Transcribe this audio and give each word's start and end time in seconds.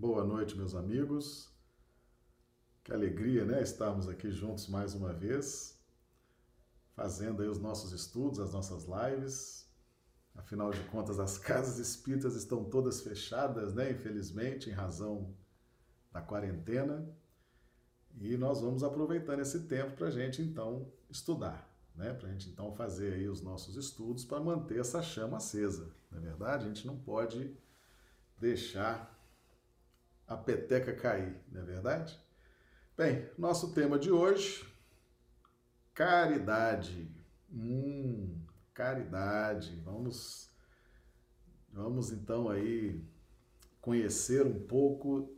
Boa 0.00 0.24
noite, 0.24 0.56
meus 0.56 0.74
amigos. 0.74 1.52
Que 2.82 2.90
alegria, 2.90 3.44
né? 3.44 3.62
Estarmos 3.62 4.08
aqui 4.08 4.30
juntos 4.30 4.66
mais 4.66 4.94
uma 4.94 5.12
vez, 5.12 5.78
fazendo 6.96 7.42
aí 7.42 7.48
os 7.48 7.58
nossos 7.58 7.92
estudos, 7.92 8.40
as 8.40 8.54
nossas 8.54 8.86
lives. 8.86 9.68
Afinal 10.34 10.70
de 10.70 10.82
contas, 10.84 11.20
as 11.20 11.36
casas 11.44 11.78
espíritas 11.78 12.34
estão 12.34 12.64
todas 12.64 13.02
fechadas, 13.02 13.74
né? 13.74 13.90
Infelizmente, 13.90 14.70
em 14.70 14.72
razão 14.72 15.36
da 16.10 16.22
quarentena. 16.22 17.06
E 18.18 18.38
nós 18.38 18.62
vamos 18.62 18.82
aproveitando 18.82 19.40
esse 19.40 19.66
tempo 19.66 19.98
para 19.98 20.06
a 20.06 20.10
gente 20.10 20.40
então 20.40 20.90
estudar, 21.10 21.70
né? 21.94 22.14
Para 22.14 22.26
a 22.26 22.32
gente 22.32 22.48
então 22.48 22.72
fazer 22.72 23.12
aí 23.12 23.28
os 23.28 23.42
nossos 23.42 23.76
estudos 23.76 24.24
para 24.24 24.40
manter 24.40 24.80
essa 24.80 25.02
chama 25.02 25.36
acesa. 25.36 25.94
Não 26.10 26.16
é 26.16 26.22
verdade? 26.22 26.64
A 26.64 26.68
gente 26.68 26.86
não 26.86 26.96
pode 26.98 27.54
deixar 28.38 29.19
a 30.30 30.36
peteca 30.36 30.94
cair, 30.94 31.34
não 31.50 31.60
é 31.60 31.64
verdade? 31.64 32.16
Bem, 32.96 33.28
nosso 33.36 33.74
tema 33.74 33.98
de 33.98 34.12
hoje, 34.12 34.64
caridade. 35.92 37.10
Hum, 37.52 38.40
caridade. 38.72 39.74
Vamos, 39.84 40.48
vamos 41.72 42.12
então 42.12 42.48
aí 42.48 43.04
conhecer 43.80 44.46
um 44.46 44.60
pouco 44.68 45.36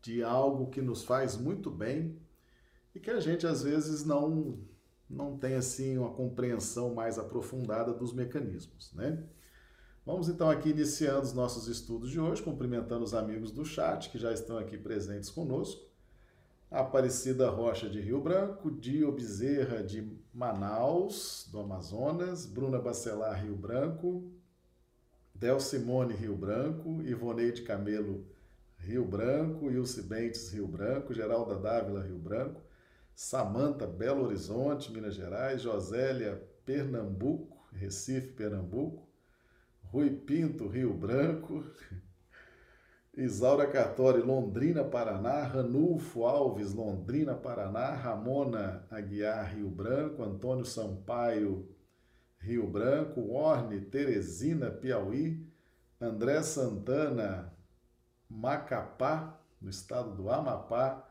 de 0.00 0.22
algo 0.22 0.70
que 0.70 0.80
nos 0.80 1.02
faz 1.02 1.36
muito 1.36 1.68
bem 1.68 2.16
e 2.94 3.00
que 3.00 3.10
a 3.10 3.18
gente 3.18 3.44
às 3.44 3.64
vezes 3.64 4.04
não 4.04 4.56
não 5.10 5.36
tem 5.36 5.56
assim 5.56 5.98
uma 5.98 6.14
compreensão 6.14 6.94
mais 6.94 7.18
aprofundada 7.18 7.92
dos 7.92 8.14
mecanismos, 8.14 8.94
né? 8.94 9.28
Vamos 10.04 10.28
então 10.28 10.50
aqui 10.50 10.70
iniciando 10.70 11.22
os 11.22 11.32
nossos 11.32 11.68
estudos 11.68 12.10
de 12.10 12.18
hoje, 12.18 12.42
cumprimentando 12.42 13.04
os 13.04 13.14
amigos 13.14 13.52
do 13.52 13.64
chat 13.64 14.10
que 14.10 14.18
já 14.18 14.32
estão 14.32 14.58
aqui 14.58 14.76
presentes 14.76 15.30
conosco. 15.30 15.88
Aparecida 16.68 17.48
Rocha 17.48 17.88
de 17.88 18.00
Rio 18.00 18.20
Branco, 18.20 18.68
Dio 18.68 19.12
Bezerra 19.12 19.80
de 19.80 20.10
Manaus, 20.34 21.48
do 21.52 21.60
Amazonas, 21.60 22.46
Bruna 22.46 22.80
Bacelar 22.80 23.44
Rio 23.44 23.54
Branco, 23.54 24.28
Del 25.32 25.60
Simone 25.60 26.14
Rio 26.14 26.34
Branco, 26.34 27.00
Ivoneide 27.02 27.62
Camelo 27.62 28.26
Rio 28.78 29.04
Branco, 29.04 29.70
Ilse 29.70 30.02
Bentes 30.02 30.50
Rio 30.50 30.66
Branco, 30.66 31.14
Geralda 31.14 31.54
Dávila 31.54 32.02
Rio 32.02 32.18
Branco, 32.18 32.60
Samanta 33.14 33.86
Belo 33.86 34.24
Horizonte, 34.24 34.90
Minas 34.90 35.14
Gerais, 35.14 35.62
Josélia 35.62 36.42
Pernambuco, 36.64 37.68
Recife, 37.72 38.32
Pernambuco, 38.32 39.11
Rui 39.92 40.08
Pinto, 40.08 40.68
Rio 40.68 40.94
Branco, 40.94 41.62
Isaura 43.14 43.66
Cartori, 43.66 44.22
Londrina, 44.22 44.82
Paraná, 44.82 45.46
Ranulfo 45.46 46.24
Alves, 46.24 46.72
Londrina, 46.72 47.34
Paraná, 47.34 47.90
Ramona 47.90 48.86
Aguiar, 48.90 49.54
Rio 49.54 49.68
Branco, 49.68 50.22
Antônio 50.22 50.64
Sampaio, 50.64 51.68
Rio 52.38 52.66
Branco, 52.66 53.20
Orne, 53.32 53.80
Teresina, 53.80 54.70
Piauí, 54.70 55.46
André 56.00 56.42
Santana, 56.42 57.52
Macapá, 58.30 59.38
no 59.60 59.68
estado 59.68 60.16
do 60.16 60.30
Amapá, 60.30 61.06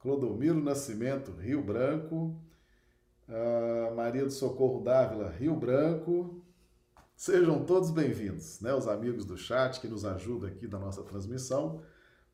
Clodomiro 0.00 0.58
Nascimento, 0.58 1.32
Rio 1.32 1.62
Branco, 1.62 2.34
uh, 3.28 3.94
Maria 3.94 4.24
do 4.24 4.30
Socorro 4.30 4.82
Dávila, 4.82 5.28
Rio 5.28 5.54
Branco, 5.54 6.42
Sejam 7.24 7.64
todos 7.64 7.92
bem-vindos, 7.92 8.60
né? 8.60 8.74
Os 8.74 8.88
amigos 8.88 9.24
do 9.24 9.36
chat 9.36 9.80
que 9.80 9.86
nos 9.86 10.04
ajudam 10.04 10.48
aqui 10.48 10.66
da 10.66 10.76
nossa 10.76 11.04
transmissão. 11.04 11.80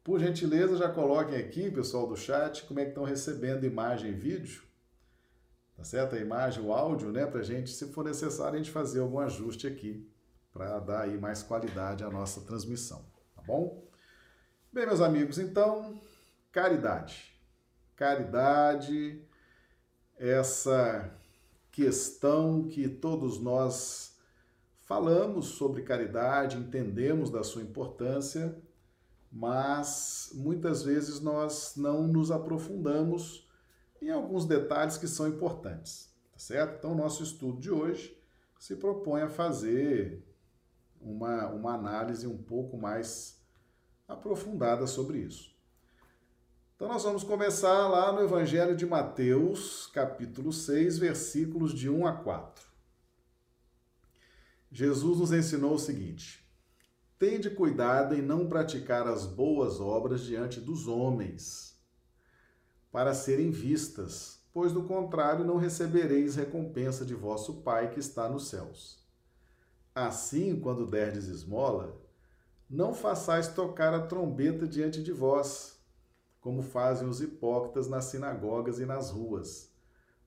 Por 0.02 0.18
gentileza, 0.18 0.78
já 0.78 0.88
coloquem 0.88 1.36
aqui, 1.36 1.70
pessoal 1.70 2.06
do 2.06 2.16
chat, 2.16 2.64
como 2.64 2.80
é 2.80 2.84
que 2.84 2.92
estão 2.92 3.04
recebendo 3.04 3.66
imagem 3.66 4.12
e 4.12 4.14
vídeo. 4.14 4.62
Tá 5.76 5.84
certo? 5.84 6.14
A 6.14 6.18
imagem, 6.18 6.64
o 6.64 6.72
áudio, 6.72 7.12
né? 7.12 7.26
Pra 7.26 7.42
gente, 7.42 7.68
se 7.68 7.92
for 7.92 8.02
necessário, 8.02 8.54
a 8.54 8.56
gente 8.56 8.70
fazer 8.70 9.00
algum 9.00 9.18
ajuste 9.18 9.66
aqui 9.66 10.10
para 10.54 10.78
dar 10.78 11.02
aí 11.02 11.18
mais 11.18 11.42
qualidade 11.42 12.02
à 12.02 12.08
nossa 12.08 12.40
transmissão, 12.40 13.04
tá 13.36 13.42
bom? 13.42 13.86
Bem, 14.72 14.86
meus 14.86 15.02
amigos, 15.02 15.38
então, 15.38 16.00
caridade. 16.50 17.38
Caridade, 17.94 19.22
essa 20.16 21.14
questão 21.70 22.66
que 22.66 22.88
todos 22.88 23.38
nós 23.38 24.16
Falamos 24.88 25.48
sobre 25.48 25.82
caridade, 25.82 26.56
entendemos 26.56 27.28
da 27.28 27.42
sua 27.42 27.60
importância, 27.60 28.56
mas 29.30 30.30
muitas 30.32 30.82
vezes 30.82 31.20
nós 31.20 31.74
não 31.76 32.08
nos 32.08 32.30
aprofundamos 32.30 33.46
em 34.00 34.08
alguns 34.08 34.46
detalhes 34.46 34.96
que 34.96 35.06
são 35.06 35.28
importantes, 35.28 36.10
tá 36.32 36.38
certo? 36.38 36.78
Então, 36.78 36.94
nosso 36.94 37.22
estudo 37.22 37.60
de 37.60 37.70
hoje 37.70 38.18
se 38.58 38.76
propõe 38.76 39.20
a 39.20 39.28
fazer 39.28 40.26
uma, 40.98 41.48
uma 41.48 41.74
análise 41.74 42.26
um 42.26 42.38
pouco 42.38 42.78
mais 42.78 43.38
aprofundada 44.08 44.86
sobre 44.86 45.18
isso. 45.18 45.54
Então, 46.74 46.88
nós 46.88 47.04
vamos 47.04 47.22
começar 47.22 47.88
lá 47.88 48.10
no 48.10 48.22
Evangelho 48.22 48.74
de 48.74 48.86
Mateus, 48.86 49.86
capítulo 49.88 50.50
6, 50.50 50.96
versículos 50.96 51.74
de 51.74 51.90
1 51.90 52.06
a 52.06 52.12
4. 52.14 52.67
Jesus 54.70 55.18
nos 55.18 55.32
ensinou 55.32 55.74
o 55.74 55.78
seguinte: 55.78 56.46
Tende 57.18 57.50
cuidado 57.50 58.14
em 58.14 58.22
não 58.22 58.46
praticar 58.46 59.08
as 59.08 59.24
boas 59.24 59.80
obras 59.80 60.20
diante 60.20 60.60
dos 60.60 60.86
homens, 60.86 61.76
para 62.92 63.14
serem 63.14 63.50
vistas, 63.50 64.40
pois 64.52 64.72
do 64.72 64.84
contrário 64.84 65.44
não 65.44 65.56
recebereis 65.56 66.36
recompensa 66.36 67.04
de 67.04 67.14
vosso 67.14 67.62
Pai 67.62 67.90
que 67.90 67.98
está 67.98 68.28
nos 68.28 68.48
céus. 68.48 69.04
Assim, 69.94 70.60
quando 70.60 70.86
derdes 70.86 71.26
esmola, 71.26 72.00
não 72.68 72.92
façais 72.92 73.48
tocar 73.48 73.94
a 73.94 74.06
trombeta 74.06 74.68
diante 74.68 75.02
de 75.02 75.12
vós, 75.12 75.80
como 76.40 76.62
fazem 76.62 77.08
os 77.08 77.20
hipócritas 77.20 77.88
nas 77.88 78.04
sinagogas 78.04 78.78
e 78.78 78.86
nas 78.86 79.10
ruas, 79.10 79.72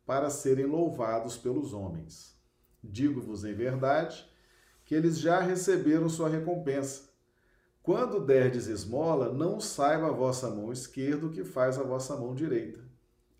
para 0.06 0.30
serem 0.30 0.66
louvados 0.66 1.38
pelos 1.38 1.74
homens. 1.74 2.36
Digo-vos 2.84 3.46
em 3.46 3.54
verdade 3.54 4.31
que 4.92 4.96
eles 4.96 5.22
já 5.22 5.40
receberam 5.40 6.10
sua 6.10 6.28
recompensa. 6.28 7.04
Quando 7.82 8.20
derdes 8.20 8.68
esmola, 8.68 9.32
não 9.32 9.58
saiba 9.58 10.08
a 10.08 10.12
vossa 10.12 10.50
mão 10.50 10.70
esquerda 10.70 11.28
o 11.28 11.32
que 11.32 11.46
faz 11.46 11.78
a 11.78 11.84
vossa 11.84 12.18
mão 12.18 12.36
direita, 12.36 12.82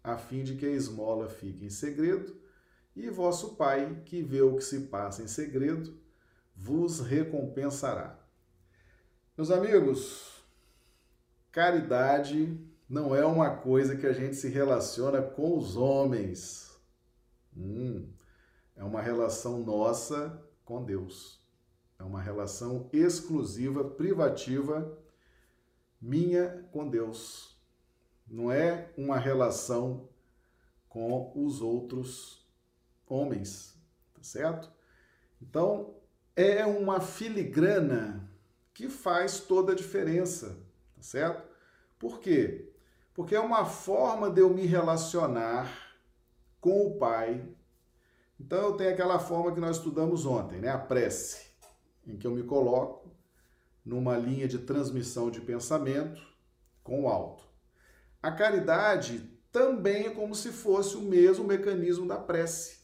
a 0.02 0.16
fim 0.16 0.44
de 0.44 0.56
que 0.56 0.66
a 0.66 0.72
esmola 0.72 1.28
fique 1.28 1.66
em 1.66 1.70
segredo, 1.70 2.34
e 2.96 3.10
vosso 3.10 3.58
Pai, 3.58 4.02
que 4.06 4.24
vê 4.24 4.42
o 4.42 4.56
que 4.56 4.64
se 4.64 4.88
passa 4.88 5.24
em 5.24 5.28
segredo, 5.28 5.94
vos 6.56 7.02
recompensará. 7.02 8.18
Meus 9.38 9.52
amigos, 9.52 10.42
caridade 11.52 12.58
não 12.88 13.14
é 13.14 13.26
uma 13.26 13.58
coisa 13.58 13.98
que 13.98 14.08
a 14.08 14.14
gente 14.14 14.38
se 14.38 14.48
relaciona 14.48 15.22
com 15.22 15.58
os 15.58 15.76
homens. 15.76 16.80
Hum, 17.54 18.08
é 18.74 18.86
uma 18.86 19.02
relação 19.02 19.60
nossa 19.60 20.42
com 20.64 20.82
Deus. 20.82 21.41
É 22.02 22.04
uma 22.04 22.20
relação 22.20 22.90
exclusiva, 22.92 23.84
privativa, 23.84 24.98
minha 26.02 26.68
com 26.72 26.90
Deus. 26.90 27.56
Não 28.28 28.52
é 28.52 28.92
uma 28.98 29.20
relação 29.20 30.10
com 30.90 31.32
os 31.36 31.62
outros 31.62 32.44
homens, 33.08 33.80
tá 34.16 34.24
certo? 34.24 34.72
Então, 35.40 35.94
é 36.36 36.66
uma 36.66 37.00
filigrana 37.00 38.28
que 38.74 38.90
faz 38.90 39.40
toda 39.40 39.74
a 39.74 39.76
diferença, 39.76 40.58
tá 40.96 41.04
certo? 41.04 41.48
Por 42.00 42.20
quê? 42.20 42.74
Porque 43.14 43.36
é 43.36 43.40
uma 43.40 43.64
forma 43.64 44.32
de 44.32 44.42
eu 44.42 44.50
me 44.50 44.66
relacionar 44.66 45.72
com 46.60 46.88
o 46.88 46.98
Pai. 46.98 47.48
Então, 48.40 48.60
eu 48.60 48.74
tenho 48.74 48.90
aquela 48.90 49.20
forma 49.20 49.54
que 49.54 49.60
nós 49.60 49.78
estudamos 49.78 50.26
ontem, 50.26 50.60
né? 50.60 50.70
A 50.70 50.80
prece 50.80 51.51
em 52.06 52.18
que 52.18 52.26
eu 52.26 52.32
me 52.32 52.44
coloco 52.44 53.16
numa 53.84 54.18
linha 54.18 54.48
de 54.48 54.60
transmissão 54.60 55.30
de 55.30 55.42
pensamento 55.42 56.22
com 56.84 57.04
o 57.04 57.08
alto. 57.08 57.44
A 58.22 58.32
caridade 58.32 59.20
também 59.52 60.06
é 60.06 60.10
como 60.12 60.36
se 60.36 60.52
fosse 60.52 60.96
o 60.96 61.02
mesmo 61.02 61.46
mecanismo 61.46 62.08
da 62.08 62.18
prece. 62.18 62.82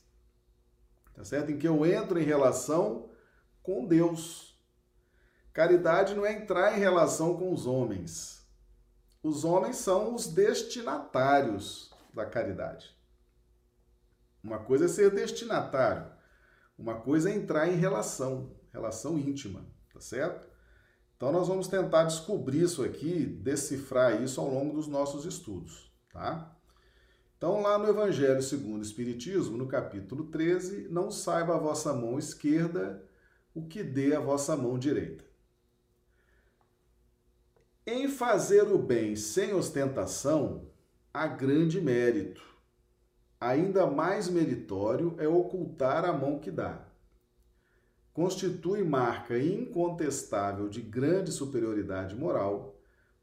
Tá 1.13 1.23
certo? 1.23 1.51
Em 1.51 1.57
que 1.57 1.67
eu 1.67 1.85
entro 1.85 2.19
em 2.19 2.23
relação 2.23 3.09
com 3.63 3.85
Deus. 3.85 4.57
Caridade 5.53 6.13
não 6.13 6.25
é 6.25 6.33
entrar 6.33 6.75
em 6.75 6.79
relação 6.79 7.37
com 7.37 7.51
os 7.51 7.65
homens. 7.65 8.45
Os 9.23 9.43
homens 9.43 9.77
são 9.77 10.13
os 10.13 10.27
destinatários 10.27 11.91
da 12.13 12.25
caridade. 12.25 12.95
Uma 14.43 14.59
coisa 14.59 14.85
é 14.85 14.87
ser 14.87 15.11
destinatário, 15.11 16.09
uma 16.77 17.01
coisa 17.01 17.29
é 17.29 17.35
entrar 17.35 17.67
em 17.67 17.75
relação 17.75 18.55
relação 18.77 19.17
íntima, 19.17 19.65
tá 19.93 19.99
certo? 19.99 20.47
Então 21.15 21.31
nós 21.31 21.47
vamos 21.47 21.67
tentar 21.67 22.03
descobrir 22.03 22.61
isso 22.61 22.83
aqui, 22.83 23.25
decifrar 23.25 24.21
isso 24.21 24.39
ao 24.39 24.49
longo 24.49 24.75
dos 24.75 24.87
nossos 24.87 25.25
estudos, 25.25 25.91
tá? 26.13 26.55
Então 27.35 27.61
lá 27.61 27.77
no 27.77 27.87
Evangelho 27.87 28.41
segundo 28.41 28.79
o 28.79 28.85
Espiritismo, 28.85 29.57
no 29.57 29.67
capítulo 29.67 30.25
13, 30.25 30.87
não 30.89 31.09
saiba 31.09 31.55
a 31.55 31.59
vossa 31.59 31.91
mão 31.93 32.19
esquerda 32.19 33.03
o 33.53 33.65
que 33.65 33.83
dê 33.83 34.15
a 34.15 34.19
vossa 34.19 34.55
mão 34.55 34.77
direita. 34.77 35.25
Em 37.85 38.07
fazer 38.07 38.63
o 38.63 38.77
bem 38.77 39.15
sem 39.15 39.53
ostentação, 39.53 40.69
há 41.11 41.25
grande 41.25 41.81
mérito. 41.81 42.43
Ainda 43.39 43.87
mais 43.87 44.29
meritório 44.29 45.15
é 45.17 45.27
ocultar 45.27 46.05
a 46.05 46.11
mão 46.11 46.37
que 46.37 46.51
dá 46.51 46.86
constitui 48.17 48.83
marca 48.83 49.37
incontestável 49.37 50.67
de 50.67 50.81
grande 50.81 51.31
superioridade 51.31 52.15
moral, 52.15 52.75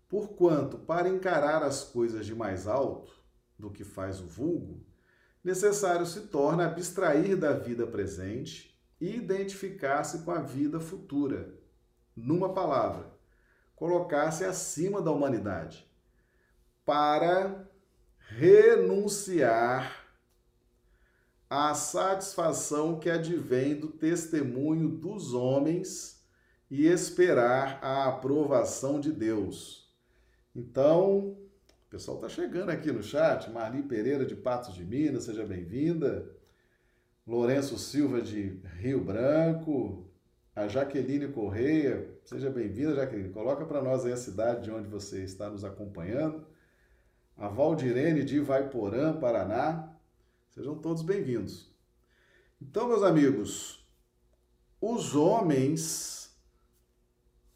porquanto, 0.09 0.79
para 0.79 1.09
encarar 1.09 1.65
as 1.65 1.83
coisas 1.83 2.25
de 2.25 2.33
mais 2.33 2.69
alto 2.69 3.13
do 3.59 3.73
que 3.73 3.83
faz 3.83 4.21
o 4.21 4.25
vulgo, 4.25 4.87
necessário 5.43 6.07
se 6.07 6.29
torna 6.29 6.67
abstrair 6.67 7.37
da 7.37 7.53
vida 7.55 7.85
presente 7.89 8.81
e 9.01 9.17
identificar-se 9.17 10.21
com 10.21 10.31
a 10.31 10.39
vida 10.39 10.79
futura. 10.79 11.53
Numa 12.15 12.55
palavra, 12.55 13.11
colocar-se 13.75 14.45
acima 14.45 15.03
da 15.03 15.11
humanidade, 15.11 15.91
para 16.85 17.69
renunciar 18.29 20.04
a 21.57 21.73
satisfação 21.73 22.99
que 22.99 23.09
advém 23.09 23.77
do 23.77 23.87
testemunho 23.87 24.89
dos 24.89 25.35
homens 25.35 26.21
e 26.69 26.89
esperar 26.89 27.79
a 27.81 28.09
aprovação 28.09 28.99
de 28.99 29.13
Deus. 29.13 29.89
Então, 30.53 31.37
o 31.87 31.91
pessoal 31.91 32.17
está 32.17 32.29
chegando 32.29 32.71
aqui 32.71 32.91
no 32.91 33.05
chat. 33.05 33.49
Marli 33.53 33.85
Pereira 33.85 34.27
de 34.27 34.35
Patos 34.35 34.75
de 34.75 34.85
Minas, 34.85 35.25
seja 35.25 35.47
bem-vinda. 35.47 36.29
Lourenço 37.25 37.79
Silva 37.79 38.21
de 38.21 38.61
Rio 38.81 39.05
Branco. 39.05 40.11
A 40.57 40.67
Jaqueline 40.67 41.29
Correia, 41.29 42.19
seja 42.25 42.51
bem-vinda, 42.51 42.97
Jaqueline. 42.97 43.31
Coloca 43.31 43.65
para 43.65 43.81
nós 43.81 44.05
aí 44.05 44.13
a 44.13 44.17
cidade 44.17 44.65
de 44.65 44.73
onde 44.73 44.89
você 44.89 45.23
está 45.23 45.49
nos 45.49 45.65
acompanhando. 45.65 46.45
A 47.37 47.47
Valdirene 47.47 48.25
de 48.25 48.39
Ivaiporã, 48.39 49.13
Paraná. 49.13 49.94
Sejam 50.55 50.79
todos 50.79 51.03
bem-vindos. 51.03 51.69
Então, 52.63 52.87
meus 52.87 53.03
amigos, 53.03 53.85
os 54.81 55.17
homens 55.17 56.33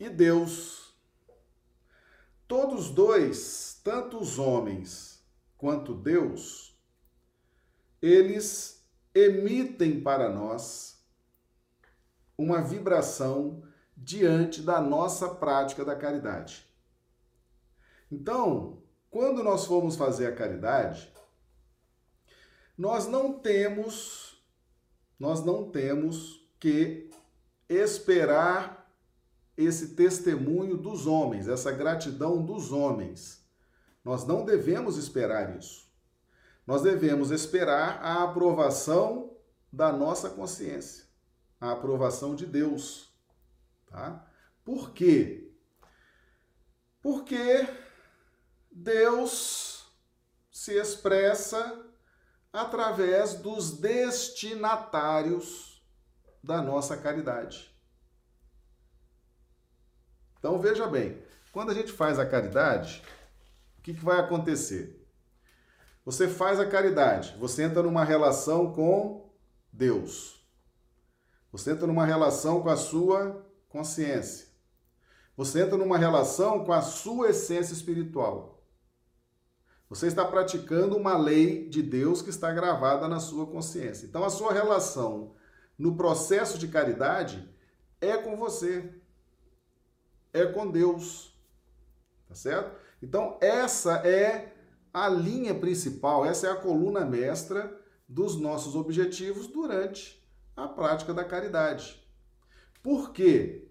e 0.00 0.10
Deus, 0.10 0.92
todos 2.48 2.90
dois, 2.90 3.80
tanto 3.84 4.18
os 4.18 4.36
homens 4.40 5.24
quanto 5.56 5.94
Deus, 5.94 6.76
eles 8.02 8.84
emitem 9.14 10.00
para 10.00 10.28
nós 10.28 11.00
uma 12.36 12.60
vibração 12.60 13.62
diante 13.96 14.60
da 14.60 14.80
nossa 14.80 15.36
prática 15.36 15.84
da 15.84 15.94
caridade. 15.94 16.66
Então, 18.10 18.82
quando 19.08 19.44
nós 19.44 19.66
formos 19.66 19.94
fazer 19.94 20.26
a 20.26 20.34
caridade, 20.34 21.16
nós 22.78 23.08
não 23.08 23.32
temos, 23.32 24.40
nós 25.18 25.44
não 25.44 25.68
temos 25.68 26.48
que 26.60 27.10
esperar 27.68 28.88
esse 29.56 29.96
testemunho 29.96 30.76
dos 30.76 31.04
homens, 31.04 31.48
essa 31.48 31.72
gratidão 31.72 32.40
dos 32.40 32.70
homens. 32.70 33.44
Nós 34.04 34.24
não 34.24 34.44
devemos 34.44 34.96
esperar 34.96 35.58
isso. 35.58 35.88
Nós 36.64 36.82
devemos 36.82 37.32
esperar 37.32 38.00
a 38.00 38.22
aprovação 38.22 39.36
da 39.72 39.92
nossa 39.92 40.30
consciência, 40.30 41.04
a 41.60 41.72
aprovação 41.72 42.36
de 42.36 42.46
Deus, 42.46 43.12
tá? 43.86 44.24
Por 44.64 44.92
quê? 44.92 45.50
Porque 47.02 47.66
Deus 48.70 49.90
se 50.50 50.74
expressa 50.74 51.87
através 52.52 53.34
dos 53.34 53.78
destinatários 53.78 55.82
da 56.42 56.62
nossa 56.62 56.96
caridade. 56.96 57.70
Então 60.38 60.58
veja 60.58 60.86
bem, 60.86 61.22
quando 61.52 61.70
a 61.70 61.74
gente 61.74 61.92
faz 61.92 62.18
a 62.18 62.26
caridade, 62.26 63.02
o 63.78 63.82
que, 63.82 63.94
que 63.94 64.04
vai 64.04 64.18
acontecer? 64.18 64.94
Você 66.04 66.28
faz 66.28 66.58
a 66.58 66.66
caridade, 66.66 67.36
você 67.38 67.64
entra 67.64 67.82
numa 67.82 68.04
relação 68.04 68.72
com 68.72 69.30
Deus. 69.72 70.38
Você 71.52 71.72
entra 71.72 71.86
numa 71.86 72.06
relação 72.06 72.62
com 72.62 72.68
a 72.68 72.76
sua 72.76 73.44
consciência. 73.68 74.48
Você 75.36 75.62
entra 75.62 75.76
numa 75.76 75.98
relação 75.98 76.64
com 76.64 76.72
a 76.72 76.82
sua 76.82 77.30
essência 77.30 77.72
espiritual. 77.72 78.57
Você 79.88 80.06
está 80.06 80.24
praticando 80.24 80.96
uma 80.96 81.16
lei 81.16 81.66
de 81.68 81.82
Deus 81.82 82.20
que 82.20 82.28
está 82.28 82.52
gravada 82.52 83.08
na 83.08 83.20
sua 83.20 83.46
consciência. 83.46 84.06
Então, 84.06 84.22
a 84.22 84.30
sua 84.30 84.52
relação 84.52 85.34
no 85.78 85.96
processo 85.96 86.58
de 86.58 86.68
caridade 86.68 87.48
é 88.00 88.16
com 88.18 88.36
você, 88.36 88.92
é 90.32 90.44
com 90.44 90.70
Deus. 90.70 91.34
Tá 92.28 92.34
certo? 92.34 92.78
Então, 93.02 93.38
essa 93.40 94.06
é 94.06 94.54
a 94.92 95.08
linha 95.08 95.54
principal, 95.54 96.26
essa 96.26 96.48
é 96.48 96.50
a 96.50 96.56
coluna 96.56 97.04
mestra 97.04 97.74
dos 98.06 98.36
nossos 98.36 98.74
objetivos 98.74 99.46
durante 99.46 100.22
a 100.54 100.68
prática 100.68 101.14
da 101.14 101.24
caridade. 101.24 102.06
Por 102.82 103.12
quê? 103.12 103.70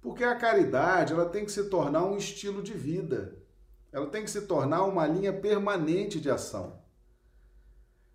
Porque 0.00 0.24
a 0.24 0.34
caridade 0.34 1.12
ela 1.12 1.26
tem 1.26 1.44
que 1.44 1.52
se 1.52 1.68
tornar 1.68 2.04
um 2.04 2.16
estilo 2.16 2.62
de 2.62 2.72
vida 2.72 3.41
ela 3.92 4.06
tem 4.06 4.24
que 4.24 4.30
se 4.30 4.42
tornar 4.42 4.84
uma 4.84 5.06
linha 5.06 5.32
permanente 5.32 6.18
de 6.18 6.30
ação. 6.30 6.80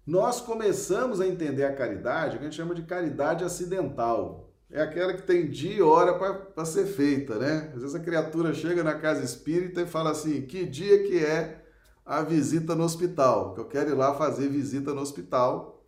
Nós 0.05 0.41
começamos 0.41 1.21
a 1.21 1.27
entender 1.27 1.65
a 1.65 1.75
caridade, 1.75 2.35
o 2.35 2.39
que 2.39 2.45
a 2.45 2.49
gente 2.49 2.57
chama 2.57 2.73
de 2.73 2.81
caridade 2.83 3.43
acidental. 3.43 4.49
É 4.71 4.81
aquela 4.81 5.13
que 5.13 5.21
tem 5.21 5.49
dia 5.49 5.75
e 5.75 5.81
hora 5.81 6.17
para 6.17 6.65
ser 6.65 6.85
feita, 6.87 7.37
né? 7.37 7.71
Às 7.75 7.81
vezes 7.81 7.95
a 7.95 7.99
criatura 7.99 8.53
chega 8.53 8.83
na 8.83 8.95
casa 8.95 9.23
espírita 9.23 9.81
e 9.81 9.85
fala 9.85 10.11
assim: 10.11 10.41
que 10.41 10.65
dia 10.65 11.03
que 11.03 11.23
é 11.23 11.63
a 12.05 12.21
visita 12.21 12.73
no 12.73 12.83
hospital? 12.83 13.53
Que 13.53 13.61
eu 13.61 13.65
quero 13.65 13.91
ir 13.91 13.93
lá 13.93 14.13
fazer 14.15 14.49
visita 14.49 14.93
no 14.93 15.01
hospital, 15.01 15.85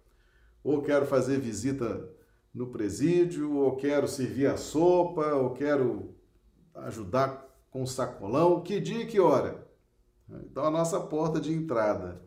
ou 0.63 0.81
quero 0.81 1.05
fazer 1.05 1.39
visita 1.39 2.09
no 2.53 2.67
presídio, 2.67 3.53
ou 3.53 3.75
quero 3.75 4.07
servir 4.07 4.47
a 4.47 4.57
sopa, 4.57 5.25
ou 5.33 5.51
quero 5.51 6.15
ajudar 6.73 7.49
com 7.71 7.83
o 7.83 7.87
sacolão. 7.87 8.61
Que 8.61 8.79
dia 8.79 9.03
e 9.03 9.07
que 9.07 9.19
hora? 9.19 9.68
Então, 10.45 10.65
a 10.65 10.71
nossa 10.71 10.99
porta 10.99 11.39
de 11.39 11.53
entrada 11.53 12.21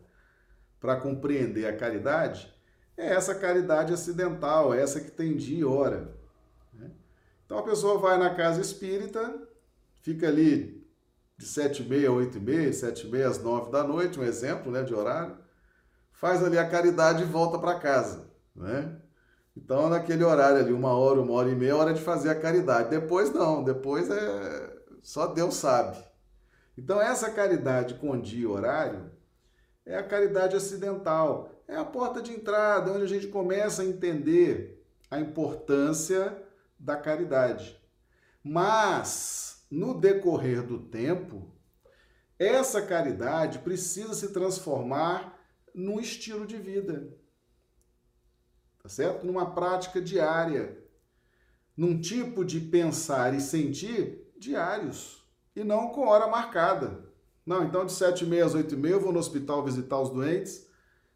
para 0.79 0.97
compreender 0.97 1.65
a 1.65 1.75
caridade 1.75 2.53
é 2.97 3.13
essa 3.13 3.33
caridade 3.33 3.93
acidental, 3.93 4.73
é 4.73 4.81
essa 4.81 4.99
que 4.99 5.11
tem 5.11 5.35
dia 5.35 5.59
e 5.59 5.65
hora. 5.65 6.13
Né? 6.73 6.91
Então, 7.45 7.57
a 7.57 7.63
pessoa 7.63 7.97
vai 7.97 8.17
na 8.17 8.35
casa 8.35 8.59
espírita, 8.59 9.47
fica 10.01 10.27
ali 10.27 10.85
de 11.37 11.45
7h30 11.45 12.05
a 12.05 12.11
8h30, 12.11 12.69
7h30 12.69 13.25
às 13.25 13.41
9 13.41 13.71
da 13.71 13.83
noite, 13.83 14.19
um 14.19 14.23
exemplo 14.23 14.71
né, 14.71 14.83
de 14.83 14.93
horário, 14.93 15.37
faz 16.11 16.43
ali 16.43 16.57
a 16.57 16.69
caridade 16.69 17.23
e 17.23 17.25
volta 17.25 17.57
para 17.57 17.79
casa. 17.79 18.27
Né? 18.55 18.95
Então, 19.55 19.89
naquele 19.89 20.23
horário 20.23 20.57
ali, 20.57 20.73
uma 20.73 20.93
hora, 20.93 21.21
uma 21.21 21.33
hora 21.33 21.49
e 21.49 21.55
meia, 21.55 21.71
é 21.71 21.73
hora 21.73 21.93
de 21.93 22.01
fazer 22.01 22.29
a 22.29 22.39
caridade. 22.39 22.89
Depois 22.89 23.31
não, 23.31 23.63
depois 23.63 24.09
é 24.09 24.73
só 25.01 25.27
Deus 25.27 25.55
sabe. 25.55 25.97
Então, 26.77 26.99
essa 26.99 27.29
caridade 27.29 27.95
com 27.95 28.19
dia 28.19 28.43
e 28.43 28.47
horário 28.47 29.11
é 29.85 29.95
a 29.95 30.03
caridade 30.03 30.55
acidental, 30.55 31.63
é 31.67 31.75
a 31.75 31.85
porta 31.85 32.21
de 32.21 32.31
entrada 32.31 32.91
onde 32.91 33.03
a 33.03 33.07
gente 33.07 33.27
começa 33.27 33.81
a 33.81 33.85
entender 33.85 34.83
a 35.09 35.19
importância 35.19 36.41
da 36.79 36.97
caridade. 36.97 37.79
Mas, 38.43 39.65
no 39.69 39.99
decorrer 39.99 40.63
do 40.63 40.79
tempo, 40.79 41.53
essa 42.39 42.81
caridade 42.81 43.59
precisa 43.59 44.13
se 44.13 44.33
transformar 44.33 45.39
num 45.73 45.99
estilo 45.99 46.45
de 46.45 46.57
vida. 46.57 47.15
Tá 48.81 48.89
certo? 48.89 49.25
Numa 49.25 49.53
prática 49.53 50.01
diária, 50.01 50.77
num 51.77 51.99
tipo 52.01 52.43
de 52.43 52.59
pensar 52.59 53.33
e 53.33 53.39
sentir 53.39 54.31
diários 54.37 55.22
e 55.55 55.63
não 55.63 55.89
com 55.89 56.07
hora 56.07 56.27
marcada. 56.27 57.03
Não, 57.45 57.63
então 57.63 57.85
de 57.85 57.91
7h30 57.91 58.45
às 58.45 58.55
8h30 58.55 58.89
eu 58.89 59.01
vou 59.01 59.11
no 59.11 59.19
hospital 59.19 59.63
visitar 59.63 59.99
os 59.99 60.09
doentes. 60.09 60.67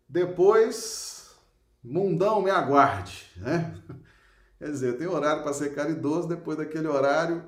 Depois, 0.07 1.35
mundão 1.83 2.41
me 2.41 2.49
aguarde, 2.49 3.31
né? 3.37 3.81
Quer 4.59 4.71
dizer, 4.71 4.97
tem 4.97 5.07
horário 5.07 5.43
para 5.43 5.53
ser 5.53 5.73
caridoso, 5.75 6.27
depois 6.27 6.57
daquele 6.57 6.87
horário, 6.87 7.43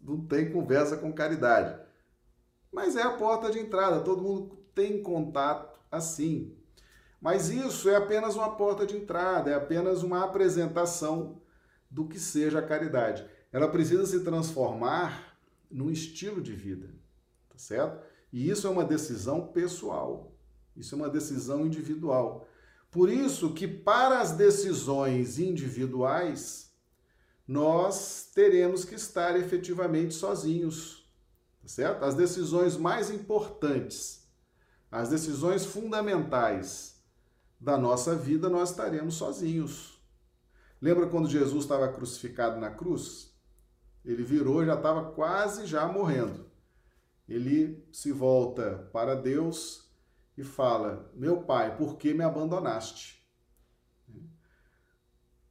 não 0.00 0.24
tem 0.24 0.50
conversa 0.50 0.96
com 0.96 1.12
caridade. 1.12 1.80
Mas 2.72 2.96
é 2.96 3.02
a 3.02 3.10
porta 3.10 3.50
de 3.50 3.58
entrada, 3.58 4.00
todo 4.00 4.22
mundo 4.22 4.56
tem 4.74 5.02
contato 5.02 5.78
assim. 5.90 6.56
Mas 7.20 7.50
isso 7.50 7.88
é 7.88 7.96
apenas 7.96 8.34
uma 8.34 8.56
porta 8.56 8.86
de 8.86 8.96
entrada, 8.96 9.50
é 9.50 9.54
apenas 9.54 10.02
uma 10.02 10.24
apresentação 10.24 11.40
do 11.90 12.06
que 12.06 12.18
seja 12.18 12.60
a 12.60 12.66
caridade. 12.66 13.24
Ela 13.52 13.68
precisa 13.68 14.06
se 14.06 14.24
transformar 14.24 15.31
num 15.72 15.90
estilo 15.90 16.40
de 16.40 16.52
vida, 16.52 16.94
tá 17.48 17.56
certo? 17.56 18.04
E 18.32 18.48
isso 18.48 18.66
é 18.66 18.70
uma 18.70 18.84
decisão 18.84 19.48
pessoal. 19.48 20.36
Isso 20.76 20.94
é 20.94 20.98
uma 20.98 21.08
decisão 21.08 21.66
individual. 21.66 22.46
Por 22.90 23.08
isso 23.08 23.52
que 23.54 23.66
para 23.66 24.20
as 24.20 24.32
decisões 24.32 25.38
individuais, 25.38 26.72
nós 27.46 28.30
teremos 28.34 28.84
que 28.84 28.94
estar 28.94 29.38
efetivamente 29.38 30.14
sozinhos, 30.14 31.10
tá 31.60 31.68
certo? 31.68 32.04
As 32.04 32.14
decisões 32.14 32.76
mais 32.76 33.10
importantes, 33.10 34.28
as 34.90 35.08
decisões 35.08 35.64
fundamentais 35.64 37.02
da 37.58 37.78
nossa 37.78 38.14
vida, 38.14 38.48
nós 38.48 38.70
estaremos 38.70 39.14
sozinhos. 39.14 39.98
Lembra 40.80 41.06
quando 41.06 41.28
Jesus 41.28 41.64
estava 41.64 41.92
crucificado 41.92 42.60
na 42.60 42.70
cruz? 42.70 43.31
Ele 44.04 44.22
virou, 44.22 44.64
já 44.64 44.74
estava 44.74 45.12
quase 45.12 45.66
já 45.66 45.86
morrendo. 45.86 46.50
Ele 47.28 47.86
se 47.92 48.10
volta 48.12 48.90
para 48.92 49.14
Deus 49.14 49.90
e 50.36 50.42
fala: 50.42 51.10
Meu 51.14 51.42
pai, 51.42 51.76
por 51.76 51.96
que 51.96 52.12
me 52.12 52.24
abandonaste? 52.24 53.22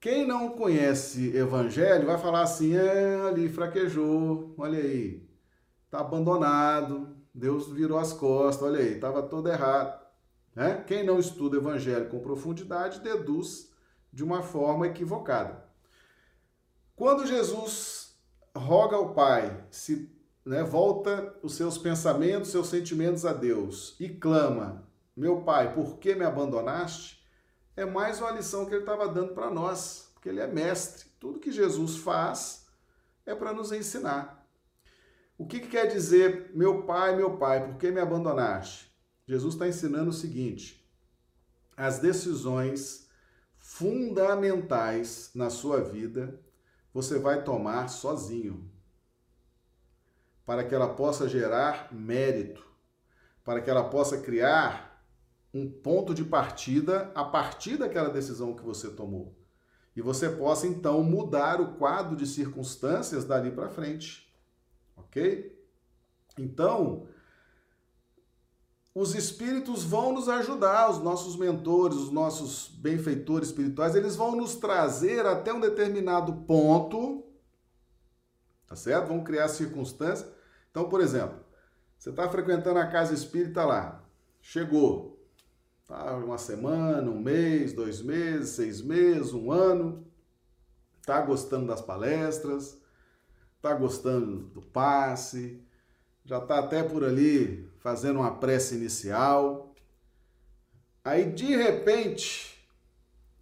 Quem 0.01 0.25
não 0.25 0.49
conhece 0.49 1.35
evangelho 1.37 2.07
vai 2.07 2.17
falar 2.17 2.41
assim: 2.41 2.75
é, 2.75 3.21
ali 3.21 3.47
fraquejou, 3.47 4.55
olha 4.57 4.79
aí, 4.79 5.29
está 5.85 5.99
abandonado, 5.99 7.15
Deus 7.33 7.71
virou 7.71 7.99
as 7.99 8.11
costas, 8.11 8.67
olha 8.67 8.79
aí, 8.79 8.95
estava 8.95 9.21
todo 9.21 9.47
errado. 9.47 10.01
Né? 10.55 10.83
Quem 10.87 11.05
não 11.05 11.19
estuda 11.19 11.57
evangelho 11.57 12.09
com 12.09 12.19
profundidade 12.19 12.99
deduz 12.99 13.71
de 14.11 14.23
uma 14.23 14.41
forma 14.41 14.87
equivocada. 14.87 15.63
Quando 16.95 17.25
Jesus 17.25 18.10
roga 18.55 18.95
ao 18.95 19.13
Pai, 19.13 19.65
se 19.69 20.09
né, 20.45 20.63
volta 20.63 21.35
os 21.41 21.55
seus 21.55 21.77
pensamentos, 21.77 22.49
seus 22.49 22.67
sentimentos 22.67 23.25
a 23.25 23.33
Deus 23.33 23.95
e 23.99 24.09
clama: 24.09 24.87
Meu 25.15 25.41
Pai, 25.41 25.73
por 25.73 25.97
que 25.97 26.15
me 26.15 26.25
abandonaste? 26.25 27.21
É 27.75 27.85
mais 27.85 28.19
uma 28.19 28.31
lição 28.31 28.65
que 28.65 28.73
ele 28.73 28.81
estava 28.81 29.07
dando 29.07 29.33
para 29.33 29.49
nós, 29.49 30.11
porque 30.13 30.29
ele 30.29 30.41
é 30.41 30.47
mestre. 30.47 31.09
Tudo 31.19 31.39
que 31.39 31.51
Jesus 31.51 31.97
faz 31.97 32.65
é 33.25 33.33
para 33.33 33.53
nos 33.53 33.71
ensinar. 33.71 34.45
O 35.37 35.45
que, 35.45 35.59
que 35.59 35.69
quer 35.69 35.87
dizer, 35.87 36.51
meu 36.53 36.83
pai, 36.83 37.15
meu 37.15 37.37
pai, 37.37 37.65
por 37.65 37.77
que 37.77 37.89
me 37.89 37.99
abandonaste? 37.99 38.91
Jesus 39.25 39.53
está 39.53 39.67
ensinando 39.67 40.09
o 40.09 40.13
seguinte: 40.13 40.85
as 41.75 41.99
decisões 41.99 43.07
fundamentais 43.57 45.31
na 45.33 45.49
sua 45.49 45.81
vida 45.81 46.39
você 46.93 47.17
vai 47.17 47.43
tomar 47.43 47.87
sozinho, 47.87 48.69
para 50.45 50.63
que 50.63 50.75
ela 50.75 50.93
possa 50.93 51.29
gerar 51.29 51.93
mérito, 51.93 52.65
para 53.43 53.61
que 53.61 53.69
ela 53.69 53.89
possa 53.89 54.17
criar 54.17 54.91
um 55.53 55.69
ponto 55.69 56.13
de 56.13 56.23
partida 56.23 57.11
a 57.13 57.23
partir 57.23 57.77
daquela 57.77 58.09
decisão 58.09 58.55
que 58.55 58.63
você 58.63 58.89
tomou. 58.89 59.37
E 59.95 60.01
você 60.01 60.29
possa 60.29 60.67
então 60.67 61.03
mudar 61.03 61.59
o 61.59 61.73
quadro 61.75 62.15
de 62.15 62.25
circunstâncias 62.25 63.25
dali 63.25 63.51
para 63.51 63.69
frente. 63.69 64.33
OK? 64.95 65.57
Então, 66.37 67.07
os 68.93 69.15
espíritos 69.15 69.83
vão 69.83 70.11
nos 70.11 70.27
ajudar, 70.27 70.89
os 70.89 70.99
nossos 70.99 71.37
mentores, 71.37 71.97
os 71.97 72.11
nossos 72.11 72.67
benfeitores 72.67 73.47
espirituais, 73.47 73.95
eles 73.95 74.15
vão 74.15 74.35
nos 74.35 74.55
trazer 74.55 75.25
até 75.25 75.53
um 75.53 75.61
determinado 75.61 76.33
ponto, 76.45 77.23
tá 78.67 78.75
certo? 78.75 79.07
Vão 79.07 79.23
criar 79.23 79.47
circunstâncias. 79.47 80.29
Então, 80.69 80.89
por 80.89 80.99
exemplo, 80.99 81.39
você 81.97 82.09
está 82.09 82.27
frequentando 82.29 82.79
a 82.79 82.87
casa 82.87 83.13
espírita 83.13 83.63
lá, 83.63 84.03
chegou, 84.41 85.25
tá? 85.87 86.17
Uma 86.17 86.37
semana, 86.37 87.09
um 87.09 87.19
mês, 87.19 87.71
dois 87.71 88.01
meses, 88.01 88.49
seis 88.49 88.81
meses, 88.81 89.33
um 89.33 89.53
ano, 89.53 90.05
tá 91.05 91.21
gostando 91.21 91.67
das 91.67 91.81
palestras, 91.81 92.77
tá 93.61 93.73
gostando 93.73 94.47
do 94.49 94.61
passe, 94.61 95.63
já 96.25 96.39
está 96.39 96.59
até 96.59 96.83
por 96.83 97.05
ali 97.05 97.70
fazendo 97.81 98.19
uma 98.19 98.31
prece 98.35 98.75
inicial. 98.75 99.73
Aí, 101.03 101.31
de 101.31 101.55
repente, 101.55 102.51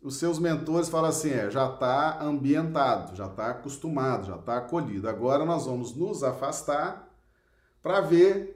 os 0.01 0.15
seus 0.15 0.39
mentores 0.39 0.89
falam 0.89 1.09
assim: 1.09 1.29
é, 1.29 1.51
já 1.51 1.71
está 1.71 2.23
ambientado, 2.23 3.15
já 3.15 3.27
está 3.27 3.51
acostumado, 3.51 4.27
já 4.27 4.37
está 4.37 4.57
acolhido. 4.57 5.07
Agora 5.07 5.45
nós 5.45 5.65
vamos 5.65 5.95
nos 5.95 6.23
afastar 6.23 7.07
para 7.83 8.01
ver 8.01 8.55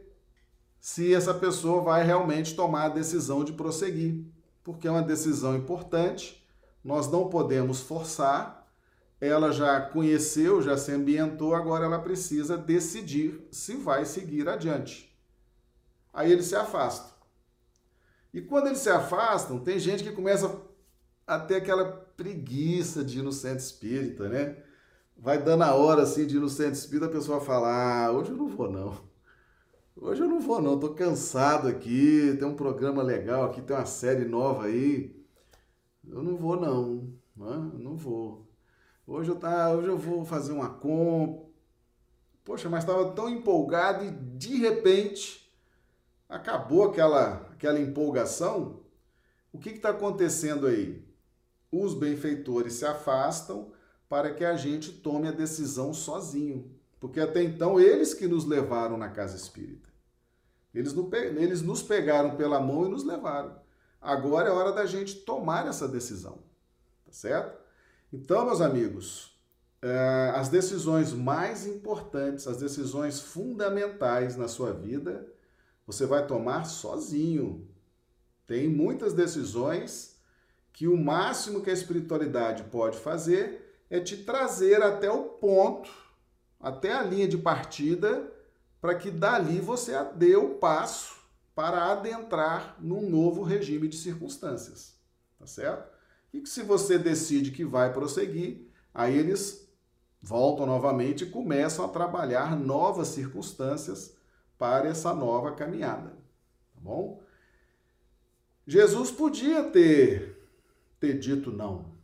se 0.79 1.13
essa 1.13 1.33
pessoa 1.33 1.81
vai 1.81 2.03
realmente 2.03 2.55
tomar 2.55 2.85
a 2.85 2.89
decisão 2.89 3.43
de 3.43 3.53
prosseguir, 3.53 4.25
porque 4.63 4.87
é 4.87 4.91
uma 4.91 5.01
decisão 5.01 5.55
importante, 5.55 6.45
nós 6.83 7.09
não 7.09 7.29
podemos 7.29 7.79
forçar, 7.79 8.67
ela 9.19 9.53
já 9.53 9.79
conheceu, 9.79 10.61
já 10.61 10.75
se 10.75 10.91
ambientou, 10.91 11.55
agora 11.55 11.85
ela 11.85 11.99
precisa 11.99 12.57
decidir 12.57 13.47
se 13.49 13.75
vai 13.77 14.03
seguir 14.03 14.49
adiante. 14.49 15.12
Aí 16.13 16.31
eles 16.31 16.45
se 16.45 16.55
afastam. 16.55 17.11
E 18.31 18.41
quando 18.41 18.67
eles 18.67 18.79
se 18.79 18.89
afastam, 18.89 19.59
tem 19.59 19.79
gente 19.79 20.03
que 20.03 20.11
começa 20.11 20.61
a 21.25 21.39
ter 21.39 21.55
aquela 21.55 21.85
preguiça 21.85 23.03
de 23.03 23.19
ir 23.19 23.21
no 23.23 23.31
centro 23.31 23.59
espírita, 23.59 24.29
né? 24.29 24.57
Vai 25.17 25.41
dando 25.41 25.63
a 25.63 25.73
hora 25.73 26.03
assim 26.03 26.27
de 26.27 26.37
ir 26.37 26.39
no 26.39 26.49
centro 26.49 26.73
espírita, 26.73 27.07
a 27.07 27.11
pessoa 27.11 27.41
fala: 27.41 28.05
ah, 28.05 28.11
hoje 28.11 28.31
eu 28.31 28.37
não 28.37 28.47
vou 28.47 28.69
não. 28.69 28.97
Hoje 29.95 30.21
eu 30.21 30.27
não 30.27 30.39
vou 30.39 30.61
não, 30.61 30.79
tô 30.79 30.89
cansado 30.93 31.67
aqui, 31.67 32.35
tem 32.37 32.47
um 32.47 32.55
programa 32.55 33.03
legal 33.03 33.43
aqui, 33.43 33.61
tem 33.61 33.75
uma 33.75 33.85
série 33.85 34.25
nova 34.25 34.65
aí. 34.65 35.15
Eu 36.07 36.21
não 36.23 36.35
vou 36.35 36.59
não, 36.59 37.13
né? 37.35 37.71
não 37.75 37.95
vou. 37.95 38.49
Hoje 39.05 39.29
eu, 39.29 39.35
tá, 39.35 39.71
hoje 39.71 39.87
eu 39.87 39.97
vou 39.97 40.25
fazer 40.25 40.51
uma 40.51 40.69
compra. 40.69 41.43
Poxa, 42.43 42.69
mas 42.69 42.83
estava 42.83 43.11
tão 43.11 43.29
empolgado 43.29 44.03
e 44.03 44.11
de 44.11 44.57
repente 44.57 45.42
acabou 46.33 46.85
aquela, 46.89 47.47
aquela 47.53 47.79
empolgação. 47.79 48.81
O 49.51 49.59
que 49.59 49.69
está 49.69 49.89
acontecendo 49.89 50.65
aí? 50.65 51.07
Os 51.71 51.93
benfeitores 51.93 52.73
se 52.73 52.85
afastam 52.85 53.71
para 54.09 54.33
que 54.33 54.43
a 54.43 54.55
gente 54.55 54.91
tome 54.91 55.27
a 55.27 55.31
decisão 55.31 55.93
sozinho. 55.93 56.71
Porque 56.99 57.19
até 57.19 57.43
então 57.43 57.79
eles 57.79 58.13
que 58.13 58.27
nos 58.27 58.45
levaram 58.45 58.97
na 58.97 59.09
casa 59.09 59.35
espírita. 59.35 59.89
Eles, 60.73 60.95
eles 61.37 61.61
nos 61.61 61.83
pegaram 61.83 62.35
pela 62.35 62.59
mão 62.59 62.85
e 62.85 62.89
nos 62.89 63.03
levaram. 63.03 63.55
Agora 64.01 64.49
é 64.49 64.51
hora 64.51 64.71
da 64.71 64.87
gente 64.87 65.17
tomar 65.17 65.67
essa 65.67 65.87
decisão. 65.87 66.39
Tá 67.05 67.11
certo? 67.11 67.61
Então, 68.11 68.45
meus 68.45 68.59
amigos, 68.59 69.37
é, 69.83 70.31
as 70.35 70.49
decisões 70.49 71.13
mais 71.13 71.67
importantes, 71.67 72.47
as 72.47 72.57
decisões 72.57 73.19
fundamentais 73.19 74.35
na 74.35 74.47
sua 74.47 74.73
vida, 74.73 75.31
você 75.85 76.05
vai 76.05 76.25
tomar 76.25 76.65
sozinho. 76.65 77.67
Tem 78.45 78.67
muitas 78.67 79.13
decisões 79.13 80.17
que 80.71 80.87
o 80.87 80.97
máximo 80.97 81.61
que 81.61 81.69
a 81.69 81.73
espiritualidade 81.73 82.63
pode 82.63 82.97
fazer 82.97 83.85
é 83.89 83.99
te 83.99 84.17
trazer 84.17 84.81
até 84.81 85.09
o 85.11 85.23
ponto, 85.23 85.89
até 86.59 86.91
a 86.91 87.03
linha 87.03 87.27
de 87.27 87.37
partida, 87.37 88.31
para 88.81 88.95
que 88.95 89.11
dali 89.11 89.59
você 89.59 89.93
dê 90.15 90.35
o 90.35 90.55
passo 90.55 91.15
para 91.55 91.91
adentrar 91.91 92.75
num 92.79 93.07
novo 93.09 93.43
regime 93.43 93.87
de 93.87 93.97
circunstâncias. 93.97 94.95
Tá 95.37 95.45
certo? 95.45 95.93
E 96.33 96.41
que 96.41 96.49
se 96.49 96.63
você 96.63 96.97
decide 96.97 97.51
que 97.51 97.63
vai 97.63 97.93
prosseguir, 97.93 98.67
aí 98.93 99.15
eles 99.15 99.69
voltam 100.21 100.65
novamente 100.65 101.25
e 101.25 101.29
começam 101.29 101.85
a 101.85 101.89
trabalhar 101.89 102.57
novas 102.57 103.09
circunstâncias 103.09 104.15
para 104.63 104.87
essa 104.87 105.13
nova 105.13 105.51
caminhada. 105.51 106.11
Tá 106.73 106.79
bom? 106.79 107.21
Jesus 108.65 109.11
podia 109.11 109.61
ter, 109.65 110.41
ter 111.01 111.19
dito 111.19 111.51
não, 111.51 111.97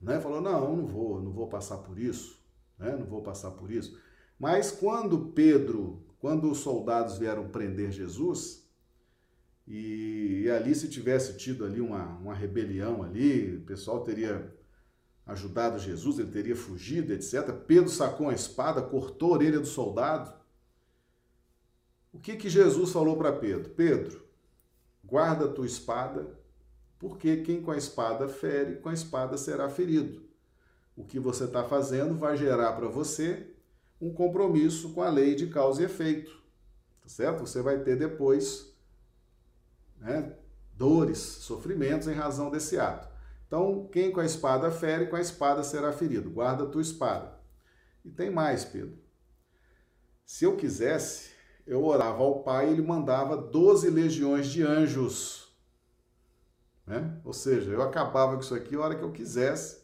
né? 0.00 0.18
Falou: 0.18 0.40
não, 0.40 0.74
não 0.74 0.86
vou, 0.86 1.20
não 1.20 1.30
vou 1.30 1.48
passar 1.48 1.76
por 1.76 1.98
isso, 1.98 2.42
né? 2.78 2.96
não 2.96 3.04
vou 3.04 3.20
passar 3.20 3.50
por 3.50 3.70
isso. 3.70 4.00
Mas 4.38 4.70
quando 4.70 5.32
Pedro, 5.34 6.02
quando 6.18 6.50
os 6.50 6.60
soldados 6.60 7.18
vieram 7.18 7.50
prender 7.50 7.92
Jesus, 7.92 8.66
e, 9.66 10.44
e, 10.44 10.50
ali, 10.50 10.74
se 10.74 10.88
tivesse 10.88 11.36
tido 11.36 11.62
ali 11.62 11.78
uma, 11.78 12.06
uma 12.20 12.34
rebelião 12.34 13.02
ali, 13.02 13.56
o 13.56 13.66
pessoal 13.66 14.02
teria 14.02 14.50
ajudado 15.26 15.78
Jesus, 15.78 16.18
ele 16.18 16.30
teria 16.30 16.56
fugido, 16.56 17.12
etc. 17.12 17.52
Pedro 17.66 17.90
sacou 17.90 18.30
a 18.30 18.34
espada, 18.34 18.80
cortou 18.80 19.34
a 19.34 19.36
orelha 19.36 19.60
do 19.60 19.66
soldado. 19.66 20.37
O 22.12 22.18
que 22.18 22.36
que 22.36 22.48
Jesus 22.48 22.90
falou 22.90 23.16
para 23.16 23.32
Pedro? 23.32 23.70
Pedro, 23.70 24.24
guarda 25.04 25.44
a 25.44 25.52
tua 25.52 25.66
espada, 25.66 26.38
porque 26.98 27.38
quem 27.38 27.62
com 27.62 27.70
a 27.70 27.76
espada 27.76 28.28
fere, 28.28 28.76
com 28.76 28.88
a 28.88 28.94
espada 28.94 29.36
será 29.36 29.68
ferido. 29.68 30.22
O 30.96 31.04
que 31.04 31.20
você 31.20 31.44
está 31.44 31.62
fazendo 31.64 32.14
vai 32.14 32.36
gerar 32.36 32.72
para 32.72 32.88
você 32.88 33.54
um 34.00 34.12
compromisso 34.12 34.92
com 34.92 35.02
a 35.02 35.08
lei 35.08 35.34
de 35.34 35.48
causa 35.48 35.82
e 35.82 35.84
efeito, 35.84 36.42
tá 37.00 37.08
certo? 37.08 37.40
Você 37.40 37.62
vai 37.62 37.80
ter 37.80 37.96
depois 37.96 38.74
né, 39.98 40.36
dores, 40.74 41.18
sofrimentos 41.18 42.08
em 42.08 42.14
razão 42.14 42.50
desse 42.50 42.78
ato. 42.78 43.08
Então, 43.46 43.88
quem 43.90 44.12
com 44.12 44.20
a 44.20 44.24
espada 44.24 44.70
fere, 44.70 45.06
com 45.06 45.16
a 45.16 45.20
espada 45.20 45.62
será 45.62 45.92
ferido. 45.92 46.30
Guarda 46.30 46.64
a 46.64 46.68
tua 46.68 46.82
espada. 46.82 47.38
E 48.04 48.10
tem 48.10 48.30
mais, 48.30 48.64
Pedro. 48.64 48.98
Se 50.24 50.44
eu 50.44 50.56
quisesse, 50.56 51.30
eu 51.68 51.84
orava 51.84 52.22
ao 52.22 52.42
Pai 52.42 52.68
e 52.68 52.72
ele 52.72 52.82
mandava 52.82 53.36
12 53.36 53.90
legiões 53.90 54.48
de 54.48 54.62
anjos. 54.62 55.54
Né? 56.86 57.20
Ou 57.22 57.34
seja, 57.34 57.70
eu 57.70 57.82
acabava 57.82 58.34
com 58.34 58.40
isso 58.40 58.54
aqui 58.54 58.74
a 58.74 58.80
hora 58.80 58.94
que 58.94 59.04
eu 59.04 59.12
quisesse. 59.12 59.82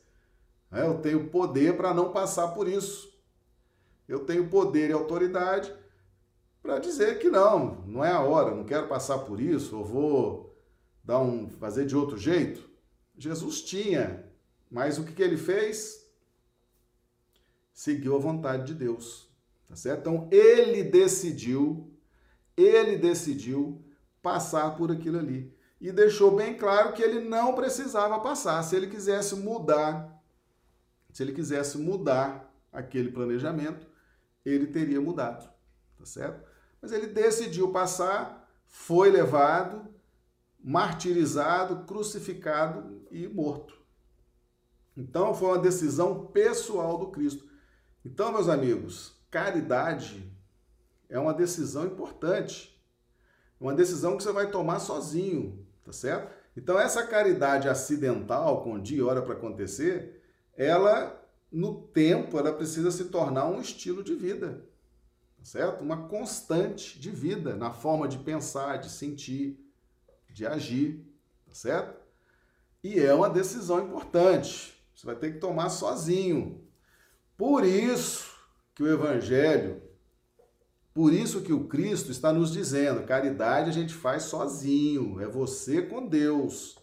Né? 0.70 0.86
Eu 0.86 0.98
tenho 1.02 1.28
poder 1.28 1.76
para 1.76 1.92
não 1.92 2.10
passar 2.10 2.48
por 2.48 2.66
isso. 2.66 3.12
Eu 4.08 4.20
tenho 4.20 4.48
poder 4.48 4.88
e 4.88 4.92
autoridade 4.94 5.72
para 6.62 6.78
dizer 6.78 7.18
que 7.18 7.28
não, 7.28 7.82
não 7.86 8.02
é 8.02 8.10
a 8.10 8.22
hora, 8.22 8.54
não 8.54 8.64
quero 8.64 8.88
passar 8.88 9.18
por 9.18 9.38
isso, 9.38 9.76
eu 9.76 9.84
vou 9.84 10.58
dar 11.04 11.18
um 11.18 11.50
fazer 11.50 11.84
de 11.84 11.94
outro 11.94 12.16
jeito. 12.16 12.66
Jesus 13.18 13.60
tinha, 13.60 14.26
mas 14.70 14.98
o 14.98 15.04
que, 15.04 15.12
que 15.12 15.22
ele 15.22 15.36
fez? 15.36 16.10
Seguiu 17.74 18.16
a 18.16 18.18
vontade 18.18 18.68
de 18.68 18.74
Deus. 18.74 19.28
Tá 19.68 19.76
certo? 19.76 20.00
Então 20.00 20.28
ele 20.30 20.82
decidiu, 20.84 21.92
ele 22.56 22.96
decidiu 22.96 23.84
passar 24.22 24.76
por 24.76 24.90
aquilo 24.90 25.18
ali. 25.18 25.54
E 25.80 25.92
deixou 25.92 26.34
bem 26.34 26.56
claro 26.56 26.92
que 26.92 27.02
ele 27.02 27.20
não 27.28 27.54
precisava 27.54 28.18
passar. 28.20 28.62
Se 28.62 28.74
ele 28.74 28.86
quisesse 28.86 29.36
mudar, 29.36 30.22
se 31.12 31.22
ele 31.22 31.32
quisesse 31.32 31.76
mudar 31.78 32.52
aquele 32.72 33.12
planejamento, 33.12 33.86
ele 34.44 34.66
teria 34.66 35.00
mudado. 35.00 35.48
Tá 35.98 36.06
certo? 36.06 36.42
Mas 36.80 36.92
ele 36.92 37.06
decidiu 37.06 37.70
passar, 37.70 38.48
foi 38.66 39.10
levado, 39.10 39.94
martirizado, 40.62 41.84
crucificado 41.84 43.06
e 43.10 43.28
morto. 43.28 43.78
Então 44.96 45.34
foi 45.34 45.48
uma 45.48 45.58
decisão 45.58 46.26
pessoal 46.26 46.98
do 46.98 47.08
Cristo. 47.08 47.48
Então, 48.04 48.32
meus 48.32 48.48
amigos, 48.48 49.13
caridade 49.34 50.32
é 51.08 51.18
uma 51.18 51.34
decisão 51.34 51.86
importante. 51.86 52.80
Uma 53.58 53.74
decisão 53.74 54.16
que 54.16 54.22
você 54.22 54.30
vai 54.30 54.48
tomar 54.48 54.78
sozinho, 54.78 55.66
tá 55.84 55.92
certo? 55.92 56.32
Então, 56.56 56.78
essa 56.78 57.04
caridade 57.04 57.68
acidental, 57.68 58.62
com 58.62 58.80
dia 58.80 58.98
e 58.98 59.02
hora 59.02 59.22
para 59.22 59.34
acontecer, 59.34 60.22
ela, 60.56 61.20
no 61.50 61.82
tempo, 61.82 62.38
ela 62.38 62.52
precisa 62.52 62.92
se 62.92 63.06
tornar 63.06 63.46
um 63.46 63.60
estilo 63.60 64.04
de 64.04 64.14
vida, 64.14 64.64
tá 65.36 65.44
certo? 65.44 65.82
Uma 65.82 66.06
constante 66.06 67.00
de 67.00 67.10
vida, 67.10 67.56
na 67.56 67.72
forma 67.72 68.06
de 68.06 68.18
pensar, 68.18 68.76
de 68.76 68.88
sentir, 68.88 69.58
de 70.30 70.46
agir, 70.46 71.04
tá 71.44 71.54
certo? 71.54 72.00
E 72.84 73.00
é 73.00 73.12
uma 73.12 73.28
decisão 73.28 73.84
importante. 73.84 74.80
Você 74.94 75.04
vai 75.04 75.16
ter 75.16 75.32
que 75.32 75.40
tomar 75.40 75.70
sozinho. 75.70 76.64
Por 77.36 77.64
isso, 77.64 78.33
que 78.74 78.82
o 78.82 78.92
Evangelho, 78.92 79.82
por 80.92 81.12
isso 81.12 81.42
que 81.42 81.52
o 81.52 81.66
Cristo 81.66 82.10
está 82.10 82.32
nos 82.32 82.52
dizendo, 82.52 83.06
caridade 83.06 83.70
a 83.70 83.72
gente 83.72 83.94
faz 83.94 84.24
sozinho, 84.24 85.20
é 85.20 85.26
você 85.26 85.82
com 85.82 86.06
Deus, 86.06 86.74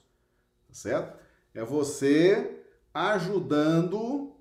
tá 0.67 0.73
certo? 0.73 1.19
É 1.53 1.63
você 1.63 2.63
ajudando, 2.93 4.35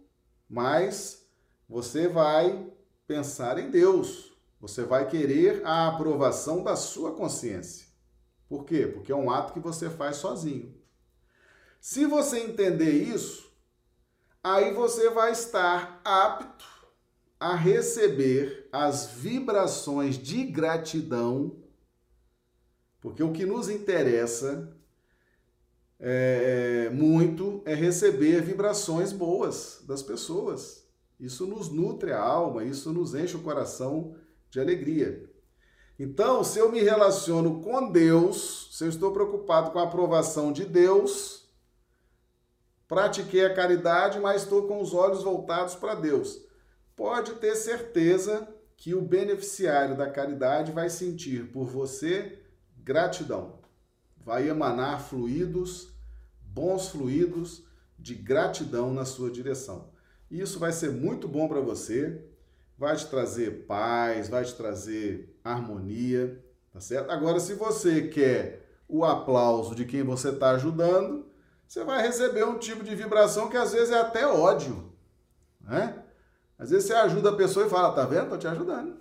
mas 0.48 1.26
você 1.68 2.08
vai 2.08 2.68
pensar 3.06 3.58
em 3.58 3.70
Deus, 3.70 4.32
você 4.60 4.84
vai 4.84 5.08
querer 5.08 5.64
a 5.64 5.88
aprovação 5.88 6.62
da 6.62 6.76
sua 6.76 7.12
consciência. 7.12 7.88
Por 8.48 8.64
quê? 8.64 8.86
Porque 8.86 9.12
é 9.12 9.16
um 9.16 9.30
ato 9.30 9.52
que 9.52 9.60
você 9.60 9.88
faz 9.88 10.16
sozinho. 10.16 10.74
Se 11.80 12.04
você 12.06 12.40
entender 12.40 12.90
isso, 12.90 13.50
aí 14.42 14.72
você 14.74 15.08
vai 15.10 15.30
estar 15.32 16.00
apto 16.04 16.79
a 17.40 17.54
receber 17.54 18.68
as 18.70 19.06
vibrações 19.06 20.18
de 20.18 20.44
gratidão, 20.44 21.56
porque 23.00 23.22
o 23.22 23.32
que 23.32 23.46
nos 23.46 23.70
interessa 23.70 24.76
é, 25.98 26.90
muito 26.90 27.62
é 27.64 27.74
receber 27.74 28.42
vibrações 28.42 29.10
boas 29.10 29.82
das 29.88 30.02
pessoas. 30.02 30.86
Isso 31.18 31.46
nos 31.46 31.70
nutre 31.70 32.12
a 32.12 32.20
alma, 32.20 32.62
isso 32.62 32.92
nos 32.92 33.14
enche 33.14 33.36
o 33.36 33.42
coração 33.42 34.14
de 34.50 34.60
alegria. 34.60 35.26
Então, 35.98 36.44
se 36.44 36.58
eu 36.58 36.70
me 36.70 36.80
relaciono 36.82 37.62
com 37.62 37.90
Deus, 37.90 38.68
se 38.72 38.84
eu 38.84 38.88
estou 38.88 39.12
preocupado 39.12 39.70
com 39.70 39.78
a 39.78 39.84
aprovação 39.84 40.52
de 40.52 40.66
Deus, 40.66 41.50
pratiquei 42.86 43.46
a 43.46 43.54
caridade, 43.54 44.20
mas 44.20 44.42
estou 44.42 44.68
com 44.68 44.82
os 44.82 44.92
olhos 44.92 45.22
voltados 45.22 45.74
para 45.74 45.94
Deus 45.94 46.49
pode 47.00 47.36
ter 47.36 47.56
certeza 47.56 48.46
que 48.76 48.94
o 48.94 49.00
beneficiário 49.00 49.96
da 49.96 50.10
caridade 50.10 50.70
vai 50.70 50.90
sentir 50.90 51.50
por 51.50 51.64
você 51.64 52.42
gratidão. 52.76 53.58
Vai 54.18 54.50
emanar 54.50 55.00
fluidos, 55.00 55.94
bons 56.42 56.90
fluidos 56.90 57.64
de 57.98 58.14
gratidão 58.14 58.92
na 58.92 59.06
sua 59.06 59.30
direção. 59.30 59.90
Isso 60.30 60.58
vai 60.58 60.72
ser 60.72 60.90
muito 60.90 61.26
bom 61.26 61.48
para 61.48 61.62
você, 61.62 62.22
vai 62.76 62.94
te 62.94 63.06
trazer 63.06 63.64
paz, 63.66 64.28
vai 64.28 64.44
te 64.44 64.54
trazer 64.54 65.34
harmonia, 65.42 66.44
tá 66.70 66.80
certo? 66.80 67.10
Agora, 67.10 67.40
se 67.40 67.54
você 67.54 68.08
quer 68.08 68.68
o 68.86 69.06
aplauso 69.06 69.74
de 69.74 69.86
quem 69.86 70.02
você 70.02 70.28
está 70.28 70.50
ajudando, 70.50 71.24
você 71.66 71.82
vai 71.82 72.02
receber 72.02 72.44
um 72.44 72.58
tipo 72.58 72.84
de 72.84 72.94
vibração 72.94 73.48
que 73.48 73.56
às 73.56 73.72
vezes 73.72 73.90
é 73.90 73.98
até 73.98 74.26
ódio, 74.26 74.92
né? 75.62 76.04
Às 76.60 76.68
vezes 76.68 76.88
você 76.88 76.92
ajuda 76.92 77.30
a 77.30 77.36
pessoa 77.36 77.66
e 77.66 77.70
fala, 77.70 77.94
tá 77.94 78.04
vendo? 78.04 78.28
Tô 78.28 78.36
te 78.36 78.46
ajudando. 78.46 78.98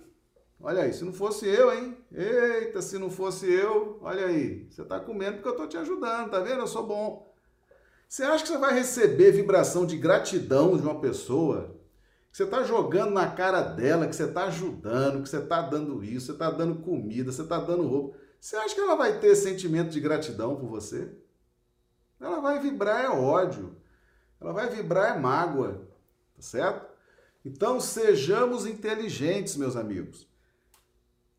Olha 0.58 0.82
aí, 0.82 0.94
se 0.94 1.04
não 1.04 1.12
fosse 1.12 1.46
eu, 1.46 1.70
hein? 1.70 1.94
Eita, 2.10 2.80
se 2.80 2.98
não 2.98 3.10
fosse 3.10 3.52
eu, 3.52 3.98
olha 4.00 4.24
aí. 4.24 4.66
Você 4.70 4.82
tá 4.82 4.98
comendo 4.98 5.34
porque 5.34 5.48
eu 5.50 5.56
tô 5.56 5.66
te 5.66 5.76
ajudando, 5.76 6.30
tá 6.30 6.40
vendo? 6.40 6.60
Eu 6.60 6.66
sou 6.66 6.86
bom. 6.86 7.30
Você 8.08 8.22
acha 8.22 8.42
que 8.44 8.48
você 8.48 8.56
vai 8.56 8.72
receber 8.72 9.32
vibração 9.32 9.84
de 9.84 9.98
gratidão 9.98 10.74
de 10.74 10.82
uma 10.82 11.00
pessoa? 11.00 11.76
Que 12.30 12.38
você 12.38 12.46
tá 12.46 12.62
jogando 12.62 13.12
na 13.12 13.30
cara 13.30 13.60
dela, 13.60 14.06
que 14.06 14.16
você 14.16 14.26
tá 14.26 14.44
ajudando, 14.44 15.22
que 15.22 15.28
você 15.28 15.40
tá 15.40 15.60
dando 15.60 16.02
isso, 16.02 16.32
você 16.32 16.38
tá 16.38 16.50
dando 16.50 16.76
comida, 16.76 17.30
você 17.30 17.44
tá 17.44 17.58
dando 17.58 17.86
roupa. 17.86 18.16
Você 18.40 18.56
acha 18.56 18.74
que 18.74 18.80
ela 18.80 18.96
vai 18.96 19.18
ter 19.18 19.36
sentimento 19.36 19.90
de 19.90 20.00
gratidão 20.00 20.56
por 20.56 20.66
você? 20.66 21.14
Ela 22.18 22.40
vai 22.40 22.58
vibrar 22.58 23.04
é 23.04 23.08
ódio. 23.10 23.76
Ela 24.40 24.54
vai 24.54 24.70
vibrar 24.70 25.14
é 25.14 25.20
mágoa. 25.20 25.86
Tá 26.34 26.42
certo? 26.42 26.89
Então, 27.44 27.80
sejamos 27.80 28.66
inteligentes, 28.66 29.56
meus 29.56 29.76
amigos. 29.76 30.28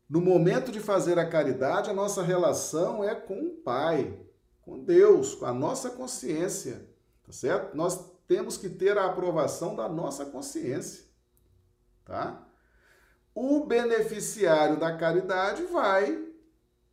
No 0.08 0.20
momento 0.20 0.70
de 0.70 0.80
fazer 0.80 1.18
a 1.18 1.28
caridade, 1.28 1.88
a 1.88 1.94
nossa 1.94 2.22
relação 2.22 3.02
é 3.02 3.14
com 3.14 3.46
o 3.46 3.50
Pai, 3.50 4.18
com 4.60 4.84
Deus, 4.84 5.34
com 5.34 5.46
a 5.46 5.52
nossa 5.54 5.90
consciência, 5.90 6.86
tá 7.24 7.32
certo? 7.32 7.76
Nós 7.76 8.12
temos 8.28 8.56
que 8.56 8.68
ter 8.68 8.98
a 8.98 9.06
aprovação 9.06 9.74
da 9.74 9.88
nossa 9.88 10.26
consciência, 10.26 11.04
tá? 12.04 12.46
O 13.34 13.64
beneficiário 13.64 14.78
da 14.78 14.96
caridade 14.96 15.62
vai 15.64 16.28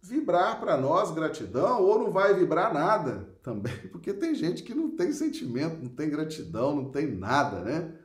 vibrar 0.02 0.60
para 0.60 0.78
nós 0.78 1.12
gratidão 1.12 1.84
ou 1.84 2.00
não 2.00 2.12
vai 2.12 2.34
vibrar 2.34 2.74
nada 2.74 3.36
também, 3.44 3.78
porque 3.92 4.14
tem 4.14 4.34
gente 4.34 4.64
que 4.64 4.74
não 4.74 4.96
tem 4.96 5.12
sentimento, 5.12 5.82
não 5.82 5.90
tem 5.90 6.10
gratidão, 6.10 6.74
não 6.74 6.90
tem 6.90 7.08
nada, 7.08 7.62
né? 7.62 7.99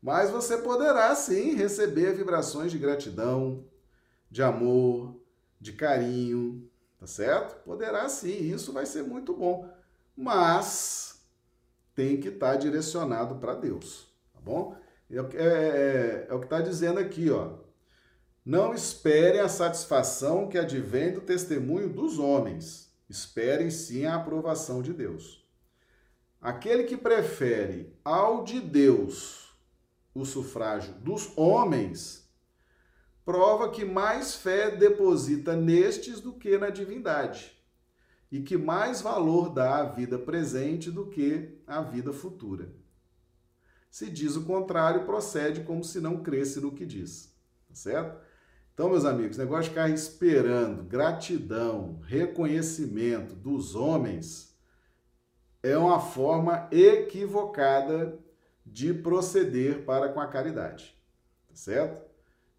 Mas 0.00 0.30
você 0.30 0.58
poderá 0.58 1.14
sim 1.14 1.54
receber 1.54 2.14
vibrações 2.14 2.70
de 2.70 2.78
gratidão, 2.78 3.64
de 4.30 4.42
amor, 4.42 5.16
de 5.60 5.72
carinho, 5.72 6.70
tá 6.98 7.06
certo? 7.06 7.56
Poderá 7.64 8.08
sim, 8.08 8.52
isso 8.52 8.72
vai 8.72 8.86
ser 8.86 9.02
muito 9.02 9.34
bom. 9.34 9.68
Mas 10.16 11.20
tem 11.94 12.20
que 12.20 12.28
estar 12.28 12.52
tá 12.52 12.56
direcionado 12.56 13.36
para 13.36 13.54
Deus, 13.54 14.08
tá 14.32 14.40
bom? 14.40 14.76
É, 15.10 15.16
é, 15.16 15.26
é, 15.44 16.26
é 16.28 16.34
o 16.34 16.38
que 16.38 16.46
está 16.46 16.60
dizendo 16.60 17.00
aqui, 17.00 17.30
ó. 17.30 17.58
Não 18.44 18.72
esperem 18.72 19.40
a 19.40 19.48
satisfação 19.48 20.48
que 20.48 20.56
advém 20.56 21.12
do 21.12 21.20
testemunho 21.20 21.88
dos 21.88 22.18
homens. 22.18 22.88
Esperem 23.08 23.70
sim 23.70 24.06
a 24.06 24.16
aprovação 24.16 24.80
de 24.80 24.92
Deus. 24.92 25.44
aquele 26.40 26.84
que 26.84 26.96
prefere 26.96 27.92
ao 28.04 28.44
de 28.44 28.60
Deus 28.60 29.47
o 30.14 30.24
sufrágio 30.24 30.94
dos 30.94 31.32
homens, 31.36 32.28
prova 33.24 33.70
que 33.70 33.84
mais 33.84 34.34
fé 34.34 34.70
deposita 34.70 35.54
nestes 35.54 36.20
do 36.20 36.32
que 36.32 36.56
na 36.56 36.70
divindade, 36.70 37.52
e 38.30 38.40
que 38.40 38.56
mais 38.56 39.00
valor 39.00 39.50
dá 39.50 39.78
à 39.78 39.84
vida 39.84 40.18
presente 40.18 40.90
do 40.90 41.06
que 41.06 41.60
à 41.66 41.82
vida 41.82 42.12
futura. 42.12 42.72
Se 43.90 44.10
diz 44.10 44.36
o 44.36 44.44
contrário, 44.44 45.04
procede 45.04 45.62
como 45.62 45.82
se 45.82 46.00
não 46.00 46.22
cresce 46.22 46.60
no 46.60 46.72
que 46.72 46.84
diz. 46.84 47.34
Tá 47.68 47.74
certo? 47.74 48.20
Então, 48.72 48.90
meus 48.90 49.04
amigos, 49.04 49.36
negócio 49.36 49.64
de 49.64 49.70
ficar 49.70 49.90
esperando 49.90 50.84
gratidão, 50.84 52.00
reconhecimento 52.04 53.34
dos 53.34 53.74
homens 53.74 54.56
é 55.62 55.76
uma 55.76 55.98
forma 55.98 56.68
equivocada 56.70 58.18
de 58.72 58.92
proceder 58.92 59.84
para 59.84 60.08
com 60.08 60.20
a 60.20 60.26
caridade. 60.26 60.96
Tá 61.48 61.54
certo? 61.54 62.02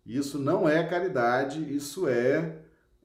Isso 0.05 0.39
não 0.39 0.67
é 0.67 0.83
caridade, 0.83 1.75
isso 1.75 2.07
é 2.07 2.57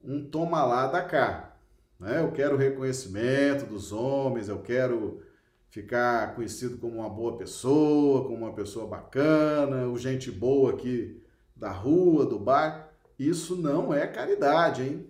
um 0.03 0.23
toma 0.23 0.63
lá 0.65 0.87
da 0.87 1.01
cá. 1.03 1.55
Né? 1.99 2.21
Eu 2.21 2.31
quero 2.31 2.57
reconhecimento 2.57 3.65
dos 3.65 3.91
homens, 3.91 4.49
eu 4.49 4.59
quero 4.61 5.21
ficar 5.69 6.35
conhecido 6.35 6.77
como 6.77 6.99
uma 6.99 7.09
boa 7.09 7.37
pessoa, 7.37 8.23
como 8.23 8.45
uma 8.45 8.53
pessoa 8.53 8.87
bacana, 8.87 9.87
o 9.87 9.97
gente 9.97 10.31
boa 10.31 10.71
aqui 10.71 11.21
da 11.55 11.71
rua, 11.71 12.25
do 12.25 12.39
bairro. 12.39 12.85
Isso 13.17 13.55
não 13.55 13.93
é 13.93 14.07
caridade, 14.07 14.83
hein? 14.83 15.07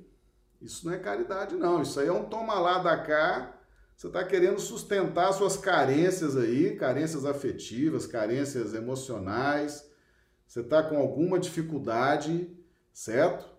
Isso 0.62 0.86
não 0.86 0.94
é 0.94 0.98
caridade, 0.98 1.56
não. 1.56 1.82
Isso 1.82 2.00
aí 2.00 2.08
é 2.08 2.12
um 2.12 2.26
toma 2.26 2.60
lá 2.60 2.80
da 2.80 2.98
cá. 2.98 3.55
Você 3.96 4.08
está 4.08 4.24
querendo 4.26 4.60
sustentar 4.60 5.32
suas 5.32 5.56
carências 5.56 6.36
aí, 6.36 6.76
carências 6.76 7.26
afetivas, 7.26 8.06
carências 8.06 8.74
emocionais. 8.74 9.90
Você 10.46 10.60
está 10.60 10.84
com 10.84 10.98
alguma 10.98 11.40
dificuldade, 11.40 12.50
certo? 12.92 13.50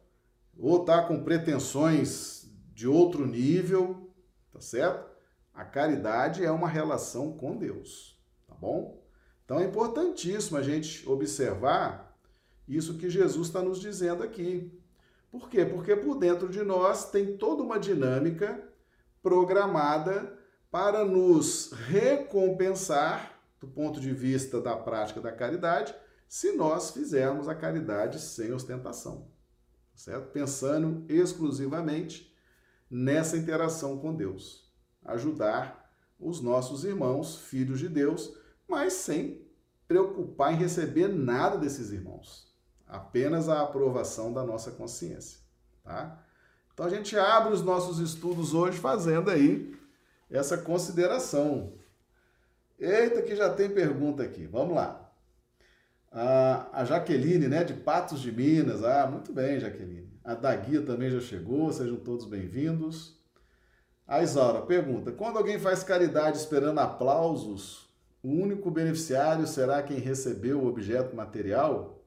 Ou 0.59 0.83
está 0.83 1.03
com 1.03 1.25
pretensões 1.25 2.51
de 2.75 2.87
outro 2.87 3.27
nível, 3.27 4.11
tá 4.53 4.61
certo? 4.61 5.11
A 5.55 5.65
caridade 5.65 6.45
é 6.45 6.51
uma 6.51 6.69
relação 6.69 7.33
com 7.33 7.57
Deus, 7.57 8.21
tá 8.47 8.55
bom? 8.55 9.03
Então 9.43 9.59
é 9.59 9.65
importantíssimo 9.65 10.59
a 10.59 10.63
gente 10.63 11.09
observar 11.09 12.15
isso 12.69 12.99
que 12.99 13.09
Jesus 13.09 13.47
está 13.47 13.63
nos 13.63 13.81
dizendo 13.81 14.23
aqui. 14.23 14.71
Por 15.31 15.49
quê? 15.49 15.65
Porque 15.65 15.97
por 15.97 16.19
dentro 16.19 16.49
de 16.49 16.63
nós 16.63 17.11
tem 17.11 17.39
toda 17.39 17.63
uma 17.63 17.79
dinâmica 17.79 18.63
programada 19.27 20.39
para 20.71 21.05
nos 21.05 21.73
recompensar, 21.73 23.41
do 23.59 23.67
ponto 23.67 23.99
de 23.99 24.13
vista 24.13 24.61
da 24.61 24.77
prática 24.77 25.21
da 25.21 25.33
caridade, 25.33 25.93
se 26.29 26.53
nós 26.53 26.93
fizermos 26.93 27.49
a 27.49 27.55
caridade 27.57 28.21
sem 28.21 28.53
ostentação, 28.53 29.27
certo? 29.97 30.31
Pensando 30.31 31.05
exclusivamente 31.09 32.33
nessa 32.89 33.37
interação 33.37 33.99
com 33.99 34.15
Deus, 34.15 34.73
ajudar 35.05 35.91
os 36.21 36.41
nossos 36.41 36.85
irmãos, 36.85 37.37
filhos 37.37 37.81
de 37.81 37.89
Deus, 37.89 38.33
mas 38.69 38.93
sem 38.93 39.45
preocupar 39.89 40.53
em 40.53 40.57
receber 40.57 41.09
nada 41.09 41.59
desses 41.59 41.91
irmãos 41.91 42.55
apenas 42.87 43.49
a 43.49 43.61
aprovação 43.61 44.33
da 44.33 44.45
nossa 44.45 44.71
consciência, 44.71 45.41
tá? 45.83 46.25
Então 46.77 46.85
a 46.85 46.91
gente 46.91 47.19
abre 47.19 47.55
os 47.55 47.63
nossos 47.63 47.99
estudos 48.01 48.53
hoje 48.53 48.77
fazendo 48.77 49.31
aí 49.31 49.75
essa 50.31 50.59
consideração. 50.59 51.73
Eita, 52.79 53.23
que 53.23 53.35
já 53.35 53.49
tem 53.49 53.71
pergunta 53.71 54.23
aqui. 54.23 54.47
Vamos 54.47 54.77
lá. 54.77 55.11
A, 56.13 56.85
Jaqueline, 56.85 57.49
né, 57.49 57.65
de 57.65 57.73
Patos 57.73 58.21
de 58.21 58.31
Minas. 58.31 58.85
Ah, 58.85 59.07
muito 59.07 59.33
bem, 59.33 59.59
Jaqueline. 59.59 60.21
A 60.23 60.35
Daguia 60.35 60.83
também 60.83 61.09
já 61.09 61.19
chegou, 61.19 61.73
sejam 61.73 61.97
todos 61.97 62.27
bem-vindos. 62.27 63.19
A 64.07 64.23
Isaura 64.23 64.61
pergunta: 64.61 65.11
quando 65.11 65.39
alguém 65.39 65.59
faz 65.59 65.83
caridade 65.83 66.37
esperando 66.37 66.81
aplausos, 66.81 67.89
o 68.23 68.29
único 68.29 68.71
beneficiário 68.71 69.47
será 69.47 69.83
quem 69.83 69.99
recebeu 69.99 70.61
o 70.61 70.67
objeto 70.67 71.17
material? 71.17 72.05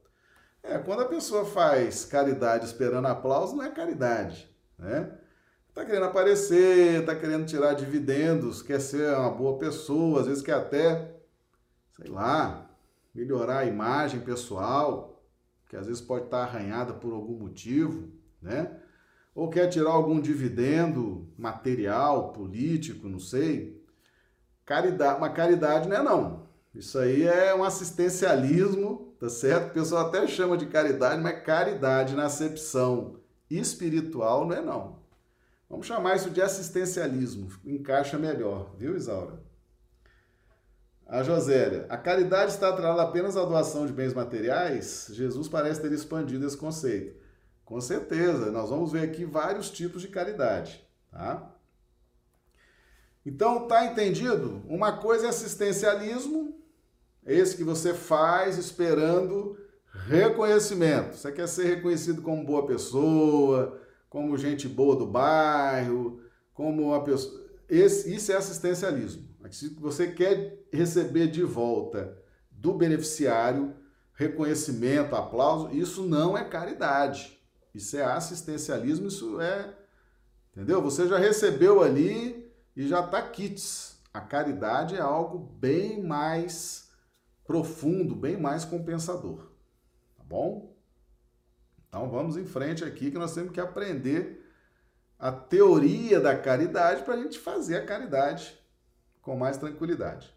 É, 0.61 0.77
quando 0.77 1.01
a 1.01 1.07
pessoa 1.07 1.43
faz 1.43 2.05
caridade 2.05 2.65
esperando 2.65 3.07
aplauso, 3.07 3.55
não 3.55 3.63
é 3.63 3.71
caridade, 3.71 4.48
né? 4.79 5.11
Tá 5.73 5.85
querendo 5.85 6.05
aparecer, 6.05 7.05
tá 7.05 7.15
querendo 7.15 7.45
tirar 7.45 7.73
dividendos, 7.73 8.61
quer 8.61 8.79
ser 8.79 9.13
uma 9.13 9.29
boa 9.29 9.57
pessoa, 9.57 10.21
às 10.21 10.27
vezes 10.27 10.41
quer 10.41 10.55
até, 10.55 11.15
sei 11.95 12.09
lá, 12.09 12.69
melhorar 13.13 13.59
a 13.59 13.65
imagem 13.65 14.21
pessoal, 14.21 15.21
que 15.69 15.75
às 15.75 15.85
vezes 15.85 16.01
pode 16.01 16.25
estar 16.25 16.41
arranhada 16.41 16.93
por 16.93 17.13
algum 17.13 17.37
motivo, 17.37 18.09
né? 18.41 18.77
Ou 19.35 19.49
quer 19.49 19.67
tirar 19.67 19.91
algum 19.91 20.19
dividendo 20.19 21.27
material, 21.37 22.33
político, 22.33 23.07
não 23.07 23.19
sei. 23.19 23.79
Caridade, 24.65 25.17
uma 25.17 25.29
caridade 25.29 25.87
não 25.87 25.95
é 25.95 26.01
não. 26.01 26.49
Isso 26.73 26.97
aí 26.97 27.23
é 27.23 27.53
um 27.53 27.63
assistencialismo 27.63 29.09
tá 29.19 29.27
certo? 29.29 29.71
O 29.71 29.73
pessoal 29.73 30.07
até 30.07 30.25
chama 30.25 30.57
de 30.57 30.65
caridade, 30.67 31.21
mas 31.21 31.43
caridade 31.43 32.15
na 32.15 32.25
acepção 32.25 33.17
espiritual 33.49 34.45
não 34.45 34.55
é 34.55 34.61
não. 34.61 34.99
Vamos 35.69 35.85
chamar 35.85 36.15
isso 36.15 36.29
de 36.29 36.41
assistencialismo, 36.41 37.51
encaixa 37.63 38.17
melhor, 38.17 38.73
viu, 38.77 38.95
Isaura? 38.95 39.39
A 41.05 41.23
Josélia, 41.23 41.85
a 41.89 41.97
caridade 41.97 42.51
está 42.51 42.69
atrelada 42.69 43.01
apenas 43.01 43.35
à 43.35 43.43
doação 43.43 43.85
de 43.85 43.93
bens 43.93 44.13
materiais? 44.13 45.07
Jesus 45.11 45.47
parece 45.47 45.81
ter 45.81 45.91
expandido 45.91 46.45
esse 46.45 46.57
conceito. 46.57 47.19
Com 47.65 47.79
certeza, 47.81 48.51
nós 48.51 48.69
vamos 48.69 48.91
ver 48.91 49.03
aqui 49.03 49.25
vários 49.25 49.69
tipos 49.69 50.01
de 50.01 50.07
caridade, 50.07 50.83
tá? 51.11 51.55
Então, 53.25 53.67
tá 53.67 53.85
entendido? 53.85 54.63
Uma 54.67 54.97
coisa 54.97 55.27
é 55.27 55.29
assistencialismo, 55.29 56.59
esse 57.25 57.55
que 57.55 57.63
você 57.63 57.93
faz 57.93 58.57
esperando 58.57 59.57
reconhecimento. 59.91 61.15
Você 61.15 61.31
quer 61.31 61.47
ser 61.47 61.75
reconhecido 61.75 62.21
como 62.21 62.45
boa 62.45 62.65
pessoa, 62.65 63.79
como 64.09 64.37
gente 64.37 64.67
boa 64.67 64.95
do 64.95 65.05
bairro, 65.05 66.21
como 66.53 66.87
uma 66.87 67.03
pessoa. 67.03 67.47
Esse, 67.67 68.13
isso 68.13 68.31
é 68.31 68.35
assistencialismo. 68.35 69.29
Se 69.51 69.69
você 69.69 70.07
quer 70.07 70.65
receber 70.71 71.27
de 71.27 71.43
volta 71.43 72.17
do 72.51 72.73
beneficiário 72.73 73.73
reconhecimento, 74.13 75.15
aplauso, 75.15 75.71
isso 75.71 76.03
não 76.03 76.37
é 76.37 76.43
caridade. 76.43 77.39
Isso 77.73 77.95
é 77.95 78.03
assistencialismo, 78.03 79.07
isso 79.07 79.39
é. 79.39 79.73
Entendeu? 80.51 80.81
Você 80.81 81.07
já 81.07 81.17
recebeu 81.17 81.81
ali 81.81 82.51
e 82.75 82.87
já 82.87 82.99
está 82.99 83.21
kits. 83.21 83.97
A 84.13 84.19
caridade 84.19 84.95
é 84.95 84.99
algo 84.99 85.37
bem 85.37 86.03
mais 86.03 86.89
profundo, 87.45 88.15
bem 88.15 88.35
mais 88.35 88.65
compensador. 88.65 89.48
Bom? 90.29 90.77
Então 91.87 92.07
vamos 92.07 92.37
em 92.37 92.45
frente 92.45 92.83
aqui 92.83 93.09
que 93.09 93.17
nós 93.17 93.33
temos 93.33 93.51
que 93.51 93.59
aprender 93.59 94.47
a 95.17 95.31
teoria 95.31 96.19
da 96.19 96.37
caridade 96.37 97.03
para 97.03 97.15
a 97.15 97.17
gente 97.17 97.39
fazer 97.39 97.77
a 97.77 97.85
caridade 97.85 98.55
com 99.23 99.35
mais 99.35 99.57
tranquilidade. 99.57 100.31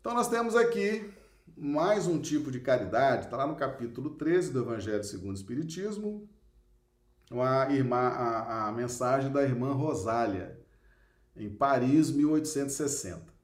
Então 0.00 0.14
nós 0.14 0.28
temos 0.28 0.56
aqui 0.56 1.08
mais 1.56 2.08
um 2.08 2.20
tipo 2.20 2.50
de 2.50 2.58
caridade, 2.58 3.26
está 3.26 3.36
lá 3.36 3.46
no 3.46 3.54
capítulo 3.54 4.10
13 4.10 4.52
do 4.52 4.62
Evangelho 4.62 5.04
segundo 5.04 5.30
o 5.30 5.38
Espiritismo, 5.38 6.28
a, 7.30 7.72
irmã, 7.72 7.98
a, 7.98 8.66
a 8.66 8.72
mensagem 8.72 9.30
da 9.30 9.44
irmã 9.44 9.72
Rosália, 9.72 10.60
em 11.36 11.48
Paris, 11.48 12.10
1860. 12.10 13.35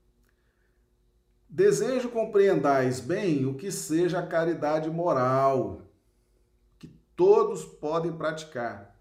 Desejo 1.54 2.08
compreendais 2.08 2.98
bem 2.98 3.44
o 3.44 3.52
que 3.52 3.70
seja 3.70 4.20
a 4.20 4.26
caridade 4.26 4.88
moral, 4.88 5.82
que 6.78 6.88
todos 7.14 7.62
podem 7.62 8.10
praticar, 8.10 8.98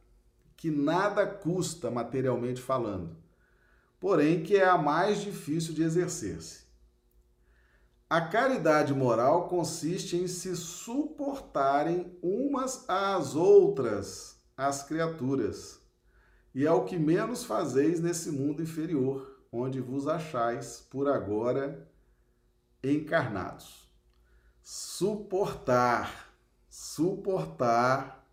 que 0.58 0.70
nada 0.70 1.26
custa 1.26 1.90
materialmente 1.90 2.62
falando, 2.62 3.16
porém 4.02 4.44
que 4.44 4.58
é 4.58 4.66
a 4.66 4.78
mais 4.78 5.22
difícil 5.22 5.74
de 5.74 5.82
exercer-se. 5.82 6.66
A 8.10 8.20
caridade 8.20 8.94
moral 8.94 9.48
consiste 9.48 10.18
em 10.18 10.28
se 10.28 10.54
suportarem 10.54 12.20
umas 12.22 12.84
às 12.90 13.34
outras 13.34 14.36
as 14.58 14.84
criaturas, 14.84 15.80
e 16.54 16.66
é 16.66 16.72
o 16.74 16.84
que 16.84 17.00
menos 17.00 17.46
fazeis 17.46 18.02
nesse 18.02 18.30
mundo 18.30 18.62
inferior, 18.62 19.40
onde 19.50 19.80
vos 19.80 20.06
achais 20.06 20.86
por 20.90 21.08
agora 21.08 21.90
encarnados. 22.84 23.89
Suportar, 24.63 26.34
suportar, 26.70 28.26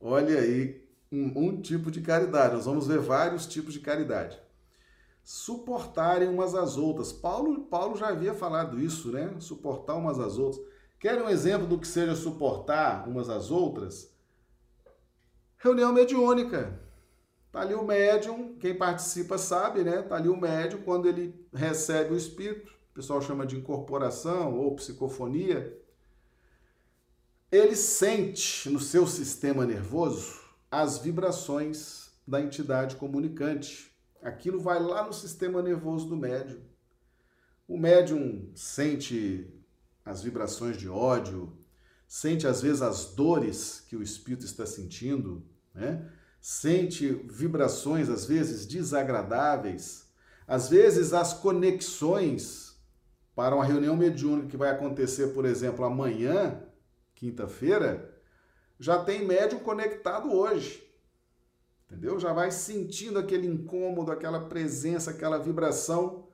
olha 0.00 0.38
aí, 0.40 0.86
um, 1.10 1.48
um 1.48 1.60
tipo 1.60 1.90
de 1.90 2.00
caridade. 2.00 2.54
Nós 2.54 2.66
vamos 2.66 2.86
ver 2.86 2.98
vários 2.98 3.46
tipos 3.46 3.72
de 3.74 3.80
caridade. 3.80 4.40
suportarem 5.22 6.28
umas 6.28 6.54
às 6.54 6.76
outras. 6.76 7.12
Paulo, 7.12 7.64
Paulo 7.64 7.96
já 7.96 8.08
havia 8.08 8.32
falado 8.34 8.78
isso, 8.80 9.10
né? 9.10 9.34
Suportar 9.40 9.96
umas 9.96 10.20
às 10.20 10.38
outras. 10.38 10.64
Querem 11.00 11.22
um 11.22 11.28
exemplo 11.28 11.66
do 11.66 11.78
que 11.78 11.86
seja 11.88 12.14
suportar 12.14 13.08
umas 13.08 13.28
às 13.28 13.50
outras? 13.50 14.14
Reunião 15.58 15.92
mediúnica. 15.92 16.80
Tá 17.50 17.60
ali 17.62 17.74
o 17.74 17.82
médium, 17.84 18.56
quem 18.58 18.76
participa 18.76 19.38
sabe, 19.38 19.82
né? 19.82 20.02
Tá 20.02 20.16
ali 20.16 20.28
o 20.28 20.36
médium 20.36 20.82
quando 20.82 21.08
ele 21.08 21.34
recebe 21.52 22.12
o 22.14 22.16
espírito, 22.16 22.72
pessoal 22.96 23.20
chama 23.20 23.46
de 23.46 23.56
incorporação 23.56 24.58
ou 24.58 24.74
psicofonia. 24.74 25.78
Ele 27.52 27.76
sente 27.76 28.70
no 28.70 28.80
seu 28.80 29.06
sistema 29.06 29.66
nervoso 29.66 30.40
as 30.70 30.96
vibrações 30.96 32.10
da 32.26 32.40
entidade 32.40 32.96
comunicante. 32.96 33.94
Aquilo 34.22 34.58
vai 34.58 34.82
lá 34.82 35.06
no 35.06 35.12
sistema 35.12 35.60
nervoso 35.60 36.08
do 36.08 36.16
médium. 36.16 36.58
O 37.68 37.76
médium 37.76 38.50
sente 38.54 39.46
as 40.02 40.22
vibrações 40.22 40.78
de 40.78 40.88
ódio, 40.88 41.52
sente 42.08 42.46
às 42.46 42.62
vezes 42.62 42.80
as 42.80 43.14
dores 43.14 43.84
que 43.86 43.94
o 43.94 44.02
espírito 44.02 44.46
está 44.46 44.64
sentindo, 44.64 45.44
né? 45.74 46.10
sente 46.40 47.12
vibrações 47.28 48.08
às 48.08 48.24
vezes 48.24 48.64
desagradáveis, 48.66 50.06
às 50.46 50.70
vezes 50.70 51.12
as 51.12 51.34
conexões 51.34 52.65
para 53.36 53.54
uma 53.54 53.66
reunião 53.66 53.94
mediúnica 53.94 54.48
que 54.48 54.56
vai 54.56 54.70
acontecer, 54.70 55.34
por 55.34 55.44
exemplo, 55.44 55.84
amanhã, 55.84 56.58
quinta-feira, 57.14 58.18
já 58.80 59.04
tem 59.04 59.26
médium 59.26 59.58
conectado 59.58 60.32
hoje. 60.32 60.90
Entendeu? 61.84 62.18
Já 62.18 62.32
vai 62.32 62.50
sentindo 62.50 63.18
aquele 63.18 63.46
incômodo, 63.46 64.10
aquela 64.10 64.46
presença, 64.48 65.10
aquela 65.10 65.38
vibração. 65.38 66.28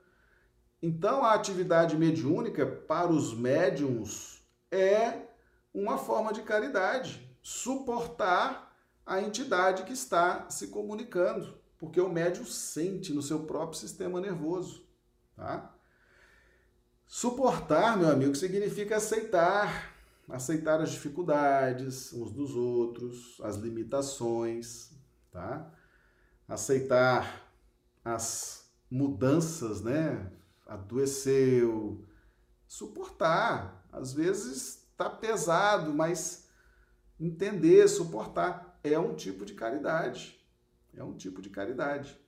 Então, 0.80 1.24
a 1.24 1.34
atividade 1.34 1.96
mediúnica 1.96 2.64
para 2.64 3.10
os 3.10 3.36
médiums 3.36 4.40
é 4.70 5.26
uma 5.74 5.98
forma 5.98 6.32
de 6.32 6.42
caridade, 6.42 7.36
suportar 7.42 8.76
a 9.04 9.20
entidade 9.20 9.82
que 9.82 9.92
está 9.92 10.48
se 10.48 10.68
comunicando, 10.68 11.58
porque 11.78 12.00
o 12.00 12.08
médium 12.08 12.44
sente 12.44 13.12
no 13.12 13.22
seu 13.22 13.40
próprio 13.40 13.78
sistema 13.78 14.20
nervoso, 14.20 14.86
tá? 15.34 15.74
Suportar, 17.14 17.98
meu 17.98 18.08
amigo, 18.08 18.34
significa 18.34 18.96
aceitar, 18.96 19.94
aceitar 20.30 20.80
as 20.80 20.92
dificuldades 20.92 22.10
uns 22.14 22.32
dos 22.32 22.56
outros, 22.56 23.38
as 23.42 23.56
limitações, 23.56 24.92
tá? 25.30 25.70
Aceitar 26.48 27.46
as 28.02 28.66
mudanças, 28.90 29.82
né? 29.82 30.32
Adoeceu, 30.66 32.02
suportar. 32.66 33.86
Às 33.92 34.14
vezes 34.14 34.90
tá 34.96 35.10
pesado, 35.10 35.92
mas 35.92 36.48
entender, 37.20 37.88
suportar 37.88 38.80
é 38.82 38.98
um 38.98 39.14
tipo 39.14 39.44
de 39.44 39.52
caridade. 39.52 40.42
É 40.96 41.04
um 41.04 41.14
tipo 41.14 41.42
de 41.42 41.50
caridade. 41.50 42.18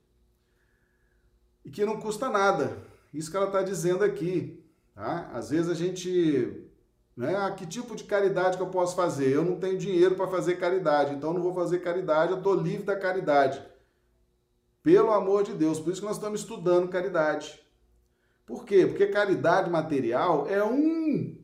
E 1.65 1.71
que 1.71 1.83
não 1.83 1.99
custa 1.99 2.29
nada. 2.29 2.85
Isso 3.11 3.31
que 3.31 3.37
ela 3.37 3.47
está 3.47 3.63
dizendo 3.63 4.03
aqui. 4.03 4.63
Tá? 4.95 5.29
Às 5.33 5.51
vezes 5.51 5.69
a 5.69 5.75
gente 5.75 6.65
né? 7.15 7.33
Ah, 7.35 7.51
que 7.51 7.65
tipo 7.65 7.95
de 7.95 8.03
caridade 8.03 8.57
que 8.57 8.63
eu 8.63 8.69
posso 8.69 8.95
fazer? 8.95 9.29
Eu 9.29 9.43
não 9.43 9.57
tenho 9.57 9.77
dinheiro 9.77 10.15
para 10.15 10.27
fazer 10.27 10.55
caridade, 10.55 11.13
então 11.13 11.33
não 11.33 11.41
vou 11.41 11.53
fazer 11.53 11.79
caridade, 11.79 12.31
eu 12.31 12.39
estou 12.39 12.53
livre 12.53 12.83
da 12.83 12.97
caridade. 12.97 13.63
Pelo 14.83 15.11
amor 15.11 15.43
de 15.43 15.53
Deus, 15.53 15.79
por 15.79 15.91
isso 15.91 16.01
que 16.01 16.07
nós 16.07 16.17
estamos 16.17 16.41
estudando 16.41 16.89
caridade. 16.89 17.59
Por 18.45 18.65
quê? 18.65 18.85
Porque 18.85 19.07
caridade 19.07 19.69
material 19.69 20.45
é 20.47 20.63
um 20.63 21.37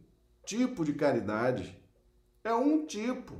tipo 0.45 0.83
de 0.83 0.93
caridade. 0.93 1.79
É 2.43 2.53
um 2.53 2.85
tipo. 2.85 3.35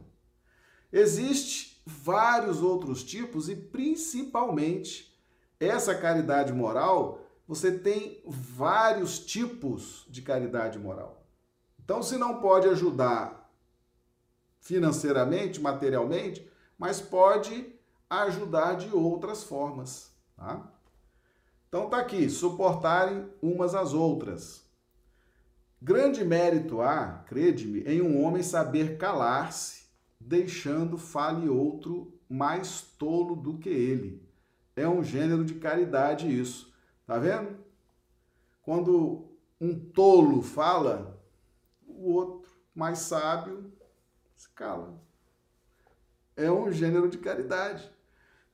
Existe 0.92 1.82
vários 1.86 2.62
outros 2.62 3.04
tipos 3.04 3.50
e 3.50 3.56
principalmente 3.56 5.16
essa 5.60 5.94
caridade 5.94 6.52
moral, 6.52 7.21
você 7.52 7.70
tem 7.70 8.24
vários 8.26 9.20
tipos 9.20 10.06
de 10.08 10.22
caridade 10.22 10.80
moral. 10.80 11.28
Então, 11.84 12.02
se 12.02 12.18
não 12.18 12.40
pode 12.40 12.66
ajudar 12.70 13.52
financeiramente, 14.62 15.60
materialmente, 15.60 16.50
mas 16.78 17.02
pode 17.02 17.76
ajudar 18.10 18.76
de 18.76 18.96
outras 18.96 19.44
formas, 19.44 20.14
tá? 20.38 20.66
Então 21.68 21.90
tá 21.90 21.98
aqui, 21.98 22.30
suportarem 22.30 23.30
umas 23.42 23.76
às 23.76 23.92
outras. 23.92 24.66
Grande 25.82 26.24
mérito 26.24 26.80
há, 26.82 27.22
crede-me, 27.28 27.82
em 27.82 28.02
um 28.02 28.24
homem 28.24 28.44
saber 28.44 28.98
calar-se, 28.98 29.88
deixando 30.18 30.98
fale 30.98 31.50
outro 31.50 32.18
mais 32.30 32.82
tolo 32.98 33.36
do 33.36 33.58
que 33.58 33.68
ele. 33.68 34.26
É 34.74 34.88
um 34.88 35.04
gênero 35.04 35.44
de 35.44 35.56
caridade 35.56 36.34
isso. 36.34 36.71
Tá 37.12 37.20
vendo? 37.20 37.58
Quando 38.62 39.36
um 39.60 39.78
tolo 39.78 40.42
fala, 40.42 41.22
o 41.86 42.10
outro, 42.10 42.50
mais 42.74 43.00
sábio, 43.00 43.70
se 44.34 44.50
cala. 44.52 44.98
É 46.38 46.50
um 46.50 46.72
gênero 46.72 47.10
de 47.10 47.18
caridade. 47.18 47.92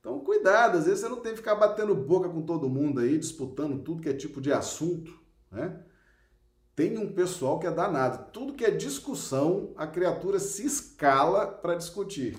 Então, 0.00 0.18
cuidado, 0.18 0.76
às 0.76 0.86
vezes 0.86 0.98
você 0.98 1.08
não 1.08 1.20
tem 1.20 1.34
que 1.34 1.38
ficar 1.38 1.54
batendo 1.54 1.94
boca 1.94 2.28
com 2.28 2.42
todo 2.42 2.68
mundo 2.68 2.98
aí, 2.98 3.16
disputando 3.16 3.80
tudo 3.84 4.02
que 4.02 4.08
é 4.08 4.12
tipo 4.12 4.40
de 4.40 4.52
assunto, 4.52 5.16
né? 5.52 5.80
Tem 6.74 6.98
um 6.98 7.12
pessoal 7.12 7.60
que 7.60 7.66
é 7.68 7.70
danado. 7.70 8.32
Tudo 8.32 8.54
que 8.54 8.64
é 8.64 8.72
discussão, 8.72 9.72
a 9.76 9.86
criatura 9.86 10.40
se 10.40 10.66
escala 10.66 11.46
para 11.46 11.76
discutir. 11.76 12.36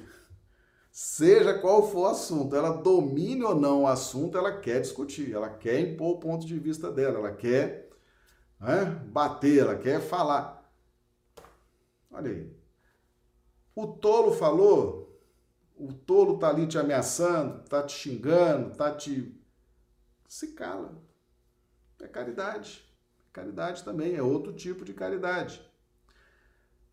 Seja 1.01 1.57
qual 1.57 1.89
for 1.89 1.99
o 1.99 2.07
assunto, 2.07 2.53
ela 2.53 2.71
domine 2.71 3.41
ou 3.41 3.55
não 3.55 3.83
o 3.83 3.87
assunto, 3.87 4.37
ela 4.37 4.59
quer 4.59 4.81
discutir, 4.81 5.33
ela 5.33 5.49
quer 5.49 5.79
impor 5.79 6.17
o 6.17 6.19
ponto 6.19 6.45
de 6.45 6.59
vista 6.59 6.91
dela, 6.91 7.19
ela 7.19 7.33
quer 7.33 7.89
né, 8.59 8.83
bater, 9.09 9.59
ela 9.59 9.77
quer 9.77 10.01
falar. 10.01 10.69
Olha 12.11 12.29
aí. 12.29 12.53
O 13.73 13.87
tolo 13.87 14.33
falou, 14.33 15.17
o 15.73 15.93
tolo 15.93 16.37
tá 16.37 16.49
ali 16.49 16.67
te 16.67 16.77
ameaçando, 16.77 17.63
tá 17.63 17.81
te 17.81 17.93
xingando, 17.93 18.75
tá 18.75 18.93
te. 18.93 19.41
Se 20.27 20.51
cala. 20.51 21.01
É 22.01 22.09
caridade. 22.09 22.83
Caridade 23.31 23.85
também 23.85 24.15
é 24.15 24.21
outro 24.21 24.51
tipo 24.51 24.83
de 24.83 24.93
caridade. 24.93 25.65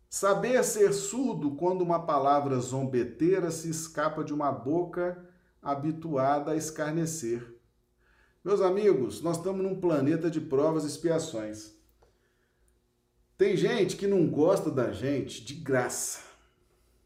Saber 0.09 0.63
ser 0.63 0.93
surdo 0.93 1.51
quando 1.51 1.81
uma 1.81 2.05
palavra 2.05 2.59
zombeteira 2.59 3.51
se 3.51 3.69
escapa 3.69 4.23
de 4.23 4.33
uma 4.33 4.51
boca 4.51 5.25
habituada 5.61 6.51
a 6.51 6.55
escarnecer. 6.55 7.55
Meus 8.43 8.61
amigos, 8.61 9.21
nós 9.21 9.37
estamos 9.37 9.61
num 9.61 9.79
planeta 9.79 10.31
de 10.31 10.39
provas 10.39 10.85
e 10.85 10.87
expiações. 10.87 11.75
Tem 13.37 13.57
gente 13.57 13.97
que 13.97 14.07
não 14.07 14.25
gosta 14.27 14.71
da 14.71 14.91
gente 14.91 15.43
de 15.43 15.53
graça. 15.53 16.21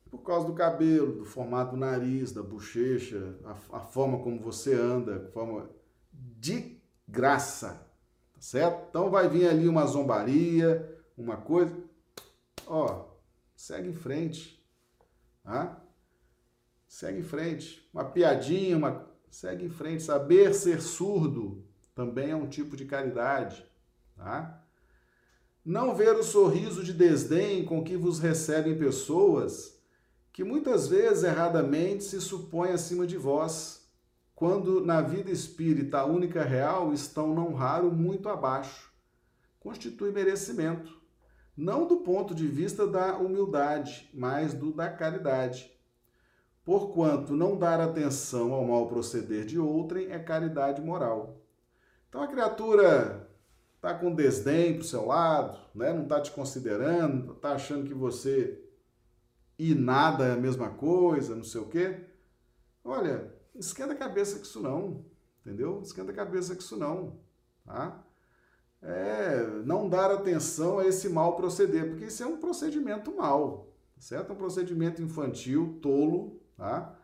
Por 0.10 0.20
causa 0.20 0.46
do 0.46 0.54
cabelo, 0.54 1.14
do 1.14 1.26
formato 1.26 1.72
do 1.72 1.78
nariz, 1.78 2.32
da 2.32 2.44
bochecha, 2.44 3.36
a, 3.44 3.78
a 3.78 3.80
forma 3.80 4.20
como 4.20 4.40
você 4.40 4.74
anda, 4.74 5.30
forma 5.34 5.70
de 6.14 6.78
graça. 7.08 7.88
Tá 8.34 8.42
certo? 8.42 8.88
Então 8.90 9.10
vai 9.10 9.28
vir 9.28 9.48
ali 9.48 9.68
uma 9.68 9.86
zombaria, 9.88 11.02
uma 11.18 11.38
coisa. 11.38 11.76
Ó, 12.74 13.04
segue 13.54 13.90
em 13.90 13.94
frente. 13.94 14.66
Tá? 15.44 15.84
Segue 16.88 17.20
em 17.20 17.24
frente. 17.24 17.86
Uma 17.94 18.06
piadinha, 18.06 18.78
uma. 18.78 19.12
Segue 19.30 19.66
em 19.66 19.70
frente. 19.70 20.04
Saber 20.04 20.54
ser 20.54 20.82
surdo 20.82 21.66
também 21.94 22.32
é 22.32 22.36
um 22.36 22.48
tipo 22.48 22.78
de 22.78 22.86
caridade. 22.86 23.70
Tá? 24.16 24.64
Não 25.66 25.94
ver 25.94 26.16
o 26.16 26.24
sorriso 26.24 26.82
de 26.82 26.94
desdém 26.94 27.66
com 27.66 27.84
que 27.84 27.98
vos 27.98 28.20
recebem 28.20 28.78
pessoas 28.78 29.78
que 30.32 30.46
muitas 30.46 30.88
vezes 30.88 31.26
erradamente 31.26 32.06
se 32.06 32.22
supõem 32.22 32.72
acima 32.72 33.06
de 33.06 33.18
vós, 33.18 33.86
quando 34.34 34.80
na 34.80 35.02
vida 35.02 35.30
espírita 35.30 36.00
a 36.00 36.06
única 36.06 36.42
real 36.42 36.94
estão 36.94 37.36
não 37.36 37.54
raro 37.54 37.92
muito 37.92 38.30
abaixo. 38.30 38.94
Constitui 39.60 40.10
merecimento, 40.10 41.01
não 41.56 41.88
do 41.88 41.98
ponto 41.98 42.34
de 42.34 42.48
vista 42.48 42.88
da 42.88 43.18
humildade, 43.18 44.10
mas 44.14 44.54
do 44.54 44.72
da 44.72 44.90
caridade. 44.90 45.72
Porquanto 46.64 47.34
não 47.34 47.58
dar 47.58 47.80
atenção 47.80 48.54
ao 48.54 48.66
mal 48.66 48.88
proceder 48.88 49.46
de 49.46 49.60
outrem 49.60 50.12
é 50.12 50.20
caridade 50.20 50.82
moral. 50.82 51.42
Então 52.08 52.22
a 52.22 52.28
criatura 52.28 53.30
tá 53.82 53.94
com 53.96 54.14
desdém 54.14 54.76
pro 54.76 54.84
seu 54.84 55.08
lado, 55.08 55.58
né? 55.74 55.92
Não 55.92 56.06
tá 56.06 56.22
te 56.22 56.32
considerando, 56.32 57.34
tá 57.36 57.54
achando 57.54 57.88
que 57.88 57.94
você 57.94 58.64
e 59.58 59.76
nada 59.76 60.26
é 60.26 60.32
a 60.34 60.38
mesma 60.38 60.70
coisa, 60.70 61.36
não 61.36 61.44
sei 61.44 61.62
o 61.62 61.68
quê. 61.68 62.06
Olha, 62.84 63.34
esquenta 63.56 63.94
a 63.94 63.98
cabeça 63.98 64.38
com 64.38 64.44
isso 64.44 64.60
não, 64.60 65.06
entendeu? 65.42 65.82
Esquenta 65.82 66.12
a 66.12 66.16
cabeça 66.16 66.54
com 66.56 66.62
isso 66.62 66.78
não, 66.78 67.20
tá? 67.66 68.04
É, 68.82 69.46
não 69.63 69.88
dar 69.88 70.10
atenção 70.10 70.80
a 70.80 70.88
esse 70.88 71.08
mal 71.08 71.36
proceder, 71.36 71.89
porque 71.89 72.06
isso 72.06 72.24
é 72.24 72.26
um 72.26 72.38
procedimento 72.38 73.15
mal, 73.15 73.67
certo? 74.00 74.32
É 74.32 74.34
um 74.34 74.38
procedimento 74.38 75.02
infantil, 75.02 75.78
tolo, 75.82 76.41
tá? 76.58 76.98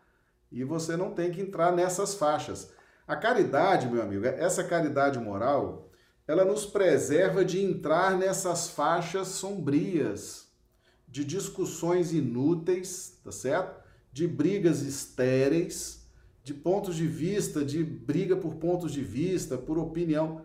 E 0.52 0.64
você 0.64 0.98
não 0.98 1.14
tem 1.14 1.30
que 1.32 1.42
entrar 1.42 1.72
nessas 1.72 2.16
faixas. 2.16 2.72
A 3.08 3.16
caridade, 3.16 3.88
meu 3.88 4.02
amigo, 4.02 4.26
essa 4.26 4.64
caridade 4.64 5.20
moral, 5.20 5.90
ela 6.28 6.44
nos 6.44 6.66
preserva 6.66 7.46
de 7.46 7.64
entrar 7.64 8.18
nessas 8.18 8.70
faixas 8.70 9.30
sombrias, 9.30 10.48
de 11.08 11.24
discussões 11.24 12.12
inúteis, 12.12 13.20
tá 13.24 13.32
certo? 13.32 13.82
De 14.12 14.28
brigas 14.28 14.82
estéreis, 14.82 16.06
de 16.44 16.54
pontos 16.54 16.96
de 16.96 17.08
vista, 17.08 17.64
de 17.64 17.84
briga 17.84 18.36
por 18.36 18.56
pontos 18.56 18.92
de 18.92 19.02
vista, 19.02 19.58
por 19.58 19.78
opinião. 19.78 20.42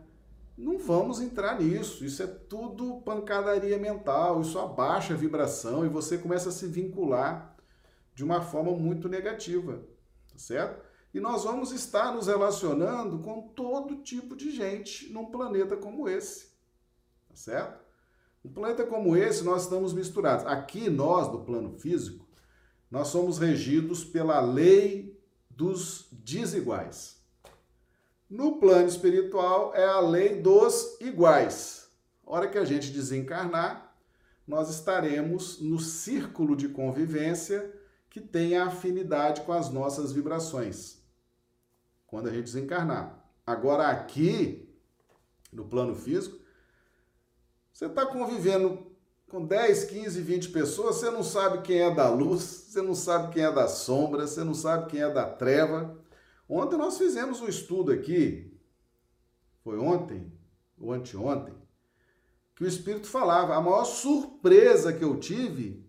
Não 0.57 0.79
vamos 0.79 1.21
entrar 1.21 1.61
nisso. 1.61 2.05
Isso 2.05 2.23
é 2.23 2.27
tudo 2.27 3.01
pancadaria 3.01 3.79
mental, 3.79 4.41
isso 4.41 4.59
abaixa 4.59 5.15
a 5.15 5.17
vibração 5.17 5.85
e 5.85 5.89
você 5.89 6.19
começa 6.19 6.51
a 6.51 6.53
se 6.53 6.67
vincular 6.67 7.57
de 8.15 8.23
uma 8.23 8.43
forma 8.43 8.73
muito 8.73 9.09
negativa, 9.09 9.83
tá 10.31 10.39
certo? 10.39 10.85
E 11.15 11.21
nós 11.21 11.45
vamos 11.45 11.73
estar 11.73 12.13
nos 12.13 12.27
relacionando 12.27 13.19
com 13.19 13.49
todo 13.49 14.03
tipo 14.03 14.35
de 14.35 14.51
gente 14.51 15.13
num 15.13 15.27
planeta 15.27 15.77
como 15.77 16.09
esse. 16.09 16.47
Tá 17.29 17.35
certo? 17.35 17.83
Um 18.45 18.51
planeta 18.51 18.85
como 18.87 19.17
esse, 19.17 19.45
nós 19.45 19.63
estamos 19.63 19.93
misturados. 19.93 20.47
Aqui, 20.47 20.91
nós, 20.91 21.29
do 21.29 21.41
plano 21.41 21.79
físico, 21.79 22.27
nós 22.91 23.09
somos 23.09 23.39
regidos 23.39 24.05
pela 24.05 24.41
lei 24.41 25.19
dos 25.49 26.09
desiguais. 26.11 27.22
No 28.33 28.57
plano 28.57 28.89
espiritual, 28.89 29.75
é 29.75 29.85
a 29.85 30.01
lei 30.01 30.41
dos 30.41 30.97
iguais. 31.03 31.91
A 32.27 32.33
hora 32.33 32.49
que 32.49 32.57
a 32.57 32.65
gente 32.65 32.91
desencarnar, 32.91 33.95
nós 34.47 34.71
estaremos 34.71 35.61
no 35.61 35.79
círculo 35.79 36.57
de 36.57 36.71
convivência 36.71 37.71
que 38.09 38.23
tem 38.23 38.57
a 38.57 38.69
afinidade 38.69 39.43
com 39.43 39.53
as 39.53 39.69
nossas 39.69 40.13
vibrações 40.13 41.03
quando 42.07 42.31
a 42.31 42.33
gente 42.33 42.45
desencarnar. 42.45 43.23
Agora, 43.47 43.89
aqui, 43.89 44.67
no 45.53 45.67
plano 45.67 45.95
físico, 45.95 46.41
você 47.71 47.85
está 47.85 48.07
convivendo 48.07 48.87
com 49.29 49.45
10, 49.45 49.85
15, 49.85 50.23
20 50.23 50.49
pessoas, 50.49 50.97
você 50.97 51.11
não 51.11 51.23
sabe 51.23 51.61
quem 51.61 51.83
é 51.83 51.95
da 51.95 52.09
luz, 52.09 52.41
você 52.41 52.81
não 52.81 52.95
sabe 52.95 53.31
quem 53.35 53.45
é 53.45 53.53
da 53.53 53.69
sombra, 53.69 54.27
você 54.27 54.43
não 54.43 54.55
sabe 54.55 54.87
quem 54.87 55.03
é 55.03 55.11
da 55.11 55.27
treva. 55.27 56.01
Ontem 56.55 56.77
nós 56.77 56.99
fizemos 56.99 57.41
um 57.41 57.49
estudo 57.49 57.91
aqui, 57.91 58.55
foi 59.65 59.79
ontem 59.79 60.31
ou 60.79 60.93
anteontem, 60.93 61.55
que 62.55 62.63
o 62.63 62.67
Espírito 62.67 63.07
falava. 63.07 63.55
A 63.55 63.61
maior 63.63 63.87
surpresa 63.87 64.93
que 64.93 65.03
eu 65.03 65.19
tive 65.19 65.83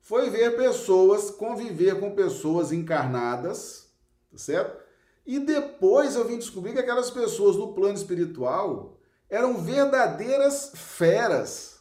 foi 0.00 0.30
ver 0.30 0.56
pessoas, 0.56 1.30
conviver 1.30 2.00
com 2.00 2.14
pessoas 2.14 2.72
encarnadas, 2.72 3.94
tá 4.30 4.38
certo? 4.38 4.82
E 5.26 5.38
depois 5.38 6.14
eu 6.14 6.26
vim 6.26 6.38
descobrir 6.38 6.72
que 6.72 6.78
aquelas 6.78 7.10
pessoas 7.10 7.54
no 7.54 7.74
plano 7.74 7.94
espiritual 7.94 8.98
eram 9.28 9.62
verdadeiras 9.62 10.72
feras, 10.74 11.78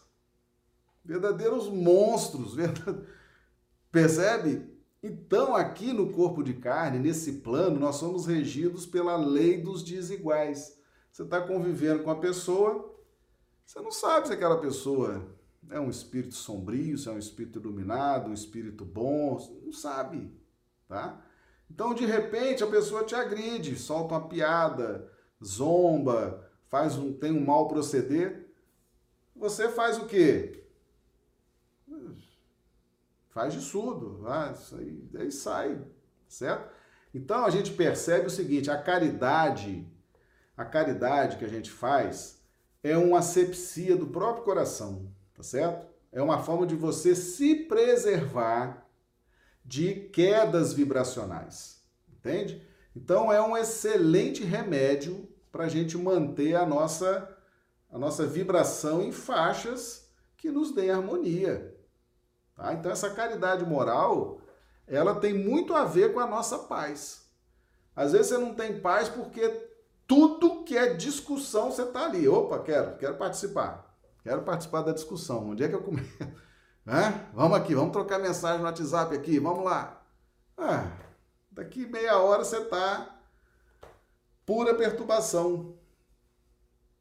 verdadeiros 1.06 1.70
monstros, 1.70 2.52
verdade... 2.54 3.08
percebe? 3.90 4.73
Então, 5.04 5.54
aqui 5.54 5.92
no 5.92 6.14
corpo 6.14 6.42
de 6.42 6.54
carne, 6.54 6.98
nesse 6.98 7.34
plano, 7.34 7.78
nós 7.78 7.98
somos 7.98 8.26
regidos 8.26 8.86
pela 8.86 9.18
lei 9.18 9.62
dos 9.62 9.84
desiguais. 9.84 10.80
Você 11.12 11.24
está 11.24 11.42
convivendo 11.42 12.04
com 12.04 12.10
a 12.10 12.16
pessoa, 12.16 12.98
você 13.66 13.82
não 13.82 13.92
sabe 13.92 14.28
se 14.28 14.34
aquela 14.34 14.62
pessoa 14.62 15.28
é 15.70 15.78
um 15.78 15.90
espírito 15.90 16.36
sombrio, 16.36 16.98
se 16.98 17.10
é 17.10 17.12
um 17.12 17.18
espírito 17.18 17.60
iluminado, 17.60 18.30
um 18.30 18.34
espírito 18.34 18.86
bom, 18.86 19.38
não 19.66 19.74
sabe, 19.74 20.32
tá? 20.88 21.22
Então, 21.70 21.94
de 21.94 22.06
repente, 22.06 22.64
a 22.64 22.68
pessoa 22.68 23.04
te 23.04 23.14
agride, 23.14 23.76
solta 23.78 24.14
uma 24.14 24.30
piada, 24.30 25.12
zomba, 25.44 26.50
faz 26.70 26.96
um, 26.98 27.12
tem 27.12 27.32
um 27.32 27.46
mau 27.46 27.68
proceder. 27.68 28.50
Você 29.36 29.68
faz 29.68 29.98
o 29.98 30.06
quê? 30.06 30.63
Faz 33.34 33.54
de 33.54 33.62
surdo, 33.62 34.24
ah, 34.28 34.54
isso 34.56 34.78
aí, 34.78 35.10
aí 35.16 35.32
sai, 35.32 35.82
certo? 36.28 36.72
Então 37.12 37.44
a 37.44 37.50
gente 37.50 37.72
percebe 37.72 38.28
o 38.28 38.30
seguinte: 38.30 38.70
a 38.70 38.78
caridade, 38.78 39.88
a 40.56 40.64
caridade 40.64 41.38
que 41.38 41.46
a 41.46 41.50
gente 41.50 41.72
faz 41.72 42.44
é 42.84 42.96
uma 42.96 43.20
asepsia 43.20 43.96
do 43.96 44.06
próprio 44.06 44.44
coração, 44.44 45.12
tá 45.34 45.42
certo? 45.42 45.88
É 46.12 46.22
uma 46.22 46.44
forma 46.44 46.68
de 46.68 46.76
você 46.76 47.16
se 47.16 47.56
preservar 47.56 48.88
de 49.66 49.96
quedas 50.10 50.72
vibracionais, 50.72 51.82
entende? 52.08 52.62
Então 52.96 53.34
é 53.34 53.42
um 53.42 53.58
excelente 53.58 54.44
remédio 54.44 55.28
para 55.52 55.66
a 55.66 55.70
gente 55.70 55.98
manter 55.98 56.56
a 56.56 56.68
nossa, 56.68 57.36
a 57.90 57.98
nossa 57.98 58.28
vibração 58.28 59.02
em 59.02 59.12
faixas 59.12 60.08
que 60.38 60.52
nos 60.52 60.72
deem 60.72 60.92
harmonia. 60.92 61.73
Tá? 62.56 62.74
Então 62.74 62.92
essa 62.92 63.10
caridade 63.10 63.66
moral, 63.66 64.42
ela 64.88 65.16
tem 65.16 65.34
muito 65.34 65.74
a 65.74 65.86
ver 65.86 66.14
com 66.14 66.20
a 66.20 66.28
nossa 66.28 66.60
paz. 66.60 67.24
Às 67.96 68.12
vezes 68.12 68.28
você 68.28 68.38
não 68.38 68.54
tem 68.54 68.80
paz 68.80 69.10
porque 69.10 69.48
tudo 70.08 70.64
que 70.64 70.78
é 70.78 70.94
discussão 70.94 71.72
você 71.72 71.84
está 71.84 72.06
ali. 72.06 72.28
Opa, 72.28 72.60
quero, 72.60 72.98
quero 72.98 73.16
participar. 73.16 73.94
Quero 74.24 74.42
participar 74.44 74.82
da 74.82 74.92
discussão. 74.92 75.50
Onde 75.50 75.64
é 75.64 75.68
que 75.68 75.76
eu 75.76 75.84
começo? 75.84 76.10
Vamos 77.34 77.58
aqui, 77.58 77.74
vamos 77.74 77.94
trocar 77.94 78.20
mensagem 78.20 78.60
no 78.60 78.66
WhatsApp 78.66 79.16
aqui, 79.16 79.40
vamos 79.40 79.64
lá. 79.64 80.06
Ah, 80.58 80.92
daqui 81.50 81.86
meia 81.86 82.18
hora 82.18 82.44
você 82.44 82.58
está 82.58 83.22
pura 84.46 84.76
perturbação. 84.76 85.78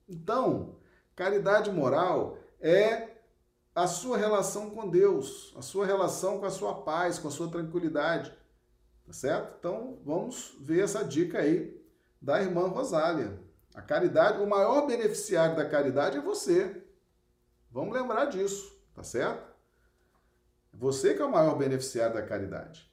Então, 0.09 0.77
caridade 1.17 1.69
moral 1.69 2.39
é 2.61 3.12
a 3.75 3.87
sua 3.87 4.17
relação 4.17 4.71
com 4.71 4.89
Deus, 4.89 5.55
a 5.57 5.63
sua 5.63 5.87
relação 5.87 6.39
com 6.39 6.47
a 6.47 6.51
sua 6.51 6.83
paz, 6.83 7.19
com 7.19 7.29
a 7.29 7.31
sua 7.31 7.51
tranquilidade. 7.51 8.31
Tá 9.07 9.13
certo? 9.13 9.57
Então, 9.59 9.99
vamos 10.05 10.57
ver 10.61 10.85
essa 10.85 11.05
dica 11.05 11.39
aí 11.39 11.81
da 12.21 12.41
irmã 12.41 12.69
Rosália. 12.69 13.41
A 13.75 13.81
caridade, 13.81 14.43
o 14.43 14.47
maior 14.47 14.87
beneficiário 14.87 15.57
da 15.57 15.69
caridade 15.69 16.19
é 16.19 16.21
você. 16.21 16.83
Vamos 17.71 17.95
lembrar 17.95 18.27
disso, 18.27 18.79
tá 18.95 19.03
certo? 19.03 19.51
Você 20.75 21.15
que 21.15 21.23
é 21.23 21.25
o 21.25 21.31
maior 21.31 21.57
beneficiário 21.57 22.15
da 22.15 22.23
caridade. 22.23 22.91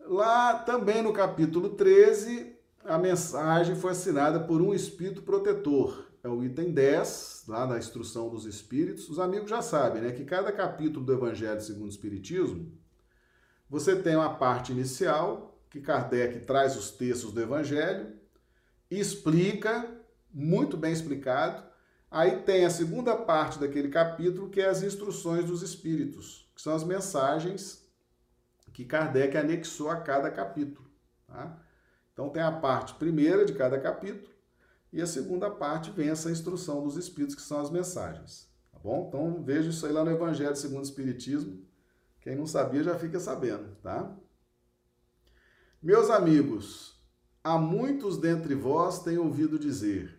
Lá 0.00 0.60
também 0.60 1.02
no 1.02 1.12
capítulo 1.12 1.70
13, 1.70 2.56
a 2.84 2.96
mensagem 2.96 3.74
foi 3.74 3.90
assinada 3.90 4.40
por 4.40 4.62
um 4.62 4.72
espírito 4.72 5.22
protetor. 5.22 6.05
É 6.26 6.28
o 6.28 6.42
item 6.42 6.72
10, 6.72 7.44
lá 7.46 7.68
na 7.68 7.78
instrução 7.78 8.28
dos 8.28 8.46
espíritos. 8.46 9.08
Os 9.08 9.20
amigos 9.20 9.48
já 9.48 9.62
sabem, 9.62 10.02
né, 10.02 10.10
que 10.10 10.24
cada 10.24 10.50
capítulo 10.50 11.06
do 11.06 11.12
Evangelho 11.12 11.60
segundo 11.60 11.86
o 11.86 11.88
Espiritismo, 11.88 12.76
você 13.70 13.94
tem 13.94 14.16
uma 14.16 14.34
parte 14.34 14.72
inicial, 14.72 15.56
que 15.70 15.80
Kardec 15.80 16.40
traz 16.40 16.76
os 16.76 16.90
textos 16.90 17.30
do 17.30 17.40
Evangelho, 17.40 18.12
explica, 18.90 19.88
muito 20.32 20.76
bem 20.76 20.92
explicado, 20.92 21.64
Aí 22.10 22.42
tem 22.42 22.64
a 22.64 22.70
segunda 22.70 23.16
parte 23.16 23.58
daquele 23.58 23.88
capítulo, 23.88 24.48
que 24.48 24.60
é 24.60 24.68
as 24.68 24.82
instruções 24.82 25.44
dos 25.44 25.60
espíritos, 25.62 26.50
que 26.54 26.62
são 26.62 26.74
as 26.74 26.84
mensagens 26.84 27.84
que 28.72 28.84
Kardec 28.84 29.36
anexou 29.36 29.90
a 29.90 30.00
cada 30.00 30.30
capítulo. 30.30 30.88
Tá? 31.26 31.56
Então 32.12 32.30
tem 32.30 32.42
a 32.42 32.52
parte 32.52 32.94
primeira 32.94 33.44
de 33.44 33.52
cada 33.54 33.78
capítulo 33.78 34.35
e 34.96 35.02
a 35.02 35.06
segunda 35.06 35.50
parte 35.50 35.90
vem 35.90 36.08
essa 36.08 36.30
instrução 36.30 36.82
dos 36.82 36.96
espíritos, 36.96 37.34
que 37.34 37.42
são 37.42 37.60
as 37.60 37.70
mensagens. 37.70 38.48
Tá 38.72 38.78
bom? 38.78 39.04
Então 39.06 39.42
veja 39.44 39.68
isso 39.68 39.84
aí 39.84 39.92
lá 39.92 40.02
no 40.02 40.10
Evangelho 40.10 40.56
segundo 40.56 40.78
o 40.78 40.84
Espiritismo. 40.84 41.62
Quem 42.18 42.34
não 42.34 42.46
sabia 42.46 42.82
já 42.82 42.98
fica 42.98 43.20
sabendo, 43.20 43.76
tá? 43.82 44.16
Meus 45.82 46.08
amigos, 46.08 46.98
há 47.44 47.58
muitos 47.58 48.16
dentre 48.16 48.54
vós 48.54 49.02
têm 49.02 49.18
ouvido 49.18 49.58
dizer: 49.58 50.18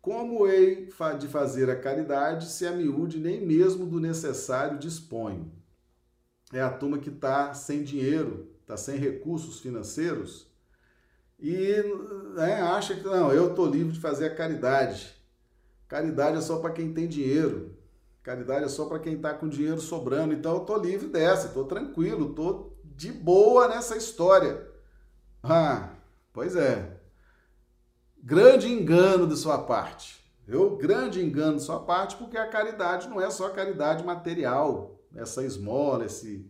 como 0.00 0.46
hei 0.46 0.88
de 1.18 1.28
fazer 1.28 1.68
a 1.68 1.78
caridade 1.78 2.48
se 2.48 2.66
a 2.66 2.72
miúde 2.72 3.18
nem 3.18 3.46
mesmo 3.46 3.84
do 3.84 4.00
necessário 4.00 4.78
disponho? 4.78 5.52
É 6.50 6.62
a 6.62 6.70
turma 6.70 6.96
que 6.96 7.10
está 7.10 7.52
sem 7.52 7.84
dinheiro, 7.84 8.56
está 8.62 8.74
sem 8.74 8.96
recursos 8.96 9.60
financeiros 9.60 10.50
e 11.38 11.84
né, 12.36 12.60
acha 12.60 12.94
que 12.94 13.04
não, 13.04 13.32
eu 13.32 13.50
estou 13.50 13.66
livre 13.66 13.92
de 13.92 14.00
fazer 14.00 14.26
a 14.26 14.34
caridade. 14.34 15.14
Caridade 15.88 16.36
é 16.36 16.40
só 16.40 16.58
para 16.58 16.72
quem 16.72 16.92
tem 16.92 17.08
dinheiro. 17.08 17.76
Caridade 18.22 18.64
é 18.64 18.68
só 18.68 18.86
para 18.86 18.98
quem 18.98 19.14
está 19.14 19.32
com 19.32 19.48
dinheiro 19.48 19.80
sobrando. 19.80 20.34
Então 20.34 20.54
eu 20.54 20.60
estou 20.60 20.78
livre 20.78 21.08
dessa, 21.08 21.46
estou 21.46 21.64
tranquilo, 21.64 22.30
estou 22.30 22.76
de 22.84 23.10
boa 23.12 23.68
nessa 23.68 23.96
história. 23.96 24.66
Ah, 25.42 25.90
pois 26.32 26.56
é. 26.56 27.00
Grande 28.22 28.68
engano 28.68 29.26
de 29.26 29.36
sua 29.36 29.58
parte. 29.58 30.24
Eu 30.46 30.76
grande 30.76 31.24
engano 31.24 31.56
de 31.56 31.62
sua 31.62 31.80
parte, 31.80 32.16
porque 32.16 32.36
a 32.36 32.48
caridade 32.48 33.08
não 33.08 33.20
é 33.20 33.30
só 33.30 33.48
caridade 33.48 34.04
material, 34.04 35.00
essa 35.14 35.42
esmola, 35.44 36.04
esse 36.04 36.48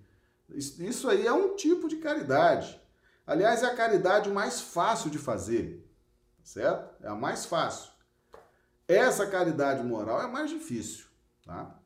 isso 0.55 1.09
aí 1.09 1.27
é 1.27 1.33
um 1.33 1.57
tipo 1.57 1.89
de 1.89 1.97
caridade. 1.97 2.81
Aliás, 3.27 3.63
é 3.63 3.67
a 3.67 3.75
caridade 3.75 4.31
mais 4.31 4.61
fácil 4.61 5.11
de 5.11 5.19
fazer, 5.19 5.85
certo? 6.45 7.05
É 7.05 7.09
a 7.09 7.15
mais 7.15 7.45
fácil. 7.45 7.91
Essa 8.87 9.27
caridade 9.27 9.83
moral 9.83 10.23
é 10.23 10.29
mais 10.29 10.49
difícil, 10.49 11.07
tá? 11.45 11.77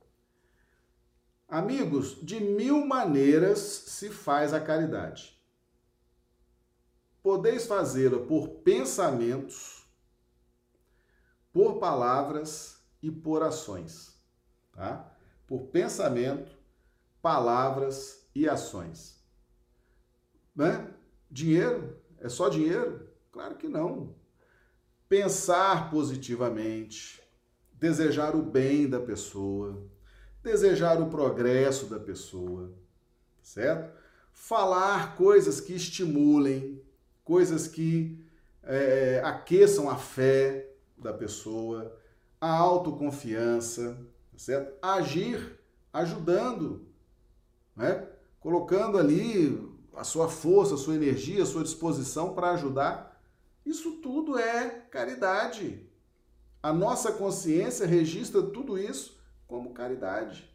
Amigos, 1.48 2.18
de 2.22 2.38
mil 2.38 2.86
maneiras 2.86 3.58
se 3.58 4.10
faz 4.10 4.52
a 4.52 4.60
caridade. 4.60 5.40
Podeis 7.22 7.66
fazê-la 7.66 8.24
por 8.26 8.48
pensamentos, 8.60 9.88
por 11.52 11.78
palavras 11.78 12.78
e 13.02 13.10
por 13.10 13.42
ações, 13.42 14.14
tá? 14.72 15.10
Por 15.46 15.68
pensamento, 15.68 16.56
palavras 17.20 18.28
e 18.34 18.48
ações. 18.48 19.18
Né? 20.54 20.94
Dinheiro? 21.30 21.96
É 22.18 22.28
só 22.28 22.48
dinheiro? 22.48 23.08
Claro 23.30 23.54
que 23.54 23.68
não. 23.68 24.14
Pensar 25.08 25.90
positivamente, 25.90 27.22
desejar 27.72 28.34
o 28.34 28.42
bem 28.42 28.88
da 28.88 29.00
pessoa, 29.00 29.82
desejar 30.42 31.00
o 31.00 31.08
progresso 31.08 31.86
da 31.86 31.98
pessoa, 31.98 32.72
certo? 33.42 33.92
Falar 34.32 35.16
coisas 35.16 35.60
que 35.60 35.74
estimulem, 35.74 36.82
coisas 37.24 37.66
que 37.66 38.18
é, 38.62 39.20
aqueçam 39.24 39.88
a 39.88 39.96
fé 39.96 40.68
da 40.96 41.12
pessoa, 41.12 41.96
a 42.40 42.50
autoconfiança, 42.50 43.98
certo? 44.36 44.76
Agir 44.82 45.58
ajudando, 45.92 46.86
né? 47.76 48.06
colocando 48.40 48.96
ali 48.98 49.69
a 50.00 50.04
sua 50.04 50.30
força, 50.30 50.76
a 50.76 50.78
sua 50.78 50.94
energia, 50.94 51.42
a 51.42 51.46
sua 51.46 51.62
disposição 51.62 52.32
para 52.32 52.52
ajudar. 52.52 53.20
Isso 53.66 53.96
tudo 53.96 54.38
é 54.38 54.86
caridade. 54.90 55.86
A 56.62 56.72
nossa 56.72 57.12
consciência 57.12 57.86
registra 57.86 58.42
tudo 58.42 58.78
isso 58.78 59.20
como 59.46 59.74
caridade, 59.74 60.50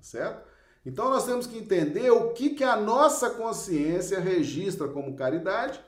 certo? 0.00 0.48
Então 0.86 1.10
nós 1.10 1.26
temos 1.26 1.46
que 1.46 1.58
entender 1.58 2.10
o 2.10 2.32
que, 2.32 2.50
que 2.50 2.64
a 2.64 2.74
nossa 2.74 3.28
consciência 3.28 4.18
registra 4.18 4.88
como 4.88 5.16
caridade 5.16 5.78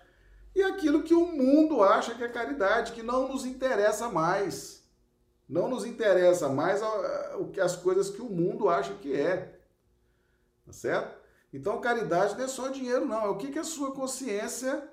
e 0.54 0.62
aquilo 0.62 1.02
que 1.02 1.14
o 1.14 1.26
mundo 1.26 1.82
acha 1.82 2.14
que 2.14 2.22
é 2.22 2.28
caridade, 2.28 2.92
que 2.92 3.02
não 3.02 3.28
nos 3.28 3.46
interessa 3.46 4.10
mais. 4.10 4.84
Não 5.48 5.68
nos 5.68 5.86
interessa 5.86 6.50
mais 6.50 6.82
o 7.38 7.46
que 7.46 7.62
as 7.62 7.76
coisas 7.76 8.10
que 8.10 8.20
o 8.20 8.28
mundo 8.28 8.68
acha 8.68 8.92
que 8.92 9.18
é. 9.18 9.58
Tá 10.66 10.72
certo? 10.72 11.13
Então, 11.54 11.80
caridade 11.80 12.36
não 12.36 12.44
é 12.44 12.48
só 12.48 12.68
dinheiro, 12.68 13.06
não. 13.06 13.26
É 13.26 13.28
o 13.28 13.36
que, 13.36 13.52
que 13.52 13.60
a 13.60 13.64
sua 13.64 13.92
consciência 13.92 14.90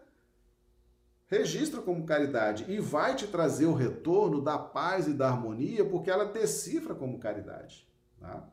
registra 1.25 1.81
como 1.81 2.05
caridade 2.05 2.65
e 2.71 2.79
vai 2.79 3.15
te 3.15 3.25
trazer 3.25 3.65
o 3.65 3.73
retorno 3.73 4.39
da 4.39 4.59
paz 4.59 5.07
e 5.07 5.13
da 5.13 5.27
harmonia, 5.27 5.83
porque 5.83 6.11
ela 6.11 6.23
decifra 6.25 6.93
como 6.93 7.17
caridade. 7.17 7.87
Tá? 8.19 8.47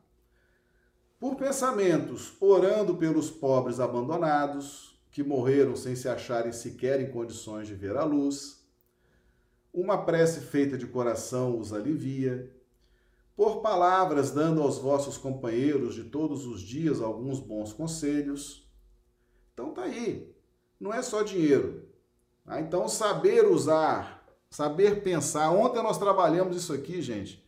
Por 1.19 1.35
pensamentos, 1.35 2.33
orando 2.39 2.95
pelos 2.95 3.29
pobres 3.29 3.79
abandonados, 3.79 4.99
que 5.11 5.21
morreram 5.21 5.75
sem 5.75 5.95
se 5.95 6.09
acharem 6.09 6.51
sequer 6.51 6.99
em 6.99 7.11
condições 7.11 7.67
de 7.67 7.75
ver 7.75 7.95
a 7.95 8.03
luz. 8.03 8.67
Uma 9.71 10.03
prece 10.03 10.39
feita 10.39 10.75
de 10.75 10.87
coração 10.87 11.59
os 11.59 11.71
alivia 11.73 12.49
por 13.39 13.61
palavras, 13.61 14.31
dando 14.31 14.61
aos 14.61 14.77
vossos 14.79 15.17
companheiros 15.17 15.95
de 15.95 16.03
todos 16.03 16.45
os 16.45 16.59
dias 16.59 16.99
alguns 16.99 17.39
bons 17.39 17.71
conselhos. 17.71 18.69
Então 19.53 19.73
tá 19.73 19.83
aí. 19.83 20.35
Não 20.77 20.93
é 20.93 21.01
só 21.01 21.23
dinheiro. 21.23 21.87
Tá? 22.43 22.59
Então, 22.59 22.89
saber 22.89 23.47
usar, 23.47 24.27
saber 24.49 25.03
pensar. 25.03 25.51
Ontem 25.51 25.81
nós 25.81 25.97
trabalhamos 25.97 26.57
isso 26.57 26.73
aqui, 26.73 27.01
gente. 27.01 27.41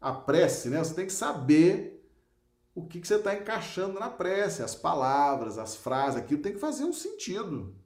A 0.00 0.10
prece, 0.10 0.70
né? 0.70 0.82
Você 0.82 0.94
tem 0.94 1.06
que 1.06 1.12
saber 1.12 2.04
o 2.74 2.84
que, 2.84 3.00
que 3.00 3.06
você 3.06 3.14
está 3.14 3.32
encaixando 3.32 4.00
na 4.00 4.10
prece, 4.10 4.64
as 4.64 4.74
palavras, 4.74 5.56
as 5.56 5.76
frases, 5.76 6.18
aquilo 6.18 6.42
tem 6.42 6.54
que 6.54 6.58
fazer 6.58 6.82
um 6.82 6.92
sentido. 6.92 7.76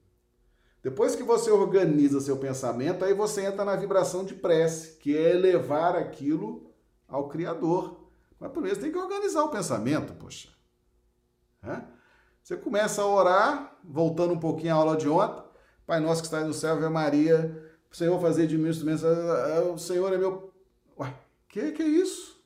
Depois 0.81 1.15
que 1.15 1.21
você 1.21 1.51
organiza 1.51 2.19
seu 2.19 2.37
pensamento, 2.37 3.05
aí 3.05 3.13
você 3.13 3.45
entra 3.45 3.63
na 3.63 3.75
vibração 3.75 4.25
de 4.25 4.33
prece, 4.33 4.97
que 4.97 5.15
é 5.15 5.35
elevar 5.35 5.95
aquilo 5.95 6.72
ao 7.13 7.29
Criador. 7.29 8.09
Mas 8.39 8.51
primeiro 8.51 8.75
você 8.75 8.81
tem 8.81 8.91
que 8.91 8.97
organizar 8.97 9.43
o 9.43 9.49
pensamento, 9.49 10.13
poxa. 10.15 10.49
É? 11.61 11.81
Você 12.41 12.57
começa 12.57 13.03
a 13.03 13.07
orar, 13.07 13.77
voltando 13.83 14.33
um 14.33 14.39
pouquinho 14.39 14.73
à 14.73 14.77
aula 14.77 14.97
de 14.97 15.07
ontem. 15.07 15.43
Pai 15.85 15.99
nosso 15.99 16.21
que 16.21 16.27
está 16.27 16.43
no 16.43 16.53
céu, 16.53 16.75
Ave 16.75 16.89
Maria, 16.89 17.71
o 17.91 17.95
Senhor 17.95 18.19
fazer 18.19 18.47
de 18.47 18.57
mim 18.57 18.69
instrumento, 18.69 19.05
o 19.73 19.77
Senhor 19.77 20.11
é 20.11 20.17
meu. 20.17 20.51
Ué, 20.99 21.13
que 21.47 21.71
que 21.71 21.83
é 21.83 21.87
isso? 21.87 22.43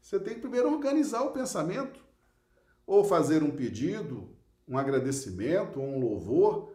Você 0.00 0.20
tem 0.20 0.34
que 0.34 0.40
primeiro 0.40 0.72
organizar 0.72 1.22
o 1.22 1.32
pensamento, 1.32 2.00
ou 2.86 3.02
fazer 3.02 3.42
um 3.42 3.50
pedido, 3.50 4.36
um 4.68 4.78
agradecimento, 4.78 5.80
um 5.80 5.98
louvor. 5.98 6.72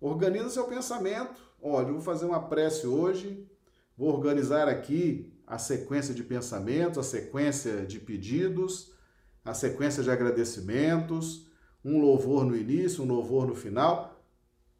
Organiza 0.00 0.50
seu 0.50 0.64
pensamento. 0.64 1.40
Olha, 1.62 1.88
eu 1.88 1.94
vou 1.94 2.02
fazer 2.02 2.24
uma 2.26 2.48
prece 2.48 2.86
hoje, 2.86 3.48
vou 3.96 4.08
organizar 4.12 4.68
aqui 4.68 5.37
a 5.48 5.58
sequência 5.58 6.12
de 6.12 6.22
pensamentos, 6.22 6.98
a 6.98 7.02
sequência 7.02 7.86
de 7.86 7.98
pedidos, 7.98 8.92
a 9.44 9.54
sequência 9.54 10.02
de 10.02 10.10
agradecimentos, 10.10 11.48
um 11.82 11.98
louvor 12.00 12.44
no 12.44 12.54
início, 12.54 13.02
um 13.02 13.06
louvor 13.06 13.46
no 13.46 13.54
final. 13.54 14.22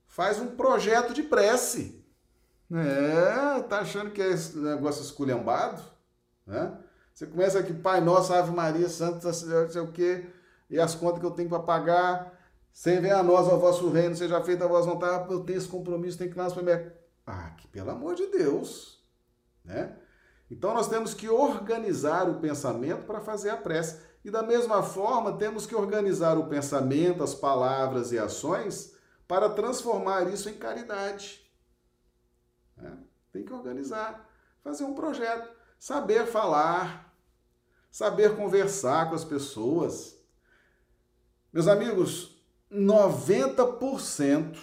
Faz 0.06 0.38
um 0.38 0.48
projeto 0.48 1.14
de 1.14 1.22
prece. 1.22 2.04
É, 2.70 3.60
tá 3.62 3.80
achando 3.80 4.10
que 4.10 4.20
é 4.20 4.30
esse 4.30 4.58
negócio 4.58 5.02
esculhambado? 5.02 5.82
Né? 6.46 6.76
Você 7.14 7.26
começa 7.26 7.58
aqui, 7.58 7.72
Pai 7.72 8.02
Nosso, 8.02 8.34
Ave 8.34 8.50
Maria, 8.50 8.88
Santo, 8.90 9.24
não 9.24 9.32
sei 9.32 9.80
o 9.80 9.90
quê, 9.90 10.26
e 10.68 10.78
as 10.78 10.94
contas 10.94 11.20
que 11.20 11.26
eu 11.26 11.30
tenho 11.30 11.48
para 11.48 11.60
pagar, 11.60 12.38
sem 12.72 13.00
ver 13.00 13.12
a 13.12 13.22
nós, 13.22 13.48
ao 13.48 13.58
vosso 13.58 13.88
reino, 13.88 14.14
seja 14.14 14.40
feita 14.42 14.66
a 14.66 14.68
vossa 14.68 14.86
vontade, 14.88 15.32
eu 15.32 15.40
tenho 15.40 15.56
esse 15.56 15.66
compromisso, 15.66 16.18
tenho 16.18 16.30
que 16.30 16.36
ir 16.36 16.38
lá 16.38 16.44
no 16.44 16.50
supermercado. 16.50 16.92
Ah, 17.26 17.50
que 17.56 17.66
pelo 17.68 17.90
amor 17.90 18.14
de 18.14 18.26
Deus, 18.26 19.02
né? 19.64 19.96
Então 20.50 20.72
nós 20.72 20.88
temos 20.88 21.12
que 21.12 21.28
organizar 21.28 22.28
o 22.28 22.40
pensamento 22.40 23.04
para 23.04 23.20
fazer 23.20 23.50
a 23.50 23.56
prece. 23.56 24.00
E 24.24 24.30
da 24.30 24.42
mesma 24.42 24.82
forma, 24.82 25.36
temos 25.36 25.66
que 25.66 25.74
organizar 25.74 26.36
o 26.38 26.48
pensamento, 26.48 27.22
as 27.22 27.34
palavras 27.34 28.12
e 28.12 28.18
ações 28.18 28.94
para 29.26 29.50
transformar 29.50 30.32
isso 30.32 30.48
em 30.48 30.54
caridade. 30.54 31.46
É? 32.78 32.90
Tem 33.32 33.44
que 33.44 33.52
organizar, 33.52 34.26
fazer 34.62 34.84
um 34.84 34.94
projeto, 34.94 35.50
saber 35.78 36.26
falar, 36.26 37.14
saber 37.90 38.36
conversar 38.36 39.08
com 39.08 39.14
as 39.14 39.24
pessoas. 39.24 40.18
Meus 41.52 41.68
amigos, 41.68 42.42
90% 42.72 44.56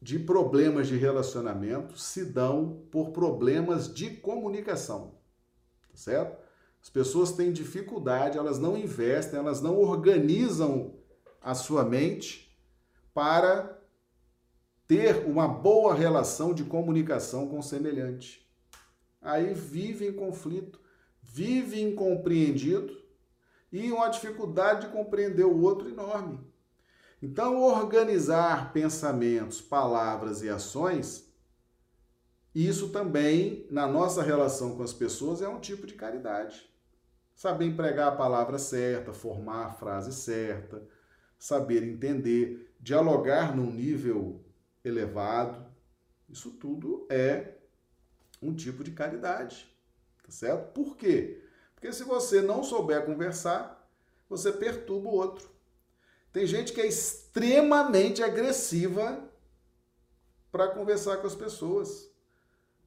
de 0.00 0.18
problemas 0.18 0.88
de 0.88 0.96
relacionamento 0.96 1.98
se 1.98 2.24
dão 2.24 2.86
por 2.90 3.10
problemas 3.10 3.92
de 3.92 4.10
comunicação, 4.10 5.14
tá 5.90 5.96
certo? 5.96 6.40
As 6.82 6.88
pessoas 6.88 7.32
têm 7.32 7.52
dificuldade, 7.52 8.38
elas 8.38 8.58
não 8.58 8.76
investem, 8.76 9.38
elas 9.38 9.60
não 9.60 9.78
organizam 9.78 10.94
a 11.42 11.54
sua 11.54 11.84
mente 11.84 12.58
para 13.12 13.78
ter 14.86 15.26
uma 15.26 15.46
boa 15.46 15.94
relação 15.94 16.54
de 16.54 16.64
comunicação 16.64 17.48
com 17.48 17.58
o 17.58 17.62
semelhante. 17.62 18.50
Aí 19.20 19.52
vive 19.52 20.06
em 20.06 20.12
conflito, 20.12 20.80
vive 21.22 21.80
incompreendido 21.80 22.98
e 23.70 23.92
uma 23.92 24.08
dificuldade 24.08 24.86
de 24.86 24.92
compreender 24.92 25.44
o 25.44 25.60
outro 25.60 25.88
enorme. 25.88 26.40
Então, 27.22 27.60
organizar 27.60 28.72
pensamentos, 28.72 29.60
palavras 29.60 30.42
e 30.42 30.48
ações, 30.48 31.30
isso 32.54 32.88
também, 32.88 33.66
na 33.70 33.86
nossa 33.86 34.22
relação 34.22 34.76
com 34.76 34.82
as 34.82 34.92
pessoas, 34.92 35.42
é 35.42 35.48
um 35.48 35.60
tipo 35.60 35.86
de 35.86 35.94
caridade. 35.94 36.68
Saber 37.36 37.66
empregar 37.66 38.08
a 38.08 38.16
palavra 38.16 38.58
certa, 38.58 39.12
formar 39.12 39.66
a 39.66 39.72
frase 39.72 40.12
certa, 40.12 40.82
saber 41.38 41.82
entender, 41.82 42.74
dialogar 42.80 43.54
num 43.54 43.70
nível 43.70 44.44
elevado, 44.84 45.64
isso 46.28 46.50
tudo 46.52 47.06
é 47.10 47.58
um 48.42 48.54
tipo 48.54 48.82
de 48.82 48.92
caridade, 48.92 49.68
tá 50.22 50.30
certo? 50.30 50.72
Por 50.72 50.96
quê? 50.96 51.44
Porque 51.74 51.92
se 51.92 52.04
você 52.04 52.40
não 52.40 52.62
souber 52.62 53.04
conversar, 53.04 53.88
você 54.28 54.52
perturba 54.52 55.08
o 55.08 55.14
outro. 55.14 55.48
Tem 56.32 56.46
gente 56.46 56.72
que 56.72 56.80
é 56.80 56.86
extremamente 56.86 58.22
agressiva 58.22 59.28
para 60.50 60.68
conversar 60.68 61.16
com 61.18 61.26
as 61.26 61.34
pessoas. 61.34 62.10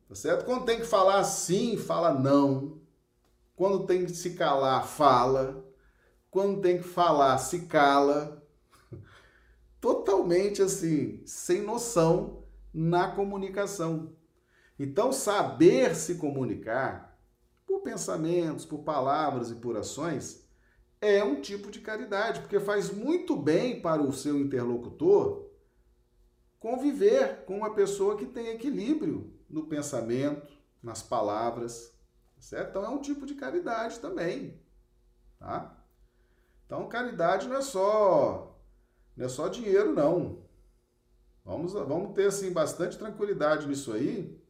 Tá 0.08 0.16
certo? 0.16 0.46
Quando 0.46 0.66
tem 0.66 0.80
que 0.80 0.86
falar 0.86 1.24
sim, 1.24 1.78
fala 1.78 2.14
não. 2.14 2.82
Quando 3.56 3.86
tem 3.86 4.06
que 4.06 4.14
se 4.14 4.32
calar, 4.32 4.88
fala. 4.88 5.66
Quando 6.32 6.62
tem 6.62 6.78
que 6.78 6.88
falar, 6.88 7.38
se 7.38 7.68
cala. 7.68 8.44
Totalmente 9.80 10.62
assim, 10.62 11.22
sem 11.26 11.62
noção 11.62 12.44
na 12.74 13.10
comunicação. 13.10 14.14
Então, 14.80 15.12
saber 15.12 15.96
se 15.96 16.16
comunicar 16.16 17.20
por 17.66 17.82
pensamentos, 17.82 18.66
por 18.66 18.80
palavras 18.80 19.52
e 19.52 19.56
por 19.56 19.78
ações 19.78 20.43
é 21.04 21.22
um 21.22 21.42
tipo 21.42 21.70
de 21.70 21.82
caridade, 21.82 22.40
porque 22.40 22.62
faz 22.62 22.90
muito 22.90 23.36
bem 23.36 23.82
para 23.82 24.02
o 24.02 24.14
seu 24.14 24.40
interlocutor 24.40 25.50
conviver 26.58 27.44
com 27.44 27.58
uma 27.58 27.76
pessoa 27.76 28.16
que 28.16 28.26
tem 28.26 28.48
equilíbrio 28.48 29.34
no 29.50 29.68
pensamento, 29.68 30.48
nas 30.82 31.04
palavras, 31.04 31.94
certo? 32.40 32.70
Então 32.70 32.86
é 32.86 32.90
um 32.90 33.02
tipo 33.02 33.26
de 33.26 33.36
caridade 33.36 34.00
também, 34.00 34.58
tá? 35.38 35.78
Então 36.66 36.88
caridade 36.88 37.50
não 37.50 37.58
é 37.58 37.62
só 37.62 38.58
não 39.18 39.26
é 39.26 39.30
só 39.30 39.50
dinheiro 39.50 39.94
não. 39.94 40.42
Vamos 41.44 41.74
vamos 41.74 42.14
ter 42.14 42.28
assim 42.28 42.54
bastante 42.54 42.98
tranquilidade 42.98 43.68
nisso 43.68 43.92
aí. 43.92 44.42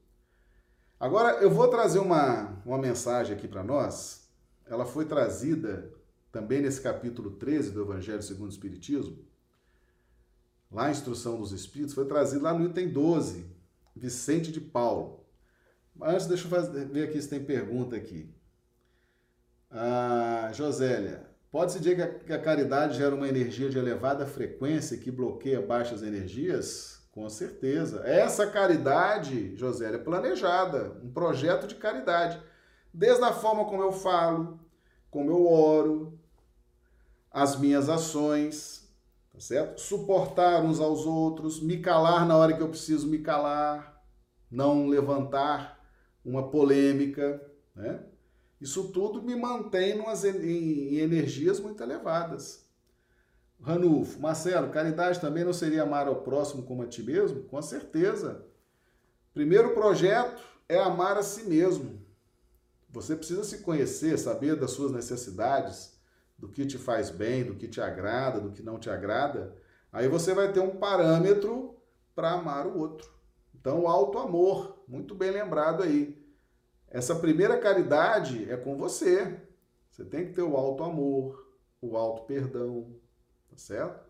Agora 0.99 1.41
eu 1.41 1.49
vou 1.49 1.67
trazer 1.67 1.97
uma 1.97 2.61
uma 2.63 2.77
mensagem 2.77 3.35
aqui 3.35 3.47
para 3.47 3.63
nós. 3.63 4.29
Ela 4.67 4.85
foi 4.85 5.05
trazida 5.05 5.91
também 6.33 6.63
nesse 6.63 6.81
capítulo 6.81 7.29
13 7.29 7.69
do 7.69 7.83
Evangelho 7.83 8.23
segundo 8.23 8.47
o 8.47 8.51
Espiritismo. 8.51 9.19
Lá 10.69 10.87
a 10.87 10.91
instrução 10.91 11.37
dos 11.37 11.51
Espíritos 11.51 11.93
foi 11.93 12.05
trazido 12.05 12.43
lá 12.43 12.51
no 12.51 12.65
item 12.65 12.89
12, 12.89 13.45
Vicente 13.95 14.51
de 14.51 14.59
Paulo. 14.59 15.23
Mas 15.95 16.15
antes, 16.15 16.25
deixa 16.25 16.45
eu 16.45 16.49
fazer, 16.49 16.87
ver 16.87 17.07
aqui 17.07 17.21
se 17.21 17.29
tem 17.29 17.45
pergunta 17.45 17.95
aqui. 17.95 18.33
Ah, 19.69 20.49
Josélia, 20.55 21.29
pode-se 21.51 21.77
dizer 21.77 21.95
que 21.95 22.01
a, 22.01 22.07
que 22.07 22.33
a 22.33 22.41
caridade 22.41 22.97
gera 22.97 23.13
uma 23.13 23.29
energia 23.29 23.69
de 23.69 23.77
elevada 23.77 24.25
frequência 24.25 24.97
que 24.97 25.11
bloqueia 25.11 25.61
baixas 25.61 26.01
energias? 26.01 26.99
Com 27.11 27.29
certeza. 27.29 28.01
Essa 28.07 28.47
caridade, 28.47 29.55
Josélia, 29.55 29.97
é 29.97 30.03
planejada, 30.03 30.99
um 31.03 31.11
projeto 31.11 31.67
de 31.67 31.75
caridade. 31.75 32.41
Desde 32.91 33.23
a 33.23 33.31
forma 33.31 33.65
como 33.65 33.83
eu 33.83 33.91
falo, 33.91 34.59
como 35.11 35.29
eu 35.29 35.45
oro, 35.45 36.19
as 37.33 37.59
minhas 37.59 37.89
ações, 37.89 38.87
tá 39.33 39.39
certo? 39.39 39.81
Suportar 39.81 40.63
uns 40.63 40.79
aos 40.79 41.07
outros, 41.07 41.59
me 41.59 41.79
calar 41.79 42.27
na 42.27 42.37
hora 42.37 42.53
que 42.53 42.61
eu 42.61 42.69
preciso 42.69 43.07
me 43.07 43.17
calar, 43.17 43.99
não 44.51 44.87
levantar 44.87 45.83
uma 46.23 46.51
polêmica, 46.51 47.43
né? 47.75 48.05
Isso 48.61 48.91
tudo 48.93 49.21
me 49.21 49.35
mantém 49.35 49.97
numas, 49.97 50.23
em, 50.23 50.37
em 50.37 50.97
energias 50.99 51.59
muito 51.59 51.81
elevadas. 51.81 52.63
Ranulfo, 53.59 54.21
Marcelo, 54.21 54.69
caridade 54.69 55.19
também 55.19 55.43
não 55.43 55.53
seria 55.53 55.83
amar 55.83 56.07
ao 56.07 56.21
próximo 56.21 56.63
como 56.63 56.83
a 56.83 56.87
ti 56.87 57.01
mesmo? 57.01 57.43
Com 57.43 57.61
certeza. 57.61 58.45
Primeiro 59.33 59.73
projeto 59.73 60.41
é 60.69 60.77
amar 60.77 61.17
a 61.17 61.23
si 61.23 61.43
mesmo. 61.43 62.01
Você 62.89 63.15
precisa 63.15 63.43
se 63.43 63.59
conhecer, 63.59 64.17
saber 64.17 64.55
das 64.55 64.71
suas 64.71 64.91
necessidades, 64.91 65.92
do 66.43 66.49
que 66.49 66.65
te 66.65 66.77
faz 66.77 67.09
bem, 67.09 67.45
do 67.45 67.55
que 67.55 67.69
te 67.69 67.79
agrada, 67.79 68.37
do 68.37 68.51
que 68.51 68.61
não 68.61 68.77
te 68.77 68.89
agrada, 68.89 69.55
aí 69.93 70.09
você 70.09 70.33
vai 70.33 70.51
ter 70.51 70.59
um 70.59 70.75
parâmetro 70.75 71.73
para 72.13 72.31
amar 72.31 72.67
o 72.67 72.77
outro. 72.77 73.09
Então, 73.55 73.83
o 73.83 73.87
alto 73.87 74.17
amor, 74.17 74.83
muito 74.85 75.15
bem 75.15 75.31
lembrado 75.31 75.81
aí. 75.83 76.21
Essa 76.89 77.15
primeira 77.15 77.57
caridade 77.57 78.51
é 78.51 78.57
com 78.57 78.75
você. 78.75 79.39
Você 79.89 80.03
tem 80.03 80.25
que 80.25 80.33
ter 80.33 80.41
o 80.41 80.57
alto 80.57 80.83
amor, 80.83 81.47
o 81.81 81.95
alto 81.95 82.23
perdão, 82.23 82.93
tá 83.49 83.55
certo? 83.55 84.05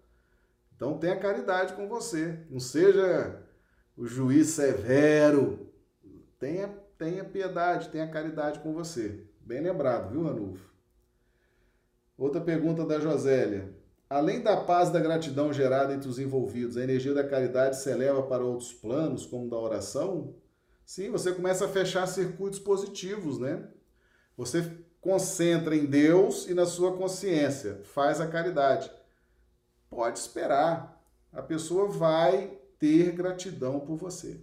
Então, 0.76 0.98
tenha 0.98 1.20
caridade 1.20 1.74
com 1.74 1.88
você. 1.88 2.44
Não 2.50 2.60
seja 2.60 3.44
o 3.96 4.08
juiz 4.08 4.48
severo. 4.48 5.72
Tenha, 6.40 6.68
tenha 6.98 7.24
piedade, 7.24 7.90
tenha 7.90 8.10
caridade 8.10 8.60
com 8.60 8.74
você. 8.74 9.24
Bem 9.40 9.62
lembrado, 9.62 10.10
viu, 10.10 10.24
Ranulfo? 10.24 10.72
Outra 12.24 12.39
pergunta 12.39 12.86
da 12.86 13.01
Josélia. 13.01 13.76
Além 14.09 14.41
da 14.41 14.55
paz 14.55 14.88
e 14.88 14.93
da 14.93 14.99
gratidão 15.01 15.51
gerada 15.51 15.93
entre 15.93 16.07
os 16.07 16.17
envolvidos, 16.17 16.78
a 16.78 16.82
energia 16.82 17.13
da 17.13 17.28
caridade 17.28 17.76
se 17.76 17.89
eleva 17.89 18.24
para 18.24 18.45
outros 18.45 18.71
planos, 18.71 19.26
como 19.26 19.49
da 19.49 19.57
oração? 19.57 20.34
Sim, 20.86 21.09
você 21.09 21.34
começa 21.34 21.65
a 21.65 21.67
fechar 21.67 22.07
circuitos 22.07 22.59
positivos, 22.59 23.39
né? 23.39 23.67
Você 24.38 24.71
concentra 25.01 25.76
em 25.76 25.86
Deus 25.86 26.47
e 26.47 26.53
na 26.53 26.65
sua 26.65 26.95
consciência, 26.95 27.82
faz 27.84 28.21
a 28.21 28.28
caridade. 28.28 28.89
Pode 29.89 30.17
esperar, 30.17 31.05
a 31.30 31.41
pessoa 31.41 31.89
vai 31.89 32.57
ter 32.80 33.11
gratidão 33.11 33.82
por 33.82 33.97
você. 33.97 34.39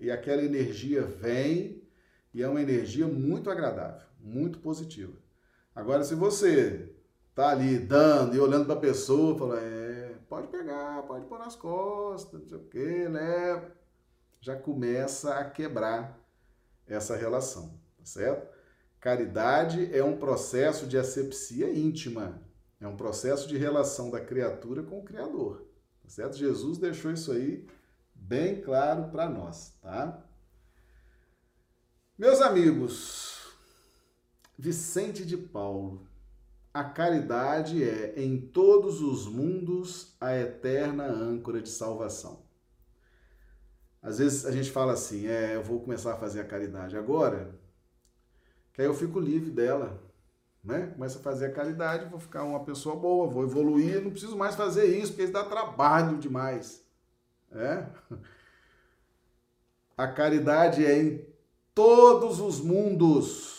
E 0.00 0.10
aquela 0.10 0.42
energia 0.42 1.02
vem 1.02 1.82
e 2.32 2.42
é 2.42 2.48
uma 2.48 2.62
energia 2.62 3.06
muito 3.06 3.50
agradável, 3.50 4.06
muito 4.18 4.60
positiva. 4.60 5.12
Agora, 5.74 6.02
se 6.02 6.14
você 6.14 6.94
tá 7.38 7.50
ali 7.50 7.78
dando 7.78 8.34
e 8.34 8.40
olhando 8.40 8.64
para 8.64 8.74
a 8.74 8.80
pessoa, 8.80 9.38
fala, 9.38 9.60
é, 9.60 10.16
pode 10.28 10.48
pegar, 10.48 11.04
pode 11.04 11.24
pôr 11.26 11.38
nas 11.38 11.54
costas, 11.54 12.40
não 12.40 12.48
sei 12.48 12.58
o 12.58 12.64
quê, 12.64 13.08
né? 13.08 13.70
Já 14.40 14.56
começa 14.56 15.32
a 15.36 15.48
quebrar 15.48 16.18
essa 16.84 17.14
relação, 17.14 17.78
tá 17.96 18.04
certo? 18.04 18.52
Caridade 18.98 19.88
é 19.96 20.02
um 20.02 20.18
processo 20.18 20.84
de 20.84 20.98
asepsia 20.98 21.72
íntima, 21.72 22.42
é 22.80 22.88
um 22.88 22.96
processo 22.96 23.46
de 23.46 23.56
relação 23.56 24.10
da 24.10 24.20
criatura 24.20 24.82
com 24.82 24.98
o 24.98 25.04
Criador, 25.04 25.64
tá 26.02 26.08
certo? 26.08 26.36
Jesus 26.36 26.76
deixou 26.76 27.12
isso 27.12 27.30
aí 27.30 27.64
bem 28.16 28.60
claro 28.60 29.12
para 29.12 29.30
nós, 29.30 29.78
tá? 29.80 30.24
Meus 32.18 32.40
amigos, 32.40 33.54
Vicente 34.58 35.24
de 35.24 35.36
Paulo, 35.36 36.04
a 36.72 36.84
caridade 36.84 37.82
é, 37.82 38.14
em 38.16 38.40
todos 38.40 39.00
os 39.00 39.26
mundos, 39.26 40.16
a 40.20 40.36
eterna 40.36 41.04
âncora 41.04 41.60
de 41.60 41.68
salvação. 41.68 42.42
Às 44.02 44.18
vezes 44.18 44.46
a 44.46 44.52
gente 44.52 44.70
fala 44.70 44.92
assim, 44.92 45.26
é, 45.26 45.56
eu 45.56 45.62
vou 45.62 45.80
começar 45.80 46.14
a 46.14 46.16
fazer 46.16 46.40
a 46.40 46.44
caridade 46.44 46.96
agora, 46.96 47.54
que 48.72 48.80
aí 48.80 48.86
eu 48.86 48.94
fico 48.94 49.18
livre 49.18 49.50
dela, 49.50 50.00
né? 50.62 50.92
Começo 50.94 51.18
a 51.18 51.22
fazer 51.22 51.46
a 51.46 51.52
caridade, 51.52 52.08
vou 52.08 52.20
ficar 52.20 52.44
uma 52.44 52.64
pessoa 52.64 52.94
boa, 52.94 53.26
vou 53.26 53.42
evoluir, 53.42 54.00
não 54.00 54.10
preciso 54.10 54.36
mais 54.36 54.54
fazer 54.54 54.86
isso, 54.86 55.12
porque 55.12 55.24
isso 55.24 55.32
dá 55.32 55.44
trabalho 55.44 56.18
demais. 56.18 56.84
É? 57.50 57.86
A 59.96 60.06
caridade 60.06 60.86
é 60.86 61.02
em 61.02 61.26
todos 61.74 62.38
os 62.38 62.60
mundos 62.60 63.57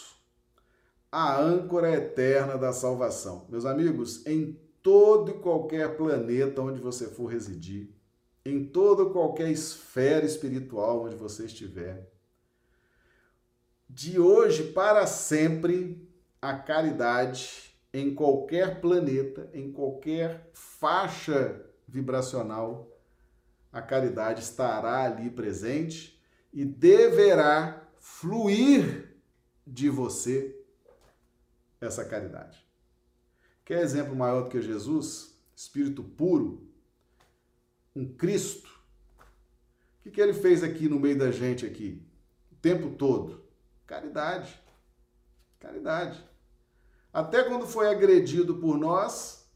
a 1.12 1.40
âncora 1.40 1.92
eterna 1.92 2.58
da 2.58 2.72
salvação. 2.72 3.46
Meus 3.50 3.66
amigos, 3.66 4.26
em 4.26 4.60
todo 4.82 5.32
e 5.32 5.40
qualquer 5.40 5.98
planeta 5.98 6.62
onde 6.62 6.80
você 6.80 7.08
for 7.08 7.28
residir, 7.28 7.90
em 8.46 8.64
toda 8.66 9.12
qualquer 9.12 9.50
esfera 9.50 10.26
espiritual 10.26 11.06
onde 11.06 11.16
você 11.16 11.46
estiver, 11.46 12.10
de 13.90 14.20
hoje 14.20 14.72
para 14.72 15.06
sempre, 15.08 16.08
a 16.42 16.54
caridade 16.54 17.76
em 17.92 18.14
qualquer 18.14 18.80
planeta, 18.80 19.50
em 19.54 19.72
qualquer 19.72 20.50
faixa 20.54 21.66
vibracional, 21.88 22.88
a 23.72 23.82
caridade 23.82 24.42
estará 24.42 25.04
ali 25.04 25.30
presente 25.30 26.22
e 26.54 26.64
deverá 26.64 27.90
fluir 28.00 29.20
de 29.66 29.90
você 29.90 30.59
essa 31.82 32.06
caridade. 32.06 32.66
Quer 33.64 33.82
exemplo 33.82 34.16
maior 34.16 34.44
do 34.44 34.50
que 34.50 34.62
Jesus? 34.62 35.40
Espírito 35.56 36.04
puro, 36.04 36.68
um 37.96 38.14
Cristo. 38.16 38.70
O 40.00 40.04
que, 40.04 40.12
que 40.12 40.22
ele 40.22 40.34
fez 40.34 40.64
aqui 40.64 40.88
no 40.88 41.00
meio 41.00 41.18
da 41.18 41.32
gente 41.32 41.66
aqui? 41.66 42.02
O 42.52 42.56
tempo 42.56 42.96
todo? 42.96 43.44
Caridade. 43.86 44.60
Caridade. 45.60 46.24
Até 47.12 47.44
quando 47.44 47.68
foi 47.68 47.90
agredido 47.90 48.56
por 48.58 48.78
nós, 48.78 49.48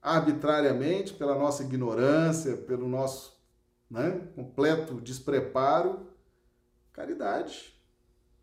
arbitrariamente, 0.00 1.14
pela 1.14 1.34
nossa 1.34 1.62
ignorância, 1.62 2.56
pelo 2.56 2.88
nosso 2.88 3.38
né, 3.90 4.28
completo 4.34 5.00
despreparo, 5.00 6.06
caridade. 6.92 7.74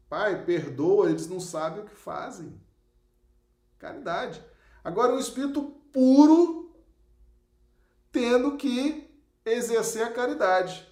Pai, 0.09 0.45
perdoa, 0.45 1.09
eles 1.09 1.27
não 1.27 1.39
sabem 1.39 1.83
o 1.83 1.85
que 1.85 1.95
fazem. 1.95 2.59
Caridade. 3.77 4.43
Agora, 4.83 5.13
o 5.13 5.19
espírito 5.19 5.63
puro 5.91 6.75
tendo 8.11 8.57
que 8.57 9.09
exercer 9.45 10.03
a 10.03 10.11
caridade. 10.11 10.87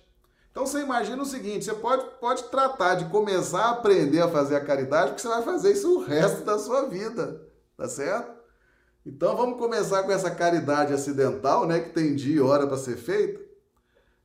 Então 0.51 0.65
você 0.65 0.79
imagina 0.79 1.21
o 1.21 1.25
seguinte: 1.25 1.65
você 1.65 1.73
pode, 1.73 2.05
pode 2.19 2.43
tratar 2.45 2.95
de 2.95 3.09
começar 3.09 3.65
a 3.65 3.71
aprender 3.71 4.21
a 4.21 4.29
fazer 4.29 4.55
a 4.55 4.63
caridade, 4.63 5.09
porque 5.09 5.21
você 5.21 5.27
vai 5.27 5.41
fazer 5.41 5.73
isso 5.73 5.97
o 5.97 6.03
resto 6.03 6.43
da 6.43 6.57
sua 6.57 6.87
vida, 6.87 7.45
tá 7.75 7.89
certo? 7.89 8.35
Então 9.05 9.35
vamos 9.35 9.57
começar 9.57 10.03
com 10.03 10.11
essa 10.11 10.31
caridade 10.31 10.93
acidental, 10.93 11.67
né, 11.67 11.79
que 11.79 11.89
tem 11.89 12.15
dia 12.15 12.37
e 12.37 12.41
hora 12.41 12.65
para 12.65 12.77
ser 12.77 12.95
feita, 12.95 13.39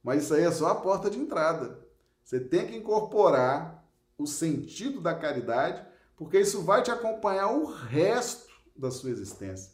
mas 0.03 0.23
isso 0.23 0.33
aí 0.33 0.45
é 0.45 0.51
só 0.53 0.69
a 0.69 0.75
porta 0.75 1.11
de 1.11 1.19
entrada. 1.19 1.79
Você 2.25 2.39
tem 2.39 2.67
que 2.67 2.77
incorporar 2.77 3.80
o 4.23 4.27
sentido 4.27 5.01
da 5.01 5.15
caridade, 5.15 5.83
porque 6.17 6.39
isso 6.39 6.63
vai 6.63 6.83
te 6.83 6.91
acompanhar 6.91 7.51
o 7.51 7.65
resto 7.65 8.51
da 8.77 8.91
sua 8.91 9.11
existência. 9.11 9.73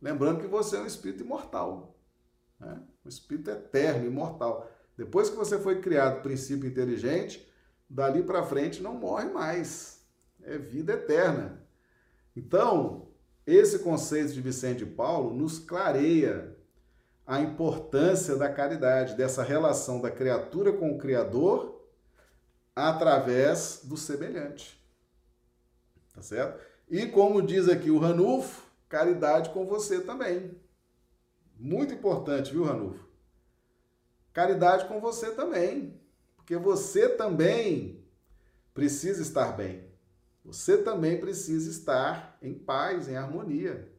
Lembrando 0.00 0.40
que 0.40 0.46
você 0.46 0.76
é 0.76 0.80
um 0.80 0.86
espírito 0.86 1.22
imortal, 1.22 1.98
né? 2.58 2.80
um 3.04 3.08
espírito 3.08 3.50
eterno, 3.50 4.06
imortal. 4.06 4.70
Depois 4.96 5.28
que 5.28 5.36
você 5.36 5.58
foi 5.58 5.80
criado 5.80 6.22
princípio 6.22 6.68
inteligente, 6.68 7.46
dali 7.88 8.22
para 8.22 8.42
frente 8.42 8.82
não 8.82 8.94
morre 8.94 9.26
mais. 9.26 10.02
É 10.42 10.56
vida 10.56 10.94
eterna. 10.94 11.62
Então, 12.34 13.08
esse 13.46 13.80
conceito 13.80 14.32
de 14.32 14.40
Vicente 14.40 14.86
Paulo 14.86 15.34
nos 15.34 15.58
clareia 15.58 16.56
a 17.26 17.40
importância 17.40 18.36
da 18.36 18.50
caridade, 18.50 19.14
dessa 19.14 19.42
relação 19.42 20.00
da 20.00 20.10
criatura 20.10 20.72
com 20.72 20.92
o 20.92 20.98
Criador 20.98 21.73
através 22.74 23.80
do 23.84 23.96
semelhante. 23.96 24.82
Tá 26.14 26.22
certo? 26.22 26.64
E 26.88 27.06
como 27.06 27.42
diz 27.42 27.68
aqui 27.68 27.90
o 27.90 27.98
Ranulfo, 27.98 28.62
caridade 28.88 29.50
com 29.50 29.66
você 29.66 30.00
também. 30.00 30.58
Muito 31.56 31.94
importante, 31.94 32.52
viu, 32.52 32.64
Ranulfo? 32.64 33.08
Caridade 34.32 34.86
com 34.86 35.00
você 35.00 35.32
também. 35.32 36.00
Porque 36.36 36.56
você 36.56 37.08
também 37.08 38.04
precisa 38.74 39.22
estar 39.22 39.52
bem. 39.52 39.88
Você 40.44 40.76
também 40.76 41.18
precisa 41.18 41.70
estar 41.70 42.36
em 42.42 42.52
paz, 42.52 43.08
em 43.08 43.16
harmonia. 43.16 43.90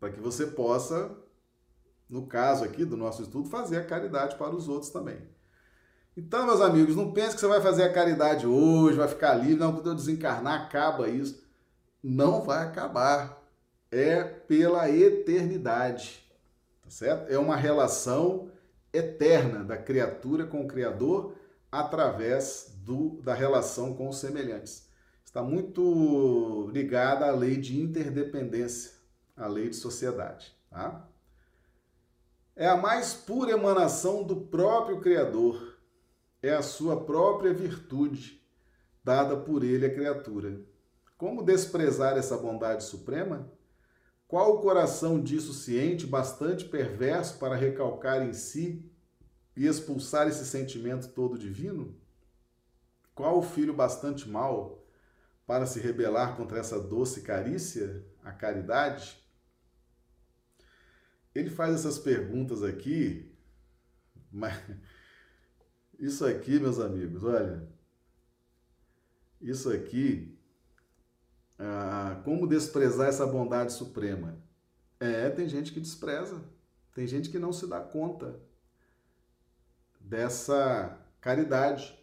Para 0.00 0.10
que 0.10 0.20
você 0.20 0.46
possa, 0.46 1.14
no 2.08 2.26
caso 2.26 2.64
aqui 2.64 2.84
do 2.84 2.96
nosso 2.96 3.22
estudo, 3.22 3.50
fazer 3.50 3.76
a 3.76 3.84
caridade 3.84 4.36
para 4.36 4.54
os 4.54 4.68
outros 4.68 4.90
também. 4.90 5.20
Então, 6.18 6.46
meus 6.46 6.60
amigos, 6.60 6.96
não 6.96 7.12
pense 7.12 7.36
que 7.36 7.40
você 7.40 7.46
vai 7.46 7.60
fazer 7.60 7.84
a 7.84 7.92
caridade 7.92 8.44
hoje, 8.44 8.96
vai 8.96 9.06
ficar 9.06 9.34
livre, 9.36 9.54
não, 9.54 9.72
quando 9.72 9.90
eu 9.90 9.94
desencarnar, 9.94 10.62
acaba 10.62 11.08
isso. 11.08 11.40
Não 12.02 12.42
vai 12.42 12.66
acabar. 12.66 13.40
É 13.88 14.24
pela 14.24 14.90
eternidade. 14.90 16.28
Tá 16.82 16.90
certo? 16.90 17.30
É 17.32 17.38
uma 17.38 17.54
relação 17.54 18.50
eterna 18.92 19.62
da 19.62 19.76
criatura 19.76 20.44
com 20.44 20.64
o 20.64 20.66
Criador 20.66 21.36
através 21.70 22.74
do, 22.78 23.22
da 23.22 23.32
relação 23.32 23.94
com 23.94 24.08
os 24.08 24.18
semelhantes. 24.18 24.88
Está 25.24 25.40
muito 25.40 26.68
ligada 26.72 27.26
à 27.26 27.30
lei 27.30 27.56
de 27.56 27.80
interdependência, 27.80 28.90
à 29.36 29.46
lei 29.46 29.68
de 29.68 29.76
sociedade. 29.76 30.52
Tá? 30.68 31.08
É 32.56 32.66
a 32.66 32.76
mais 32.76 33.14
pura 33.14 33.52
emanação 33.52 34.24
do 34.24 34.34
próprio 34.34 35.00
Criador, 35.00 35.77
é 36.42 36.50
a 36.50 36.62
sua 36.62 37.04
própria 37.04 37.52
virtude, 37.52 38.42
dada 39.02 39.36
por 39.36 39.64
ele 39.64 39.86
à 39.86 39.92
criatura. 39.92 40.60
Como 41.16 41.42
desprezar 41.42 42.16
essa 42.16 42.36
bondade 42.36 42.84
suprema? 42.84 43.50
Qual 44.28 44.54
o 44.54 44.60
coração 44.60 45.20
disso 45.20 45.52
ciente, 45.52 46.06
bastante 46.06 46.64
perverso 46.64 47.38
para 47.38 47.56
recalcar 47.56 48.22
em 48.22 48.32
si 48.32 48.88
e 49.56 49.66
expulsar 49.66 50.28
esse 50.28 50.44
sentimento 50.44 51.08
todo 51.08 51.38
divino? 51.38 51.96
Qual 53.14 53.38
o 53.38 53.42
filho 53.42 53.74
bastante 53.74 54.28
mau 54.28 54.86
para 55.46 55.66
se 55.66 55.80
rebelar 55.80 56.36
contra 56.36 56.58
essa 56.58 56.78
doce 56.78 57.22
carícia, 57.22 58.04
a 58.22 58.30
caridade? 58.30 59.18
Ele 61.34 61.50
faz 61.50 61.74
essas 61.74 61.98
perguntas 61.98 62.62
aqui, 62.62 63.34
mas 64.30 64.54
isso 65.98 66.24
aqui, 66.24 66.60
meus 66.60 66.78
amigos, 66.78 67.24
olha, 67.24 67.68
isso 69.40 69.70
aqui 69.70 70.38
ah, 71.58 72.20
como 72.24 72.46
desprezar 72.46 73.08
essa 73.08 73.26
bondade 73.26 73.72
suprema? 73.72 74.38
É, 75.00 75.28
tem 75.28 75.48
gente 75.48 75.72
que 75.72 75.80
despreza, 75.80 76.44
tem 76.94 77.06
gente 77.06 77.30
que 77.30 77.38
não 77.38 77.52
se 77.52 77.66
dá 77.66 77.80
conta 77.80 78.40
dessa 80.00 80.98
caridade. 81.20 81.98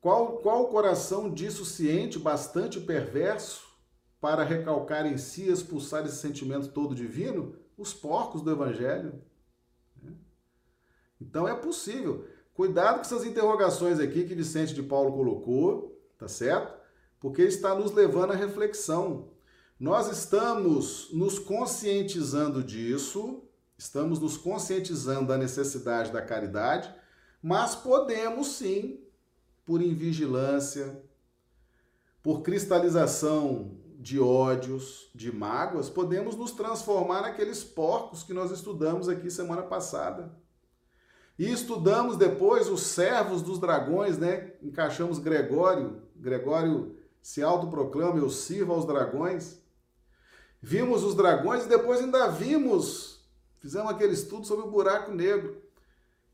Qual, 0.00 0.38
qual 0.38 0.64
o 0.64 0.68
coração 0.68 1.32
disso 1.32 1.64
ciente, 1.64 2.18
bastante 2.18 2.80
perverso, 2.80 3.66
para 4.20 4.44
recalcar 4.44 5.06
em 5.06 5.16
si 5.16 5.44
e 5.44 5.52
expulsar 5.52 6.04
esse 6.04 6.16
sentimento 6.16 6.68
todo 6.68 6.94
divino? 6.94 7.56
Os 7.76 7.94
porcos 7.94 8.42
do 8.42 8.50
Evangelho. 8.50 9.22
Então 11.20 11.48
é 11.48 11.54
possível. 11.54 12.28
Cuidado 12.58 12.96
com 12.96 13.00
essas 13.02 13.24
interrogações 13.24 14.00
aqui 14.00 14.26
que 14.26 14.34
Vicente 14.34 14.74
de 14.74 14.82
Paulo 14.82 15.12
colocou, 15.12 15.96
tá 16.18 16.28
certo? 16.28 16.76
porque 17.20 17.42
está 17.42 17.74
nos 17.74 17.92
levando 17.92 18.32
à 18.32 18.36
reflexão. 18.36 19.28
Nós 19.78 20.10
estamos 20.10 21.08
nos 21.12 21.38
conscientizando 21.38 22.62
disso, 22.62 23.42
estamos 23.76 24.18
nos 24.18 24.36
conscientizando 24.36 25.28
da 25.28 25.38
necessidade 25.38 26.12
da 26.12 26.22
caridade, 26.22 26.92
mas 27.40 27.74
podemos 27.74 28.48
sim, 28.48 29.00
por 29.64 29.80
invigilância, 29.80 31.00
por 32.22 32.42
cristalização 32.42 33.76
de 34.00 34.18
ódios, 34.18 35.10
de 35.14 35.30
mágoas, 35.32 35.88
podemos 35.88 36.36
nos 36.36 36.52
transformar 36.52 37.22
naqueles 37.22 37.62
porcos 37.62 38.22
que 38.22 38.32
nós 38.32 38.50
estudamos 38.50 39.08
aqui 39.08 39.30
semana 39.30 39.62
passada. 39.62 40.36
E 41.38 41.50
estudamos 41.52 42.16
depois 42.16 42.68
os 42.68 42.82
servos 42.82 43.42
dos 43.42 43.60
dragões, 43.60 44.18
né? 44.18 44.54
Encaixamos 44.60 45.18
Gregório, 45.18 46.02
Gregório 46.16 46.96
se 47.22 47.42
autoproclama, 47.42 48.18
eu 48.18 48.28
sirvo 48.28 48.72
aos 48.72 48.84
dragões. 48.84 49.60
Vimos 50.60 51.04
os 51.04 51.14
dragões 51.14 51.64
e 51.64 51.68
depois 51.68 52.00
ainda 52.00 52.28
vimos, 52.28 53.24
fizemos 53.58 53.90
aquele 53.90 54.14
estudo 54.14 54.46
sobre 54.46 54.66
o 54.66 54.70
buraco 54.70 55.12
negro. 55.12 55.62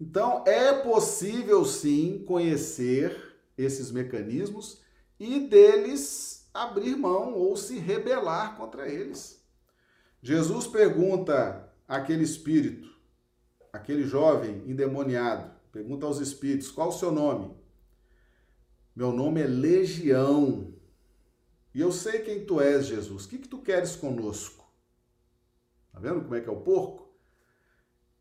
Então, 0.00 0.42
é 0.46 0.72
possível 0.72 1.64
sim 1.64 2.24
conhecer 2.26 3.36
esses 3.56 3.90
mecanismos 3.90 4.80
e 5.20 5.40
deles 5.40 6.48
abrir 6.54 6.96
mão 6.96 7.34
ou 7.34 7.56
se 7.56 7.78
rebelar 7.78 8.56
contra 8.56 8.88
eles. 8.88 9.44
Jesus 10.22 10.66
pergunta 10.66 11.70
àquele 11.86 12.22
espírito, 12.22 12.93
aquele 13.74 14.04
jovem 14.04 14.62
endemoniado, 14.70 15.50
pergunta 15.72 16.06
aos 16.06 16.20
espíritos: 16.20 16.70
qual 16.70 16.88
o 16.90 16.92
seu 16.92 17.10
nome? 17.10 17.52
Meu 18.94 19.12
nome 19.12 19.42
é 19.42 19.46
Legião. 19.46 20.72
E 21.74 21.80
eu 21.80 21.90
sei 21.90 22.20
quem 22.20 22.44
tu 22.44 22.60
és, 22.60 22.86
Jesus. 22.86 23.24
O 23.24 23.28
que, 23.28 23.38
que 23.38 23.48
tu 23.48 23.58
queres 23.58 23.96
conosco? 23.96 24.64
Tá 25.92 25.98
vendo 25.98 26.22
como 26.22 26.36
é 26.36 26.40
que 26.40 26.48
é 26.48 26.52
o 26.52 26.60
porco? 26.60 27.12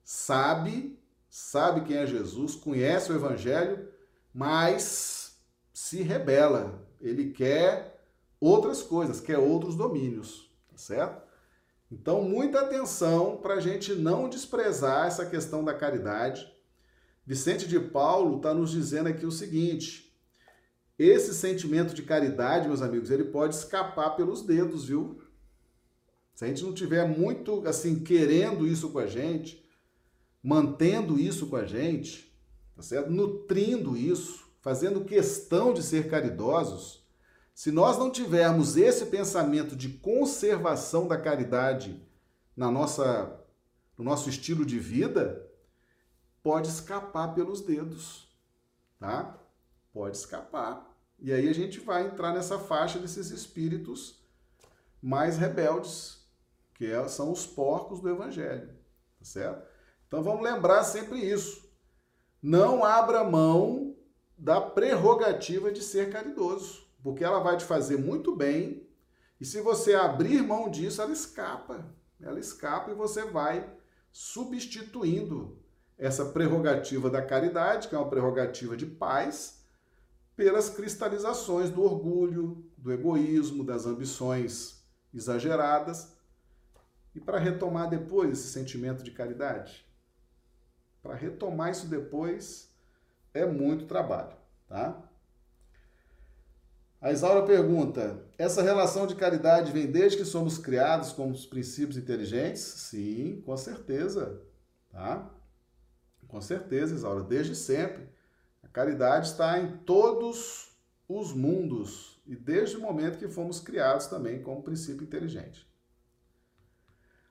Sabe, 0.04 1.00
sabe 1.30 1.86
quem 1.86 1.98
é 1.98 2.08
Jesus, 2.08 2.56
conhece 2.56 3.12
o 3.12 3.16
Evangelho, 3.16 3.88
mas 4.34 5.40
se 5.72 6.02
rebela. 6.02 6.84
Ele 7.00 7.32
quer 7.32 8.04
outras 8.40 8.82
coisas, 8.82 9.22
quer 9.22 9.38
outros 9.38 9.76
domínios, 9.76 10.52
tá 10.68 10.78
certo? 10.78 11.22
Então, 11.94 12.24
muita 12.24 12.62
atenção 12.62 13.38
para 13.38 13.54
a 13.54 13.60
gente 13.60 13.94
não 13.94 14.28
desprezar 14.28 15.06
essa 15.06 15.28
questão 15.28 15.64
da 15.64 15.76
caridade. 15.76 16.52
Vicente 17.24 17.68
de 17.68 17.80
Paulo 17.80 18.38
está 18.38 18.52
nos 18.52 18.72
dizendo 18.72 19.10
aqui 19.10 19.28
o 19.28 19.32
seguinte: 19.32 20.12
esse 20.98 21.36
sentimento 21.36 21.94
de 21.94 22.02
caridade, 22.02 22.68
meus 22.68 22.82
amigos, 22.82 23.12
ele 23.12 23.26
pode 23.26 23.54
escapar 23.54 24.16
pelos 24.16 24.42
dedos, 24.42 24.86
viu? 24.86 25.22
Se 26.34 26.44
a 26.44 26.48
gente 26.48 26.64
não 26.64 26.74
tiver 26.74 27.08
muito 27.08 27.62
assim 27.68 28.00
querendo 28.00 28.66
isso 28.66 28.90
com 28.90 28.98
a 28.98 29.06
gente, 29.06 29.64
mantendo 30.42 31.20
isso 31.20 31.46
com 31.46 31.58
a 31.58 31.66
gente, 31.66 32.36
tá 32.76 32.82
certo? 32.82 33.12
Nutrindo 33.12 33.96
isso, 33.96 34.48
fazendo 34.62 35.06
questão 35.06 35.76
de 35.76 35.84
ser 35.84 36.10
caridosos, 36.10 37.03
se 37.54 37.72
nós 37.72 37.98
não 37.98 38.12
tivermos 38.12 38.78
esse 38.78 39.06
pensamento 39.08 39.76
de 39.76 39.90
conservação 39.90 41.08
da 41.08 41.18
caridade 41.18 42.02
na 42.56 42.72
nossa 42.72 43.40
no 43.98 44.04
nosso 44.04 44.28
estilo 44.28 44.66
de 44.66 44.80
vida, 44.80 45.48
pode 46.42 46.68
escapar 46.68 47.36
pelos 47.36 47.62
dedos, 47.62 48.28
tá? 49.00 49.38
Pode 49.94 50.18
escapar. 50.18 50.92
E 51.20 51.32
aí 51.32 51.48
a 51.48 51.54
gente 51.54 51.80
vai 51.80 52.08
entrar 52.08 52.34
nessa 52.34 52.58
faixa 52.60 52.98
desses 52.98 53.30
espíritos 53.30 54.20
mais 55.02 55.38
rebeldes, 55.38 56.26
que 56.74 56.86
é, 56.86 57.08
são 57.08 57.32
os 57.32 57.46
porcos 57.46 58.00
do 58.00 58.10
evangelho, 58.10 58.68
tá 59.20 59.26
certo? 59.26 59.68
Então 60.08 60.24
vamos 60.24 60.44
lembrar 60.44 60.84
sempre 60.84 61.20
isso. 61.20 61.64
Não 62.42 62.84
abra 62.84 63.24
mão 63.24 63.96
da 64.38 64.60
prerrogativa 64.60 65.72
de 65.72 65.82
ser 65.82 66.12
caridoso, 66.12 66.83
porque 67.04 67.24
ela 67.24 67.40
vai 67.40 67.58
te 67.58 67.66
fazer 67.66 67.98
muito 67.98 68.36
bem, 68.36 68.88
e 69.40 69.46
se 69.46 69.60
você 69.60 69.94
abrir 69.94 70.42
mão 70.42 70.72
disso, 70.72 71.02
ela 71.02 71.12
escapa. 71.12 71.94
Ela 72.22 72.40
escapa 72.40 72.92
e 72.92 72.96
você 72.96 73.26
vai 73.26 73.70
substituindo 74.10 75.62
essa 75.98 76.26
prerrogativa 76.26 77.10
da 77.10 77.22
caridade, 77.22 77.90
que 77.90 77.96
é 77.96 77.98
uma 77.98 78.10
prerrogativa 78.10 78.78
de 78.78 78.86
paz, 78.86 79.66
pelas 80.36 80.70
cristalizações 80.70 81.70
do 81.70 81.84
orgulho, 81.84 82.66
do 82.78 82.92
egoísmo, 82.92 83.64
das 83.64 83.86
ambições 83.86 84.84
exageradas. 85.14 86.16
E 87.14 87.20
para 87.20 87.38
retomar 87.38 87.90
depois 87.90 88.32
esse 88.32 88.48
sentimento 88.48 89.04
de 89.04 89.12
caridade, 89.12 89.86
para 91.02 91.16
retomar 91.16 91.70
isso 91.72 91.88
depois 91.88 92.74
é 93.34 93.46
muito 93.46 93.86
trabalho, 93.86 94.36
tá? 94.68 95.10
A 97.04 97.12
Isaura 97.12 97.46
pergunta: 97.46 98.24
essa 98.38 98.62
relação 98.62 99.06
de 99.06 99.14
caridade 99.14 99.74
vem 99.74 99.92
desde 99.92 100.20
que 100.20 100.24
somos 100.24 100.58
criados 100.58 101.12
como 101.12 101.34
os 101.34 101.46
princípios 101.46 101.98
inteligentes? 101.98 102.62
Sim, 102.62 103.44
com 103.46 103.58
certeza, 103.58 104.42
tá? 104.90 105.30
Com 106.30 106.40
certeza, 106.40 106.96
Isaura, 106.96 107.22
desde 107.22 107.58
sempre. 107.58 108.08
A 108.64 108.70
caridade 108.70 109.28
está 109.28 109.60
em 109.60 109.80
todos 109.80 110.78
os 111.06 111.34
mundos 111.34 112.24
e 112.26 112.38
desde 112.38 112.78
o 112.78 112.82
momento 112.82 113.20
que 113.20 113.28
fomos 113.28 113.60
criados 113.60 114.08
também 114.08 114.42
como 114.42 114.64
princípio 114.64 115.04
inteligente. 115.04 115.68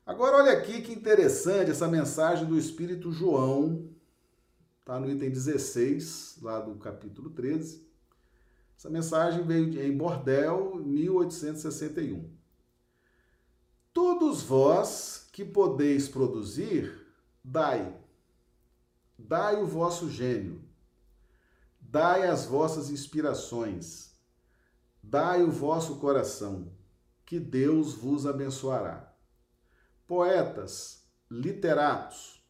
Agora, 0.04 0.36
olha 0.36 0.52
aqui 0.52 0.82
que 0.82 0.92
interessante 0.92 1.70
essa 1.70 1.88
mensagem 1.88 2.44
do 2.44 2.58
Espírito 2.58 3.10
João, 3.10 3.88
está 4.80 5.00
no 5.00 5.10
item 5.10 5.30
16, 5.30 6.40
lá 6.42 6.60
do 6.60 6.74
capítulo 6.74 7.30
13. 7.30 7.90
Essa 8.82 8.90
mensagem 8.90 9.44
veio 9.44 9.80
em 9.80 9.96
Bordel, 9.96 10.74
1861. 10.74 12.28
Todos 13.92 14.42
vós 14.42 15.28
que 15.30 15.44
podeis 15.44 16.08
produzir, 16.08 16.92
dai 17.44 17.96
Dai 19.16 19.62
o 19.62 19.66
vosso 19.68 20.10
gênio, 20.10 20.60
dai 21.80 22.26
as 22.26 22.44
vossas 22.44 22.90
inspirações, 22.90 24.16
dai 25.00 25.44
o 25.44 25.52
vosso 25.52 26.00
coração, 26.00 26.72
que 27.24 27.38
Deus 27.38 27.94
vos 27.94 28.26
abençoará. 28.26 29.14
Poetas, 30.08 31.04
literatos, 31.30 32.44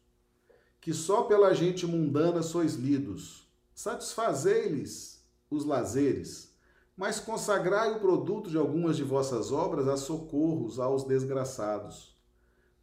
que 0.81 0.95
só 0.95 1.25
pela 1.25 1.53
gente 1.53 1.85
mundana 1.85 2.41
sois 2.41 2.73
lidos, 2.73 3.47
satisfazei-lhes 3.75 5.12
os 5.55 5.65
lazeres, 5.65 6.53
mas 6.95 7.19
consagrai 7.19 7.91
o 7.91 7.99
produto 7.99 8.49
de 8.49 8.57
algumas 8.57 8.95
de 8.95 9.03
vossas 9.03 9.51
obras 9.51 9.87
a 9.87 9.97
socorros 9.97 10.79
aos 10.79 11.03
desgraçados. 11.03 12.15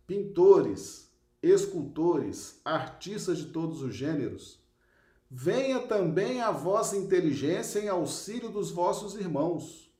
Pintores, 0.06 1.10
escultores, 1.42 2.60
artistas 2.64 3.38
de 3.38 3.46
todos 3.46 3.82
os 3.82 3.94
gêneros, 3.94 4.60
venha 5.30 5.80
também 5.80 6.40
a 6.40 6.50
vossa 6.50 6.96
inteligência 6.96 7.78
em 7.78 7.88
auxílio 7.88 8.50
dos 8.50 8.70
vossos 8.70 9.14
irmãos. 9.14 9.90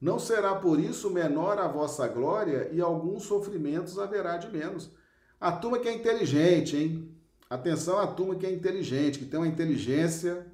Não 0.00 0.18
será 0.18 0.54
por 0.54 0.80
isso 0.80 1.10
menor 1.10 1.58
a 1.58 1.68
vossa 1.68 2.08
glória 2.08 2.68
e 2.72 2.80
alguns 2.80 3.24
sofrimentos 3.24 3.98
haverá 3.98 4.36
de 4.36 4.50
menos. 4.50 4.90
A 5.40 5.52
turma 5.52 5.78
que 5.78 5.88
é 5.88 5.94
inteligente, 5.94 6.76
hein? 6.76 7.14
Atenção 7.48 7.98
à 7.98 8.06
turma 8.06 8.34
que 8.34 8.46
é 8.46 8.50
inteligente, 8.50 9.18
que 9.18 9.26
tem 9.26 9.38
uma 9.38 9.46
inteligência, 9.46 10.50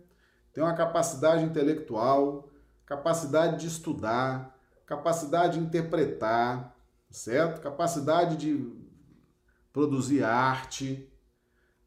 tem 0.58 0.64
uma 0.64 0.74
capacidade 0.74 1.44
intelectual, 1.44 2.48
capacidade 2.84 3.60
de 3.60 3.68
estudar, 3.68 4.58
capacidade 4.84 5.56
de 5.56 5.64
interpretar, 5.64 6.76
certo? 7.08 7.60
Capacidade 7.60 8.36
de 8.36 8.68
produzir 9.72 10.24
arte. 10.24 11.08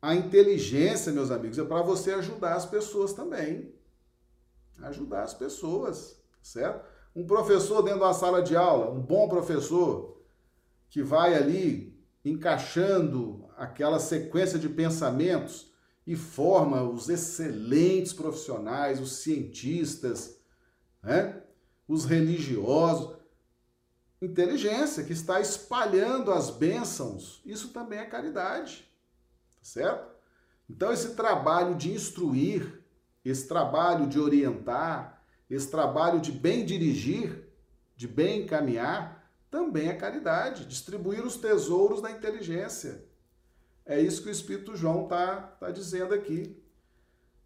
A 0.01 0.15
inteligência, 0.15 1.11
meus 1.11 1.32
amigos, 1.32 1.59
é 1.59 1.65
para 1.65 1.82
você 1.82 2.13
ajudar 2.13 2.55
as 2.55 2.65
pessoas 2.65 3.11
também. 3.11 3.76
Ajudar 4.84 5.24
as 5.24 5.34
pessoas, 5.34 6.24
certo? 6.41 6.88
Um 7.13 7.28
professor 7.28 7.82
dentro 7.82 7.99
da 7.99 8.13
sala 8.13 8.41
de 8.41 8.55
aula, 8.55 8.89
um 8.89 9.01
bom 9.01 9.28
professor, 9.28 10.17
que 10.89 11.03
vai 11.03 11.36
ali 11.36 12.01
encaixando 12.24 13.49
aquela 13.57 13.99
sequência 13.99 14.57
de 14.57 14.69
pensamentos 14.69 15.70
e 16.12 16.16
forma 16.18 16.84
os 16.84 17.07
excelentes 17.07 18.12
profissionais, 18.12 18.99
os 18.99 19.20
cientistas, 19.24 20.38
né? 21.01 21.41
os 21.88 22.03
religiosos 22.03 23.16
inteligência, 24.22 25.05
que 25.05 25.14
está 25.14 25.39
espalhando 25.39 26.32
as 26.32 26.49
bênçãos, 26.49 27.41
isso 27.45 27.70
também 27.70 27.97
é 27.97 28.05
caridade, 28.05 28.86
tá 29.55 29.64
certo? 29.64 30.12
Então, 30.70 30.91
esse 30.91 31.16
trabalho 31.16 31.76
de 31.76 31.91
instruir, 31.91 32.84
esse 33.24 33.47
trabalho 33.47 34.05
de 34.05 34.20
orientar, 34.20 35.24
esse 35.49 35.72
trabalho 35.72 36.20
de 36.20 36.34
bem 36.34 36.66
dirigir, 36.66 37.47
de 37.95 38.07
bem 38.07 38.41
encaminhar, 38.41 39.32
também 39.49 39.88
é 39.88 39.93
caridade, 39.93 40.66
distribuir 40.66 41.26
os 41.26 41.38
tesouros 41.38 42.01
da 42.01 42.12
inteligência. 42.12 43.09
É 43.86 43.99
isso 43.99 44.21
que 44.21 44.29
o 44.29 44.32
Espírito 44.32 44.75
João 44.75 45.03
está 45.03 45.41
tá 45.41 45.71
dizendo 45.71 46.13
aqui. 46.13 46.57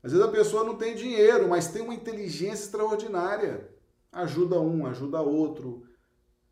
Às 0.03 0.11
vezes 0.11 0.25
a 0.25 0.31
pessoa 0.31 0.63
não 0.63 0.75
tem 0.77 0.95
dinheiro, 0.95 1.47
mas 1.49 1.69
tem 1.69 1.81
uma 1.81 1.93
inteligência 1.93 2.65
extraordinária. 2.65 3.69
Ajuda 4.11 4.59
um, 4.59 4.85
ajuda 4.85 5.21
outro, 5.21 5.87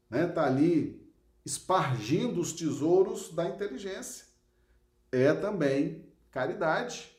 né? 0.10 0.28
Tá 0.28 0.46
ali 0.46 1.04
espargindo 1.46 2.42
os 2.42 2.54
tesouros 2.54 3.34
da 3.34 3.46
inteligência. 3.46 4.26
É 5.12 5.34
também 5.34 6.06
caridade, 6.32 7.16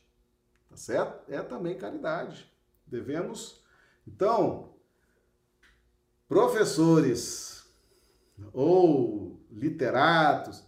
tá 0.69 0.75
certo? 0.75 1.31
É 1.31 1.41
também 1.41 1.77
caridade. 1.77 2.51
Devemos, 2.85 3.63
então, 4.05 4.73
professores 6.27 7.65
ou 8.51 9.39
literatos, 9.49 10.65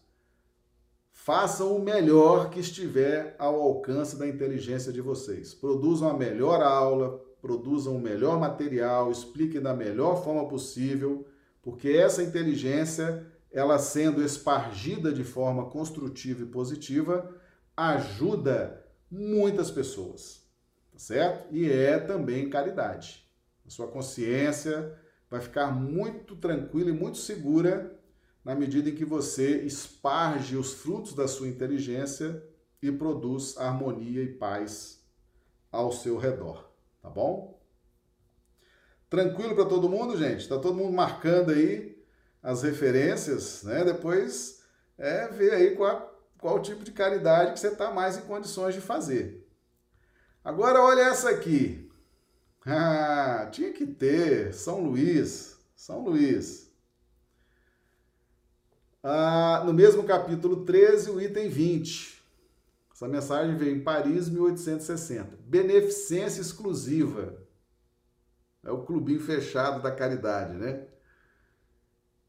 façam 1.28 1.76
o 1.76 1.84
melhor 1.84 2.50
que 2.50 2.62
estiver 2.62 3.36
ao 3.38 3.62
alcance 3.62 4.18
da 4.18 4.26
inteligência 4.26 4.94
de 4.94 5.02
vocês. 5.02 5.54
Produzam 5.54 6.10
a 6.10 6.14
melhor 6.14 6.62
aula, 6.62 7.22
produzam 7.42 7.98
o 7.98 8.00
melhor 8.00 8.40
material, 8.40 9.12
expliquem 9.12 9.60
da 9.60 9.74
melhor 9.74 10.24
forma 10.24 10.48
possível 10.48 11.28
porque 11.62 11.90
essa 11.90 12.24
inteligência, 12.24 13.28
ela 13.52 13.78
sendo 13.78 14.24
espargida 14.24 15.12
de 15.12 15.26
forma 15.26 15.66
construtiva 15.66 16.44
e 16.44 16.46
positiva, 16.46 17.30
ajuda 17.76 18.86
muitas 19.12 19.70
pessoas, 19.70 20.48
tá 20.94 20.98
certo? 20.98 21.54
E 21.54 21.70
é 21.70 22.00
também 22.00 22.50
caridade. 22.50 23.28
A 23.66 23.70
sua 23.70 23.88
consciência 23.90 24.98
vai 25.30 25.42
ficar 25.42 25.74
muito 25.76 26.38
tranquila 26.38 26.90
e 26.90 26.94
muito 26.94 27.18
segura 27.18 27.97
na 28.48 28.56
medida 28.56 28.90
em 28.90 28.96
que 28.96 29.04
você 29.04 29.58
esparge 29.64 30.56
os 30.56 30.72
frutos 30.72 31.14
da 31.14 31.28
sua 31.28 31.50
inteligência 31.50 32.42
e 32.82 32.90
produz 32.90 33.58
harmonia 33.58 34.24
e 34.24 34.36
paz 34.36 35.04
ao 35.70 35.92
seu 35.92 36.16
redor, 36.16 36.72
tá 37.02 37.10
bom? 37.10 37.62
Tranquilo 39.10 39.54
para 39.54 39.66
todo 39.66 39.90
mundo, 39.90 40.16
gente? 40.18 40.44
Está 40.44 40.58
todo 40.58 40.78
mundo 40.78 40.94
marcando 40.94 41.52
aí 41.52 42.02
as 42.42 42.64
referências, 42.64 43.64
né? 43.64 43.84
Depois 43.84 44.64
é 44.98 45.28
ver 45.28 45.52
aí 45.52 45.76
qual, 45.76 46.18
qual 46.40 46.62
tipo 46.62 46.86
de 46.86 46.94
caridade 46.94 47.52
que 47.52 47.60
você 47.60 47.68
está 47.68 47.92
mais 47.92 48.18
em 48.18 48.22
condições 48.22 48.74
de 48.74 48.80
fazer. 48.80 49.46
Agora 50.42 50.82
olha 50.82 51.02
essa 51.02 51.30
aqui. 51.30 51.84
Ah, 52.70 53.48
tinha 53.50 53.72
que 53.72 53.88
ter 53.88 54.54
São 54.54 54.84
Luís, 54.84 55.58
São 55.74 56.04
Luís. 56.04 56.67
Ah, 59.04 59.64
no 59.66 59.74
mesmo 59.74 60.04
capítulo 60.04 60.66
13, 60.66 61.12
o 61.12 61.22
item 61.22 61.50
20. 61.50 62.18
Essa 62.94 63.08
mensagem 63.08 63.56
veio 63.56 63.76
em 63.76 63.84
Paris, 63.84 64.28
1860. 64.28 65.38
Beneficência 65.46 66.42
exclusiva. 66.42 67.38
É 68.64 68.72
o 68.72 68.84
clubinho 68.84 69.20
fechado 69.20 69.82
da 69.82 69.92
caridade, 69.92 70.54
né? 70.54 70.88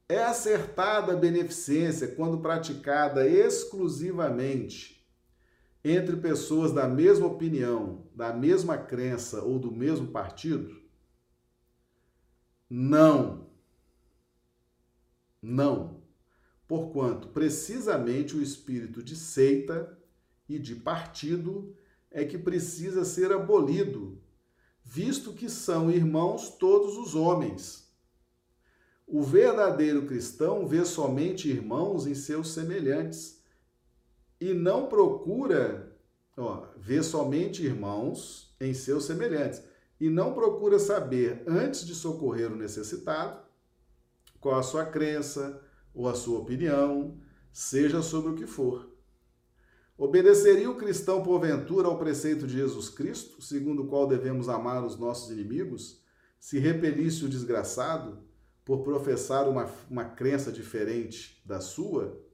É 0.09 0.23
acertada 0.23 1.13
a 1.13 1.17
beneficência 1.17 2.09
quando 2.09 2.41
praticada 2.41 3.27
exclusivamente 3.27 4.99
entre 5.85 6.17
pessoas 6.17 6.73
da 6.73 6.87
mesma 6.87 7.27
opinião, 7.27 8.07
da 8.15 8.33
mesma 8.33 8.77
crença 8.77 9.43
ou 9.43 9.59
do 9.59 9.73
mesmo 9.73 10.09
partido? 10.09 10.83
Não. 12.69 13.49
Não. 15.43 15.98
Porquanto 16.69 17.29
precisamente 17.29 18.37
o 18.37 18.43
espírito 18.43 19.03
de 19.03 19.17
seita 19.17 19.99
e 20.47 20.59
de 20.59 20.77
partido 20.77 21.75
é 22.11 22.25
que 22.25 22.37
precisa 22.37 23.07
ser 23.07 23.33
abolido, 23.33 24.21
visto 24.85 25.33
que 25.33 25.49
são 25.49 25.91
irmãos 25.91 26.51
todos 26.51 26.97
os 26.99 27.15
homens. 27.15 27.91
O 29.07 29.23
verdadeiro 29.23 30.05
cristão 30.05 30.67
vê 30.67 30.85
somente 30.85 31.49
irmãos 31.49 32.07
em 32.07 32.15
seus 32.15 32.51
semelhantes 32.51 33.43
e 34.39 34.53
não 34.53 34.87
procura, 34.87 35.99
ó, 36.37 36.67
vê 36.77 37.03
somente 37.03 37.65
irmãos 37.65 38.55
em 38.61 38.75
seus 38.75 39.05
semelhantes 39.05 39.63
e 39.99 40.11
não 40.11 40.35
procura 40.35 40.79
saber 40.79 41.43
antes 41.47 41.87
de 41.87 41.95
socorrer 41.95 42.53
o 42.53 42.57
necessitado 42.57 43.41
qual 44.39 44.59
a 44.59 44.63
sua 44.63 44.85
crença 44.85 45.63
ou 45.99 46.09
a 46.09 46.15
sua 46.15 46.39
opinião, 46.39 47.19
seja 47.53 48.01
sobre 48.03 48.31
o 48.31 48.35
que 48.37 48.47
for. 48.47 48.89
Obedeceria 49.97 50.71
o 50.71 50.77
cristão, 50.77 51.25
porventura, 51.25 51.89
ao 51.89 51.99
preceito 51.99 52.47
de 52.47 52.53
Jesus 52.53 52.89
Cristo, 52.89 53.43
segundo 53.43 53.83
o 53.83 53.89
qual 53.89 54.07
devemos 54.07 54.49
amar 54.49 54.85
os 54.87 54.97
nossos 54.97 55.33
inimigos, 55.33 56.01
se 56.39 56.61
repelisse 56.61 57.25
o 57.25 57.29
desgraçado 57.29 58.23
por 58.65 58.85
professar 58.85 59.49
uma, 59.49 59.69
uma 59.91 60.05
crença 60.05 60.53
diferente 60.53 61.43
da 61.45 61.61
sua? 61.61 62.25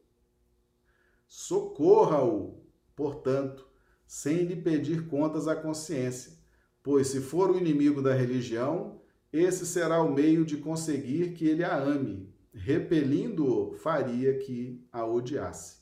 Socorra-o, 1.26 2.62
portanto, 2.94 3.66
sem 4.06 4.44
lhe 4.44 4.56
pedir 4.56 5.08
contas 5.08 5.48
à 5.48 5.56
consciência, 5.56 6.34
pois 6.82 7.06
se 7.06 7.18
for 7.18 7.50
o 7.50 7.56
inimigo 7.56 8.02
da 8.02 8.12
religião, 8.12 9.00
esse 9.32 9.64
será 9.64 10.02
o 10.02 10.12
meio 10.12 10.44
de 10.44 10.58
conseguir 10.58 11.32
que 11.32 11.48
ele 11.48 11.64
a 11.64 11.78
ame. 11.78 12.33
Repelindo-o, 12.54 13.74
faria 13.74 14.38
que 14.38 14.86
a 14.92 15.04
odiasse. 15.04 15.78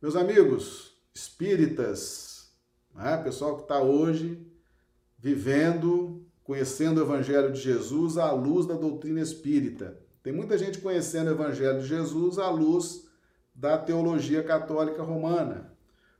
Meus 0.00 0.14
amigos 0.14 0.94
espíritas, 1.14 2.52
né? 2.94 3.16
pessoal 3.16 3.56
que 3.56 3.62
está 3.62 3.82
hoje 3.82 4.46
vivendo, 5.18 6.24
conhecendo 6.44 6.98
o 6.98 7.04
Evangelho 7.04 7.52
de 7.52 7.60
Jesus 7.60 8.18
à 8.18 8.30
luz 8.30 8.66
da 8.66 8.74
doutrina 8.74 9.20
espírita. 9.20 9.98
Tem 10.22 10.32
muita 10.32 10.58
gente 10.58 10.78
conhecendo 10.78 11.28
o 11.28 11.34
Evangelho 11.34 11.80
de 11.80 11.86
Jesus 11.86 12.38
à 12.38 12.50
luz 12.50 13.06
da 13.54 13.78
teologia 13.78 14.42
católica 14.42 15.02
romana, 15.02 15.72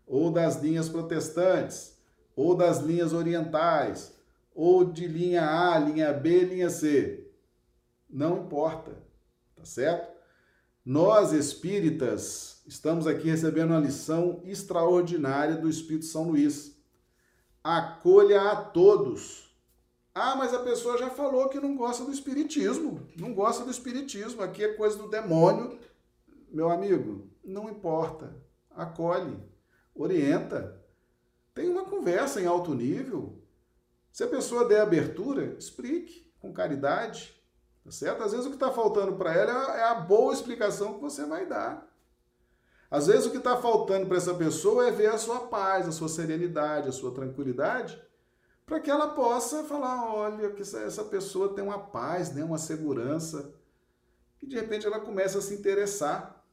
ou 0.07 0.31
das 0.31 0.61
linhas 0.61 0.89
protestantes, 0.89 1.99
ou 2.35 2.55
das 2.55 2.79
linhas 2.79 3.13
orientais, 3.13 4.15
ou 4.55 4.85
de 4.85 5.07
linha 5.07 5.49
A, 5.49 5.79
linha 5.79 6.13
B, 6.13 6.41
linha 6.41 6.71
C. 6.71 7.31
Não 8.09 8.43
importa, 8.43 8.93
tá 9.61 9.67
certo? 9.67 10.11
Nós 10.85 11.33
espíritas 11.33 12.63
estamos 12.67 13.07
aqui 13.07 13.29
recebendo 13.29 13.71
uma 13.71 13.81
lição 13.81 14.41
extraordinária 14.45 15.57
do 15.57 15.69
Espírito 15.69 16.07
São 16.07 16.31
Luís. 16.31 16.77
Acolha 17.63 18.51
a 18.51 18.57
todos. 18.57 19.55
Ah, 20.15 20.35
mas 20.35 20.55
a 20.55 20.61
pessoa 20.61 20.99
já 20.99 21.11
falou 21.11 21.49
que 21.49 21.61
não 21.61 21.77
gosta 21.77 22.05
do 22.05 22.11
espiritismo. 22.11 23.07
Não 23.17 23.35
gosta 23.35 23.65
do 23.65 23.71
espiritismo. 23.71 24.43
Aqui 24.43 24.65
é 24.65 24.73
coisa 24.73 24.97
do 24.97 25.09
demônio. 25.09 25.79
Meu 26.51 26.71
amigo, 26.71 27.31
não 27.45 27.69
importa. 27.69 28.35
Acolhe, 28.71 29.39
orienta. 29.95 30.83
Tem 31.55 31.69
uma 31.69 31.85
conversa 31.85 32.41
em 32.41 32.47
alto 32.47 32.75
nível. 32.75 33.43
Se 34.11 34.25
a 34.25 34.29
pessoa 34.29 34.67
der 34.67 34.81
abertura, 34.81 35.55
explique 35.59 36.33
com 36.41 36.53
caridade. 36.53 37.40
Tá 37.85 37.91
certo? 37.91 38.23
Às 38.23 38.33
vezes 38.33 38.47
o 38.47 38.51
que 38.51 38.57
está 38.57 38.71
faltando 38.71 39.15
para 39.17 39.33
ela 39.33 39.77
é 39.77 39.85
a 39.85 39.95
boa 39.95 40.33
explicação 40.33 40.95
que 40.95 41.01
você 41.01 41.25
vai 41.25 41.47
dar. 41.47 41.89
Às 42.91 43.07
vezes 43.07 43.27
o 43.27 43.31
que 43.31 43.39
está 43.39 43.57
faltando 43.57 44.07
para 44.07 44.17
essa 44.17 44.35
pessoa 44.35 44.89
é 44.89 44.91
ver 44.91 45.07
a 45.07 45.19
sua 45.19 45.47
paz, 45.47 45.87
a 45.87 45.93
sua 45.93 46.09
serenidade, 46.09 46.89
a 46.89 46.93
sua 46.93 47.15
tranquilidade, 47.15 48.03
para 48.67 48.81
que 48.81 48.91
ela 48.91 49.09
possa 49.09 49.63
falar: 49.65 50.13
olha, 50.13 50.51
que 50.51 50.63
essa 50.63 51.05
pessoa 51.05 51.55
tem 51.55 51.63
uma 51.63 51.79
paz, 51.79 52.35
né, 52.35 52.43
uma 52.43 52.59
segurança, 52.59 53.55
e 54.43 54.47
de 54.47 54.57
repente 54.57 54.87
ela 54.87 55.01
começa 55.01 55.39
a 55.39 55.43
se 55.43 55.55
interessar, 55.55 56.45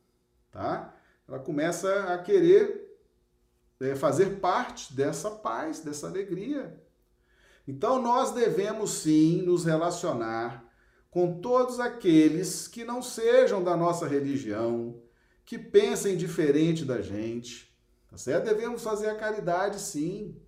tá? 0.52 0.94
Ela 1.28 1.40
começa 1.40 2.14
a 2.14 2.18
querer 2.20 3.00
é, 3.80 3.96
fazer 3.96 4.40
parte 4.40 4.94
dessa 4.94 5.32
paz, 5.32 5.80
dessa 5.80 6.08
alegria. 6.08 6.82
Então 7.68 8.02
nós 8.02 8.32
devemos 8.32 8.92
sim 8.92 9.42
nos 9.42 9.66
relacionar 9.66 10.67
com 11.18 11.42
todos 11.42 11.80
aqueles 11.80 12.68
que 12.68 12.86
não 12.86 13.02
sejam 13.02 13.64
da 13.64 13.76
nossa 13.76 14.08
religião, 14.08 15.02
que 15.44 15.58
pensem 15.58 16.16
diferente 16.16 16.86
da 16.86 17.02
gente, 17.02 17.76
tá 18.08 18.16
certo? 18.16 18.46
Devemos 18.46 18.84
fazer 18.84 19.10
a 19.10 19.16
caridade 19.16 19.80
sim. 19.80 20.40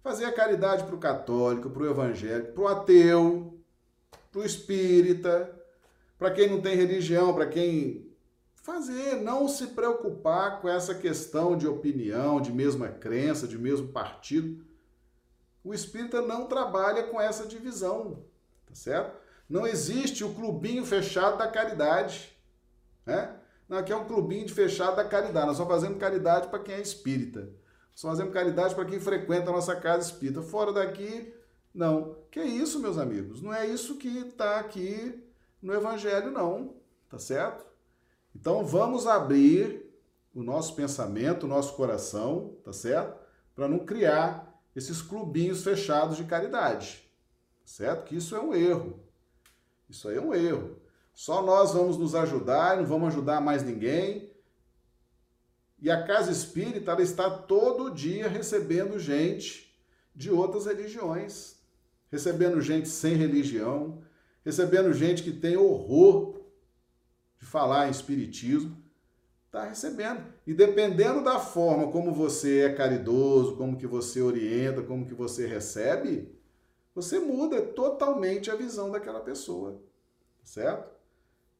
Fazer 0.00 0.26
a 0.26 0.32
caridade 0.32 0.84
para 0.84 0.94
o 0.94 1.00
católico, 1.00 1.68
para 1.68 1.82
o 1.82 1.90
evangélico, 1.90 2.52
para 2.52 2.62
o 2.62 2.68
ateu, 2.68 3.58
para 4.30 4.40
o 4.40 4.44
espírita, 4.44 5.52
para 6.16 6.30
quem 6.30 6.48
não 6.48 6.60
tem 6.60 6.76
religião, 6.76 7.34
para 7.34 7.48
quem 7.48 8.08
fazer, 8.54 9.16
não 9.16 9.48
se 9.48 9.66
preocupar 9.66 10.60
com 10.60 10.68
essa 10.68 10.94
questão 10.94 11.56
de 11.56 11.66
opinião, 11.66 12.40
de 12.40 12.52
mesma 12.52 12.86
crença, 12.86 13.48
de 13.48 13.58
mesmo 13.58 13.88
partido. 13.88 14.64
O 15.64 15.74
espírita 15.74 16.22
não 16.22 16.46
trabalha 16.46 17.02
com 17.02 17.20
essa 17.20 17.44
divisão, 17.44 18.22
tá 18.64 18.76
certo? 18.76 19.26
Não 19.48 19.66
existe 19.66 20.22
o 20.22 20.34
clubinho 20.34 20.84
fechado 20.84 21.38
da 21.38 21.48
caridade. 21.48 22.36
Né? 23.06 23.34
Não, 23.68 23.78
aqui 23.78 23.92
é 23.92 23.96
um 23.96 24.06
clubinho 24.06 24.46
de 24.46 24.52
fechado 24.52 24.96
da 24.96 25.04
caridade. 25.04 25.46
Nós 25.46 25.56
só 25.56 25.66
fazemos 25.66 25.98
caridade 25.98 26.48
para 26.48 26.58
quem 26.58 26.74
é 26.74 26.80
espírita. 26.80 27.50
Só 27.94 28.08
fazemos 28.08 28.32
caridade 28.32 28.74
para 28.74 28.84
quem 28.84 29.00
frequenta 29.00 29.50
a 29.50 29.52
nossa 29.52 29.74
casa 29.74 30.10
espírita. 30.10 30.42
Fora 30.42 30.72
daqui, 30.72 31.32
não. 31.74 32.16
Que 32.30 32.40
é 32.40 32.46
isso, 32.46 32.78
meus 32.78 32.98
amigos? 32.98 33.40
Não 33.40 33.52
é 33.52 33.66
isso 33.66 33.96
que 33.96 34.18
está 34.18 34.60
aqui 34.60 35.24
no 35.62 35.72
Evangelho, 35.72 36.30
não. 36.30 36.76
Tá 37.08 37.18
certo? 37.18 37.66
Então 38.34 38.64
vamos 38.64 39.06
abrir 39.06 39.88
o 40.34 40.42
nosso 40.42 40.76
pensamento, 40.76 41.44
o 41.44 41.48
nosso 41.48 41.74
coração, 41.74 42.56
tá 42.62 42.72
certo? 42.72 43.18
Para 43.54 43.66
não 43.66 43.80
criar 43.80 44.62
esses 44.76 45.02
clubinhos 45.02 45.64
fechados 45.64 46.16
de 46.16 46.24
caridade. 46.24 47.10
Certo? 47.64 48.04
Que 48.04 48.16
isso 48.16 48.36
é 48.36 48.40
um 48.40 48.54
erro. 48.54 49.07
Isso 49.88 50.08
aí 50.08 50.16
é 50.16 50.20
um 50.20 50.34
erro. 50.34 50.76
Só 51.14 51.42
nós 51.42 51.72
vamos 51.72 51.96
nos 51.96 52.14
ajudar, 52.14 52.76
não 52.76 52.86
vamos 52.86 53.08
ajudar 53.08 53.40
mais 53.40 53.62
ninguém. 53.62 54.30
E 55.80 55.90
a 55.90 56.06
casa 56.06 56.30
espírita 56.30 56.92
ela 56.92 57.02
está 57.02 57.30
todo 57.30 57.90
dia 57.90 58.28
recebendo 58.28 58.98
gente 58.98 59.76
de 60.14 60.30
outras 60.30 60.66
religiões, 60.66 61.56
recebendo 62.10 62.60
gente 62.60 62.88
sem 62.88 63.14
religião, 63.14 64.02
recebendo 64.44 64.92
gente 64.92 65.22
que 65.22 65.32
tem 65.32 65.56
horror 65.56 66.40
de 67.38 67.46
falar 67.46 67.88
em 67.88 67.92
espiritismo, 67.92 68.76
está 69.46 69.64
recebendo. 69.64 70.24
E 70.46 70.52
dependendo 70.52 71.22
da 71.22 71.38
forma 71.38 71.90
como 71.90 72.12
você 72.12 72.60
é 72.60 72.72
caridoso, 72.72 73.56
como 73.56 73.76
que 73.76 73.86
você 73.86 74.20
orienta, 74.20 74.82
como 74.82 75.06
que 75.06 75.14
você 75.14 75.46
recebe, 75.46 76.37
você 77.02 77.20
muda 77.20 77.62
totalmente 77.62 78.50
a 78.50 78.56
visão 78.56 78.90
daquela 78.90 79.20
pessoa, 79.20 79.80
certo? 80.42 80.90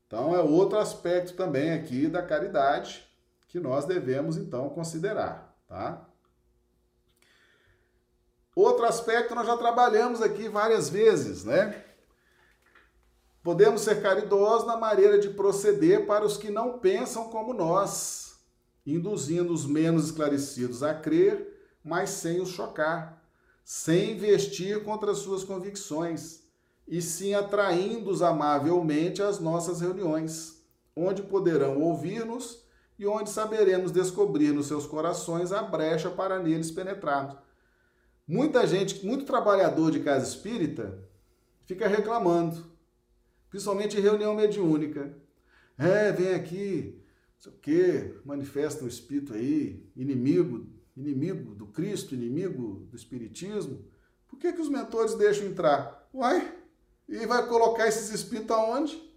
Então 0.06 0.34
é 0.34 0.40
outro 0.40 0.78
aspecto 0.78 1.36
também 1.36 1.72
aqui 1.72 2.08
da 2.08 2.22
caridade 2.22 3.06
que 3.46 3.60
nós 3.60 3.84
devemos 3.84 4.36
então 4.36 4.68
considerar, 4.70 5.56
tá? 5.68 6.06
Outro 8.54 8.84
aspecto 8.84 9.34
nós 9.34 9.46
já 9.46 9.56
trabalhamos 9.56 10.20
aqui 10.20 10.48
várias 10.48 10.88
vezes, 10.88 11.44
né? 11.44 11.84
Podemos 13.40 13.82
ser 13.82 14.02
caridosos 14.02 14.66
na 14.66 14.76
maneira 14.76 15.18
de 15.20 15.30
proceder 15.30 16.04
para 16.06 16.24
os 16.24 16.36
que 16.36 16.50
não 16.50 16.80
pensam 16.80 17.30
como 17.30 17.54
nós, 17.54 18.40
induzindo 18.84 19.52
os 19.52 19.64
menos 19.64 20.06
esclarecidos 20.06 20.82
a 20.82 20.92
crer, 20.92 21.70
mas 21.84 22.10
sem 22.10 22.40
os 22.40 22.48
chocar 22.48 23.17
sem 23.70 24.12
investir 24.12 24.82
contra 24.82 25.14
suas 25.14 25.44
convicções, 25.44 26.42
e 26.86 27.02
sim 27.02 27.34
atraindo-os 27.34 28.22
amavelmente 28.22 29.20
às 29.20 29.38
nossas 29.38 29.82
reuniões, 29.82 30.64
onde 30.96 31.22
poderão 31.22 31.82
ouvir-nos 31.82 32.64
e 32.98 33.06
onde 33.06 33.28
saberemos 33.28 33.92
descobrir 33.92 34.54
nos 34.54 34.68
seus 34.68 34.86
corações 34.86 35.52
a 35.52 35.62
brecha 35.62 36.08
para 36.08 36.42
neles 36.42 36.70
penetrarmos. 36.70 37.36
Muita 38.26 38.66
gente, 38.66 39.04
muito 39.04 39.26
trabalhador 39.26 39.90
de 39.90 40.00
casa 40.00 40.26
espírita, 40.26 41.06
fica 41.66 41.86
reclamando, 41.86 42.64
principalmente 43.50 43.98
em 43.98 44.00
reunião 44.00 44.34
mediúnica. 44.34 45.14
É, 45.76 46.10
vem 46.10 46.32
aqui, 46.32 47.04
não 47.34 47.42
sei 47.42 47.52
o 47.52 47.56
quê, 47.56 48.14
manifesta 48.24 48.82
um 48.82 48.88
espírito 48.88 49.34
aí, 49.34 49.86
inimigo 49.94 50.77
inimigo 50.98 51.54
do 51.54 51.66
Cristo, 51.66 52.14
inimigo 52.14 52.86
do 52.90 52.96
Espiritismo, 52.96 53.84
por 54.26 54.38
que, 54.38 54.52
que 54.52 54.60
os 54.60 54.68
mentores 54.68 55.14
deixam 55.14 55.46
entrar? 55.46 56.08
Uai, 56.12 56.54
e 57.08 57.24
vai 57.26 57.46
colocar 57.46 57.86
esses 57.86 58.10
espíritos 58.10 58.54
aonde? 58.54 59.08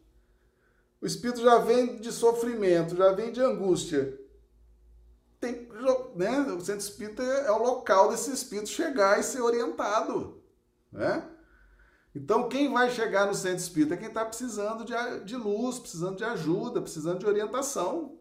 O 1.01 1.05
espírito 1.05 1.41
já 1.41 1.57
vem 1.57 1.97
de 1.97 2.11
sofrimento, 2.11 2.95
já 2.95 3.11
vem 3.11 3.31
de 3.31 3.41
angústia. 3.41 4.19
Tem, 5.39 5.67
né? 6.15 6.39
O 6.53 6.61
centro 6.61 6.81
espírita 6.81 7.23
é 7.23 7.51
o 7.51 7.57
local 7.57 8.11
desse 8.11 8.31
espírito 8.31 8.69
chegar 8.69 9.19
e 9.19 9.23
ser 9.23 9.41
orientado. 9.41 10.39
Né? 10.91 11.27
Então, 12.13 12.47
quem 12.47 12.71
vai 12.71 12.91
chegar 12.91 13.25
no 13.25 13.33
centro 13.33 13.57
espírita 13.57 13.95
é 13.95 13.97
quem 13.97 14.09
está 14.09 14.23
precisando 14.23 14.85
de, 14.85 14.93
de 15.25 15.35
luz, 15.35 15.79
precisando 15.79 16.17
de 16.17 16.23
ajuda, 16.23 16.81
precisando 16.81 17.19
de 17.19 17.25
orientação. 17.25 18.19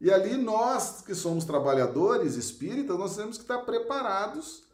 E 0.00 0.10
ali 0.10 0.36
nós, 0.36 1.02
que 1.02 1.14
somos 1.14 1.44
trabalhadores 1.44 2.34
espíritas, 2.34 2.98
nós 2.98 3.16
temos 3.16 3.36
que 3.36 3.42
estar 3.42 3.58
preparados 3.60 4.64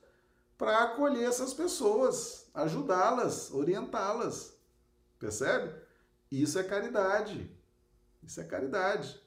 para 0.56 0.84
acolher 0.84 1.24
essas 1.24 1.52
pessoas, 1.52 2.48
ajudá-las, 2.54 3.52
orientá-las. 3.52 4.54
Percebe? 5.18 5.74
Isso 6.30 6.58
é 6.58 6.62
caridade. 6.62 7.50
Isso 8.22 8.40
é 8.40 8.44
caridade. 8.44 9.20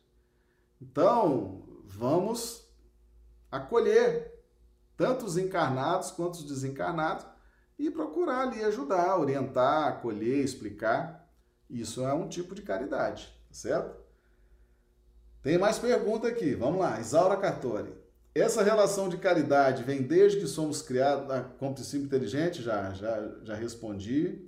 Então, 0.81 1.63
vamos 1.85 2.65
acolher 3.51 4.39
tanto 4.95 5.25
os 5.25 5.37
encarnados 5.37 6.11
quanto 6.11 6.35
os 6.35 6.43
desencarnados 6.45 7.25
e 7.77 7.91
procurar 7.91 8.41
ali 8.41 8.63
ajudar, 8.63 9.17
orientar, 9.17 9.87
acolher, 9.87 10.43
explicar. 10.43 11.29
Isso 11.69 12.05
é 12.05 12.13
um 12.13 12.27
tipo 12.27 12.55
de 12.55 12.61
caridade, 12.61 13.27
tá 13.47 13.53
certo? 13.53 13.98
Tem 15.41 15.57
mais 15.57 15.79
pergunta 15.79 16.27
aqui. 16.27 16.53
Vamos 16.53 16.79
lá, 16.79 16.99
Isaura 16.99 17.37
Cartori. 17.37 17.93
Essa 18.35 18.61
relação 18.61 19.07
de 19.09 19.17
caridade 19.17 19.83
vem 19.83 20.01
desde 20.01 20.39
que 20.39 20.47
somos 20.47 20.81
criados 20.81 21.31
ah, 21.31 21.43
como 21.57 21.75
inteligente? 21.95 22.61
Já, 22.61 22.93
já, 22.93 23.35
já 23.43 23.55
respondi 23.55 24.47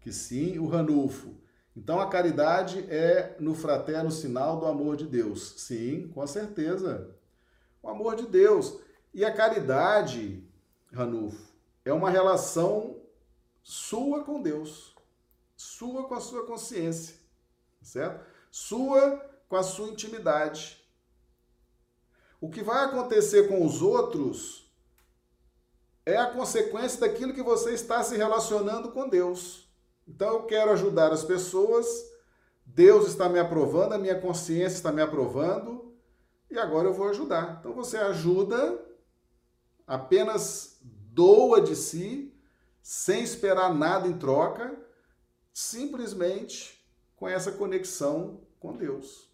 que 0.00 0.12
sim. 0.12 0.58
O 0.58 0.66
Ranulfo. 0.66 1.34
Então 1.76 2.00
a 2.00 2.08
caridade 2.08 2.80
é 2.90 3.36
no 3.38 3.54
fraterno 3.54 4.10
sinal 4.10 4.58
do 4.58 4.66
amor 4.66 4.96
de 4.96 5.06
Deus. 5.06 5.54
Sim, 5.58 6.08
com 6.14 6.26
certeza. 6.26 7.10
O 7.82 7.88
amor 7.88 8.16
de 8.16 8.26
Deus. 8.26 8.78
E 9.12 9.24
a 9.24 9.32
caridade, 9.32 10.42
Ranulfo, 10.92 11.52
é 11.84 11.92
uma 11.92 12.10
relação 12.10 12.96
sua 13.62 14.24
com 14.24 14.40
Deus, 14.40 14.94
sua 15.56 16.04
com 16.08 16.14
a 16.14 16.20
sua 16.20 16.46
consciência, 16.46 17.16
certo? 17.80 18.24
Sua 18.50 19.33
com 19.48 19.56
a 19.56 19.62
sua 19.62 19.88
intimidade. 19.88 20.82
O 22.40 22.50
que 22.50 22.62
vai 22.62 22.84
acontecer 22.84 23.48
com 23.48 23.64
os 23.64 23.80
outros 23.80 24.70
é 26.04 26.16
a 26.16 26.30
consequência 26.30 27.00
daquilo 27.00 27.32
que 27.32 27.42
você 27.42 27.72
está 27.72 28.02
se 28.02 28.16
relacionando 28.16 28.92
com 28.92 29.08
Deus. 29.08 29.68
Então 30.06 30.34
eu 30.34 30.42
quero 30.44 30.70
ajudar 30.72 31.12
as 31.12 31.24
pessoas, 31.24 31.86
Deus 32.66 33.08
está 33.08 33.28
me 33.28 33.38
aprovando, 33.38 33.94
a 33.94 33.98
minha 33.98 34.20
consciência 34.20 34.76
está 34.76 34.92
me 34.92 35.00
aprovando, 35.00 35.96
e 36.50 36.58
agora 36.58 36.88
eu 36.88 36.94
vou 36.94 37.08
ajudar. 37.08 37.56
Então 37.60 37.72
você 37.72 37.96
ajuda 37.96 38.78
apenas 39.86 40.78
doa 40.82 41.60
de 41.60 41.74
si, 41.74 42.32
sem 42.82 43.22
esperar 43.22 43.74
nada 43.74 44.06
em 44.06 44.18
troca, 44.18 44.76
simplesmente 45.52 46.84
com 47.16 47.26
essa 47.26 47.52
conexão 47.52 48.42
com 48.60 48.76
Deus. 48.76 49.33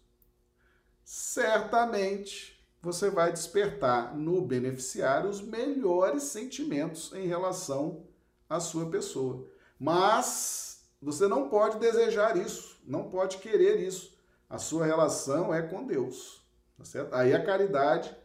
Certamente 1.13 2.57
você 2.81 3.09
vai 3.09 3.33
despertar 3.33 4.15
no 4.15 4.41
beneficiário 4.41 5.29
os 5.29 5.41
melhores 5.41 6.23
sentimentos 6.23 7.11
em 7.11 7.27
relação 7.27 8.05
à 8.49 8.61
sua 8.61 8.89
pessoa. 8.89 9.45
Mas 9.77 10.85
você 11.01 11.27
não 11.27 11.49
pode 11.49 11.79
desejar 11.79 12.37
isso, 12.37 12.79
não 12.87 13.09
pode 13.09 13.39
querer 13.39 13.85
isso. 13.85 14.17
A 14.49 14.57
sua 14.57 14.85
relação 14.85 15.53
é 15.53 15.61
com 15.61 15.85
Deus, 15.85 16.41
tá 16.77 16.85
certo? 16.85 17.13
Aí 17.13 17.33
a 17.33 17.43
caridade 17.43 18.15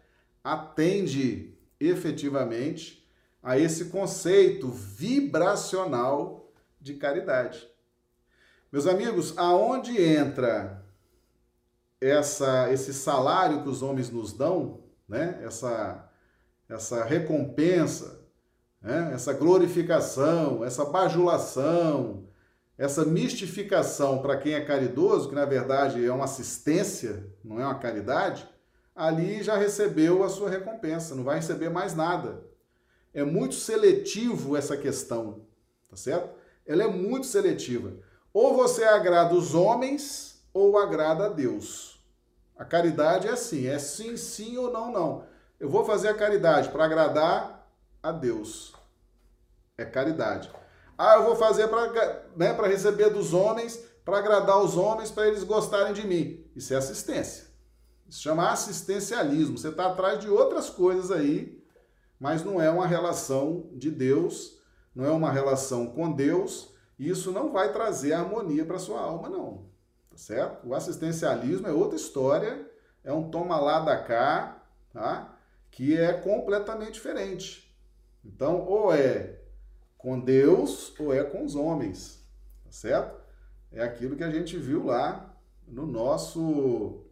atende 0.45 1.59
efetivamente 1.81 3.05
a 3.43 3.59
esse 3.59 3.87
conceito 3.87 4.69
vibracional 4.69 6.53
de 6.81 6.95
caridade. 6.95 7.69
Meus 8.71 8.87
amigos, 8.87 9.37
aonde 9.37 10.01
entra 10.01 10.86
essa 12.01 12.73
esse 12.73 12.93
salário 12.93 13.63
que 13.63 13.69
os 13.69 13.83
homens 13.83 14.11
nos 14.11 14.33
dão, 14.33 14.85
né? 15.09 15.41
Essa 15.43 16.11
essa 16.69 17.05
recompensa, 17.05 18.21
né? 18.83 19.13
essa 19.15 19.33
glorificação, 19.33 20.65
essa 20.65 20.85
bajulação, 20.85 22.29
essa 22.77 23.05
mistificação 23.05 24.21
para 24.21 24.37
quem 24.37 24.55
é 24.55 24.65
caridoso, 24.65 25.29
que 25.29 25.35
na 25.35 25.45
verdade 25.45 26.05
é 26.05 26.13
uma 26.13 26.25
assistência, 26.25 27.25
não 27.45 27.61
é 27.61 27.65
uma 27.65 27.79
caridade, 27.79 28.49
ali 28.97 29.45
já 29.45 29.57
recebeu 29.57 30.25
a 30.25 30.29
sua 30.29 30.51
recompensa, 30.51 31.15
não 31.15 31.23
vai 31.23 31.37
receber 31.37 31.71
mais 31.71 31.95
nada 31.95 32.45
é 33.17 33.25
muito 33.25 33.55
seletivo 33.55 34.59
essa 34.59 34.77
questão, 34.77 35.47
tá 35.89 35.97
certo? 35.97 36.37
Ela 36.67 36.85
é 36.85 36.87
muito 36.87 37.27
seletiva. 37.27 37.95
Ou 38.31 38.55
você 38.55 38.85
agrada 38.85 39.35
os 39.35 39.55
homens 39.55 40.36
ou 40.57 40.79
agrada 40.79 41.27
a 41.27 41.29
Deus. 41.29 42.01
A 42.57 42.65
caridade 42.65 43.29
é 43.29 43.33
assim, 43.33 43.67
é 43.67 43.79
sim, 43.79 44.17
sim 44.17 44.57
ou 44.57 44.73
não, 44.73 44.91
não. 44.91 45.25
Eu 45.59 45.69
vou 45.69 45.85
fazer 45.85 46.09
a 46.09 46.15
caridade 46.15 46.69
para 46.71 46.85
agradar 46.85 47.69
a 48.03 48.13
Deus. 48.13 48.73
É 49.77 49.85
caridade. 49.85 50.51
Ah, 50.97 51.17
eu 51.17 51.25
vou 51.25 51.37
fazer 51.37 51.69
para 51.69 52.25
né, 52.37 52.53
receber 52.69 53.11
dos 53.11 53.35
homens, 53.35 53.79
para 54.05 54.19
agradar 54.19 54.59
os 54.59 54.77
homens, 54.77 55.11
para 55.11 55.29
eles 55.29 55.45
gostarem 55.45 55.93
de 55.93 56.07
mim. 56.07 56.45
Isso 56.55 56.73
é 56.73 56.77
assistência. 56.77 57.47
Isso 58.09 58.23
chama 58.23 58.51
assistencialismo. 58.51 59.59
Você 59.59 59.69
está 59.69 59.89
atrás 59.89 60.19
de 60.21 60.31
outras 60.31 60.71
coisas 60.71 61.11
aí 61.11 61.57
mas 62.19 62.45
não 62.45 62.61
é 62.61 62.71
uma 62.71 62.87
relação 62.87 63.69
de 63.73 63.91
Deus, 63.91 64.59
não 64.95 65.05
é 65.05 65.11
uma 65.11 65.31
relação 65.31 65.87
com 65.87 66.11
Deus, 66.11 66.75
e 66.99 67.09
isso 67.09 67.31
não 67.31 67.53
vai 67.53 67.73
trazer 67.73 68.15
harmonia 68.15 68.65
para 68.65 68.79
sua 68.79 69.01
alma, 69.01 69.29
não. 69.29 69.67
Tá 70.17 70.21
certo? 70.23 70.67
O 70.67 70.75
assistencialismo 70.75 71.67
é 71.67 71.73
outra 71.73 71.95
história, 71.95 72.67
é 73.05 73.13
um 73.13 73.31
toma 73.31 73.61
lá 73.61 73.81
da 73.81 74.03
cá, 74.03 74.67
tá? 74.91 75.39
Que 75.71 75.95
é 75.95 76.11
completamente 76.15 76.95
diferente. 76.95 77.71
Então, 78.25 78.65
ou 78.67 78.95
é 78.95 79.43
com 79.99 80.19
Deus 80.19 80.99
ou 80.99 81.13
é 81.13 81.23
com 81.23 81.45
os 81.45 81.55
homens, 81.55 82.27
tá 82.65 82.73
certo? 82.73 83.21
É 83.71 83.83
aquilo 83.83 84.17
que 84.17 84.25
a 84.25 84.31
gente 84.31 84.57
viu 84.57 84.87
lá 84.87 85.37
no 85.69 85.85
nosso 85.85 87.05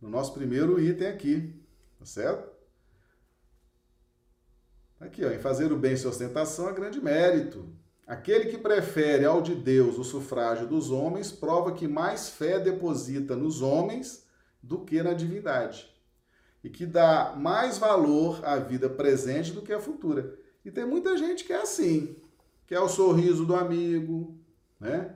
no 0.00 0.08
nosso 0.08 0.34
primeiro 0.34 0.80
item 0.80 1.06
aqui, 1.06 1.64
tá 2.00 2.04
certo? 2.04 2.52
Aqui, 4.98 5.24
ó, 5.24 5.30
em 5.30 5.38
fazer 5.38 5.70
o 5.70 5.78
bem 5.78 5.96
sem 5.96 6.10
ostentação 6.10 6.68
é 6.68 6.72
grande 6.72 7.00
mérito. 7.00 7.72
Aquele 8.06 8.46
que 8.46 8.58
prefere 8.58 9.24
ao 9.24 9.40
de 9.40 9.54
Deus 9.54 9.98
o 9.98 10.04
sufrágio 10.04 10.66
dos 10.66 10.90
homens 10.90 11.32
prova 11.32 11.72
que 11.72 11.88
mais 11.88 12.28
fé 12.28 12.60
deposita 12.60 13.34
nos 13.34 13.62
homens 13.62 14.26
do 14.62 14.84
que 14.84 15.02
na 15.02 15.14
divindade. 15.14 15.90
E 16.62 16.68
que 16.68 16.84
dá 16.84 17.34
mais 17.36 17.78
valor 17.78 18.44
à 18.44 18.56
vida 18.56 18.88
presente 18.88 19.52
do 19.52 19.62
que 19.62 19.72
à 19.72 19.80
futura. 19.80 20.38
E 20.64 20.70
tem 20.70 20.86
muita 20.86 21.16
gente 21.16 21.44
que 21.44 21.52
é 21.52 21.60
assim, 21.60 22.16
quer 22.66 22.80
o 22.80 22.88
sorriso 22.88 23.44
do 23.44 23.54
amigo, 23.54 24.38
né? 24.80 25.14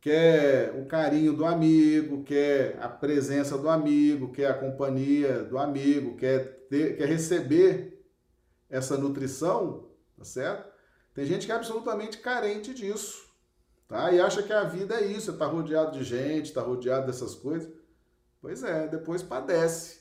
quer 0.00 0.74
o 0.78 0.86
carinho 0.86 1.34
do 1.34 1.44
amigo, 1.44 2.24
quer 2.24 2.78
a 2.80 2.88
presença 2.88 3.58
do 3.58 3.68
amigo, 3.68 4.32
quer 4.32 4.50
a 4.50 4.54
companhia 4.54 5.42
do 5.44 5.58
amigo, 5.58 6.16
quer, 6.16 6.66
ter, 6.68 6.96
quer 6.96 7.06
receber 7.06 8.02
essa 8.68 8.96
nutrição, 8.96 9.90
tá 10.16 10.24
certo? 10.24 10.69
Tem 11.14 11.26
gente 11.26 11.46
que 11.46 11.52
é 11.52 11.54
absolutamente 11.54 12.18
carente 12.18 12.72
disso, 12.72 13.28
tá? 13.88 14.12
E 14.12 14.20
acha 14.20 14.42
que 14.42 14.52
a 14.52 14.64
vida 14.64 14.94
é 14.94 15.06
isso, 15.06 15.32
está 15.32 15.46
rodeado 15.46 15.98
de 15.98 16.04
gente, 16.04 16.46
está 16.46 16.62
rodeado 16.62 17.06
dessas 17.06 17.34
coisas. 17.34 17.72
Pois 18.40 18.62
é, 18.62 18.88
depois 18.88 19.22
padece. 19.22 20.00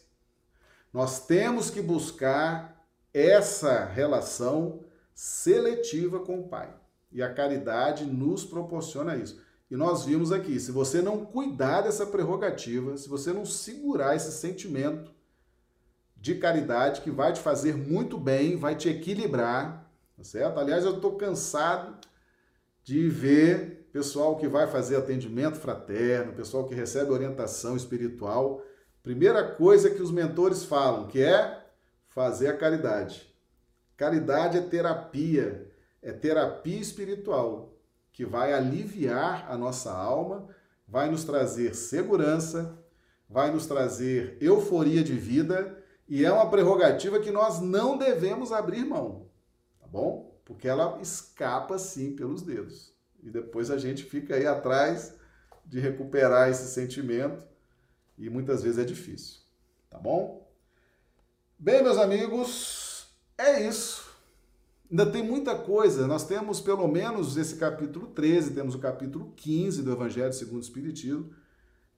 Nós 0.93 1.25
temos 1.25 1.69
que 1.69 1.81
buscar 1.81 2.85
essa 3.13 3.85
relação 3.85 4.83
seletiva 5.13 6.19
com 6.19 6.39
o 6.39 6.47
Pai. 6.47 6.73
E 7.11 7.21
a 7.21 7.33
caridade 7.33 8.05
nos 8.05 8.45
proporciona 8.45 9.15
isso. 9.15 9.41
E 9.69 9.75
nós 9.75 10.05
vimos 10.05 10.31
aqui, 10.31 10.59
se 10.59 10.71
você 10.71 11.01
não 11.01 11.25
cuidar 11.25 11.81
dessa 11.81 12.05
prerrogativa, 12.05 12.97
se 12.97 13.07
você 13.07 13.31
não 13.31 13.45
segurar 13.45 14.15
esse 14.15 14.31
sentimento 14.31 15.11
de 16.15 16.35
caridade 16.35 17.01
que 17.01 17.11
vai 17.11 17.33
te 17.33 17.39
fazer 17.39 17.75
muito 17.75 18.17
bem, 18.17 18.55
vai 18.55 18.75
te 18.75 18.89
equilibrar, 18.89 19.88
tá 20.19 20.25
certo? 20.25 20.59
Aliás, 20.59 20.83
eu 20.83 20.95
estou 20.95 21.15
cansado 21.15 21.97
de 22.83 23.07
ver 23.07 23.87
pessoal 23.93 24.35
que 24.35 24.49
vai 24.49 24.67
fazer 24.67 24.97
atendimento 24.97 25.55
fraterno, 25.55 26.33
pessoal 26.33 26.67
que 26.67 26.75
recebe 26.75 27.11
orientação 27.11 27.77
espiritual. 27.77 28.61
Primeira 29.01 29.43
coisa 29.55 29.89
que 29.89 30.01
os 30.01 30.11
mentores 30.11 30.65
falam, 30.65 31.07
que 31.07 31.23
é 31.23 31.65
fazer 32.09 32.47
a 32.49 32.57
caridade. 32.57 33.33
Caridade 33.95 34.57
é 34.57 34.61
terapia, 34.61 35.71
é 36.01 36.11
terapia 36.11 36.79
espiritual, 36.79 37.77
que 38.11 38.25
vai 38.25 38.51
aliviar 38.51 39.49
a 39.49 39.57
nossa 39.57 39.89
alma, 39.89 40.49
vai 40.85 41.09
nos 41.09 41.23
trazer 41.23 41.73
segurança, 41.75 42.77
vai 43.29 43.51
nos 43.51 43.67
trazer 43.67 44.37
euforia 44.41 45.01
de 45.01 45.13
vida 45.13 45.81
e 46.09 46.25
é 46.25 46.31
uma 46.31 46.49
prerrogativa 46.49 47.19
que 47.19 47.31
nós 47.31 47.61
não 47.61 47.97
devemos 47.97 48.51
abrir 48.51 48.83
mão, 48.83 49.28
bom? 49.91 50.39
Porque 50.45 50.67
ela 50.67 50.99
escapa 51.01 51.77
sim 51.77 52.15
pelos 52.15 52.41
dedos. 52.41 52.93
E 53.21 53.29
depois 53.29 53.69
a 53.69 53.77
gente 53.77 54.03
fica 54.03 54.35
aí 54.35 54.47
atrás 54.47 55.15
de 55.65 55.79
recuperar 55.79 56.49
esse 56.49 56.67
sentimento 56.73 57.43
e 58.17 58.29
muitas 58.29 58.63
vezes 58.63 58.79
é 58.79 58.83
difícil, 58.83 59.39
tá 59.89 59.97
bom? 59.97 60.47
Bem, 61.57 61.83
meus 61.83 61.97
amigos, 61.97 63.07
é 63.37 63.67
isso. 63.67 64.09
Ainda 64.89 65.05
tem 65.05 65.21
muita 65.21 65.55
coisa. 65.55 66.07
Nós 66.07 66.25
temos 66.25 66.59
pelo 66.59 66.87
menos 66.87 67.37
esse 67.37 67.57
capítulo 67.57 68.07
13, 68.07 68.53
temos 68.53 68.73
o 68.75 68.79
capítulo 68.79 69.31
15 69.35 69.83
do 69.83 69.91
Evangelho 69.91 70.33
segundo 70.33 70.59
o 70.59 70.63
Espiritismo, 70.63 71.31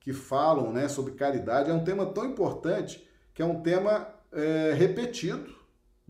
que 0.00 0.12
falam 0.12 0.72
né, 0.72 0.88
sobre 0.88 1.14
caridade. 1.14 1.70
É 1.70 1.72
um 1.72 1.84
tema 1.84 2.04
tão 2.06 2.26
importante 2.26 3.08
que 3.32 3.40
é 3.40 3.44
um 3.44 3.62
tema 3.62 4.08
é, 4.32 4.74
repetido 4.74 5.61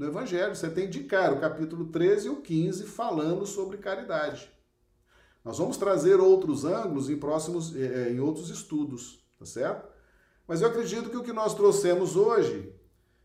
no 0.02 0.08
Evangelho. 0.08 0.54
Você 0.54 0.68
tem 0.68 0.90
de 0.90 1.04
cara 1.04 1.34
o 1.34 1.40
capítulo 1.40 1.86
13 1.86 2.26
e 2.26 2.30
o 2.30 2.42
15 2.42 2.84
falando 2.84 3.46
sobre 3.46 3.78
caridade. 3.78 4.50
Nós 5.44 5.58
vamos 5.58 5.76
trazer 5.76 6.16
outros 6.16 6.64
ângulos 6.64 7.08
em 7.08 7.16
próximos, 7.16 7.74
é, 7.74 8.08
é, 8.08 8.12
em 8.12 8.20
outros 8.20 8.50
estudos, 8.50 9.24
tá 9.38 9.46
certo? 9.46 9.88
Mas 10.46 10.60
eu 10.60 10.68
acredito 10.68 11.08
que 11.08 11.16
o 11.16 11.22
que 11.22 11.32
nós 11.32 11.54
trouxemos 11.54 12.16
hoje 12.16 12.74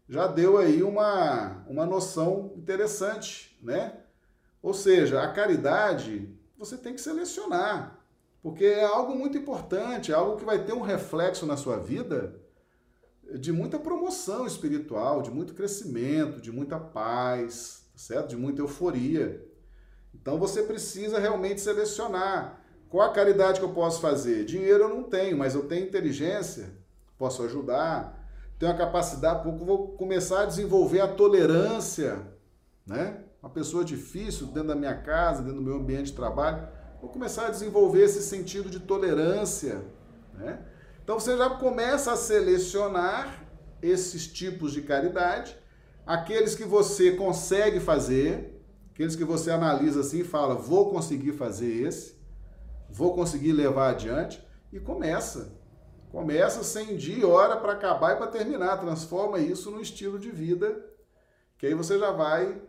já 0.07 0.27
deu 0.27 0.57
aí 0.57 0.81
uma, 0.83 1.65
uma 1.67 1.85
noção 1.85 2.53
interessante, 2.55 3.57
né? 3.61 3.99
Ou 4.61 4.73
seja, 4.73 5.21
a 5.21 5.31
caridade 5.31 6.33
você 6.57 6.77
tem 6.77 6.93
que 6.93 7.01
selecionar, 7.01 7.99
porque 8.41 8.65
é 8.65 8.83
algo 8.83 9.15
muito 9.15 9.37
importante, 9.37 10.11
é 10.11 10.15
algo 10.15 10.37
que 10.37 10.45
vai 10.45 10.63
ter 10.63 10.73
um 10.73 10.81
reflexo 10.81 11.45
na 11.45 11.57
sua 11.57 11.77
vida 11.77 12.39
de 13.35 13.51
muita 13.51 13.77
promoção 13.77 14.45
espiritual, 14.45 15.21
de 15.21 15.31
muito 15.31 15.53
crescimento, 15.53 16.41
de 16.41 16.51
muita 16.51 16.79
paz, 16.79 17.85
certo? 17.95 18.29
De 18.29 18.37
muita 18.37 18.61
euforia. 18.61 19.45
Então 20.13 20.37
você 20.37 20.63
precisa 20.63 21.19
realmente 21.19 21.61
selecionar 21.61 22.61
qual 22.89 23.07
a 23.09 23.13
caridade 23.13 23.59
que 23.59 23.65
eu 23.65 23.73
posso 23.73 23.99
fazer. 23.99 24.45
Dinheiro 24.45 24.83
eu 24.83 24.89
não 24.89 25.03
tenho, 25.03 25.37
mas 25.37 25.55
eu 25.55 25.67
tenho 25.67 25.85
inteligência, 25.85 26.69
posso 27.17 27.43
ajudar, 27.43 28.17
tenho 28.57 28.71
a 28.71 28.75
capacidade, 28.75 29.43
vou 29.43 29.89
começar 29.89 30.43
a 30.43 30.45
desenvolver 30.45 31.01
a 31.01 31.07
tolerância, 31.07 32.27
né? 32.85 33.23
Uma 33.41 33.49
pessoa 33.49 33.85
difícil 33.85 34.47
dentro 34.47 34.69
da 34.69 34.75
minha 34.75 34.95
casa, 34.95 35.41
dentro 35.41 35.59
do 35.59 35.65
meu 35.65 35.75
ambiente 35.75 36.07
de 36.07 36.13
trabalho, 36.13 36.67
vou 36.99 37.09
começar 37.09 37.47
a 37.47 37.51
desenvolver 37.51 38.03
esse 38.03 38.23
sentido 38.23 38.69
de 38.69 38.79
tolerância, 38.79 39.85
né? 40.33 40.65
Então 41.07 41.17
você 41.17 41.37
já 41.37 41.49
começa 41.49 42.11
a 42.11 42.17
selecionar 42.17 43.47
esses 43.81 44.27
tipos 44.27 44.73
de 44.73 44.81
caridade, 44.81 45.57
aqueles 46.05 46.53
que 46.53 46.65
você 46.65 47.13
consegue 47.13 47.79
fazer, 47.79 48.61
aqueles 48.91 49.15
que 49.15 49.23
você 49.23 49.49
analisa 49.49 50.01
assim 50.01 50.19
e 50.19 50.25
fala, 50.25 50.53
vou 50.53 50.91
conseguir 50.91 51.31
fazer 51.31 51.87
esse, 51.87 52.19
vou 52.89 53.15
conseguir 53.15 53.53
levar 53.53 53.91
adiante, 53.91 54.45
e 54.69 54.81
começa. 54.81 55.57
Começa 56.11 56.61
sem 56.61 56.97
dia 56.97 57.19
e 57.19 57.23
hora 57.23 57.55
para 57.55 57.71
acabar 57.71 58.15
e 58.15 58.17
para 58.17 58.27
terminar. 58.27 58.75
Transforma 58.75 59.39
isso 59.39 59.71
num 59.71 59.79
estilo 59.79 60.19
de 60.19 60.29
vida, 60.29 60.85
que 61.57 61.67
aí 61.67 61.73
você 61.73 61.97
já 61.97 62.11
vai 62.11 62.61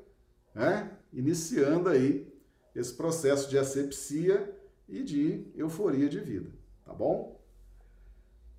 né, 0.54 0.92
iniciando 1.12 1.88
aí 1.88 2.32
esse 2.72 2.94
processo 2.94 3.50
de 3.50 3.58
asepsia 3.58 4.56
e 4.88 5.02
de 5.02 5.50
euforia 5.56 6.08
de 6.08 6.20
vida, 6.20 6.52
tá 6.84 6.94
bom? 6.94 7.37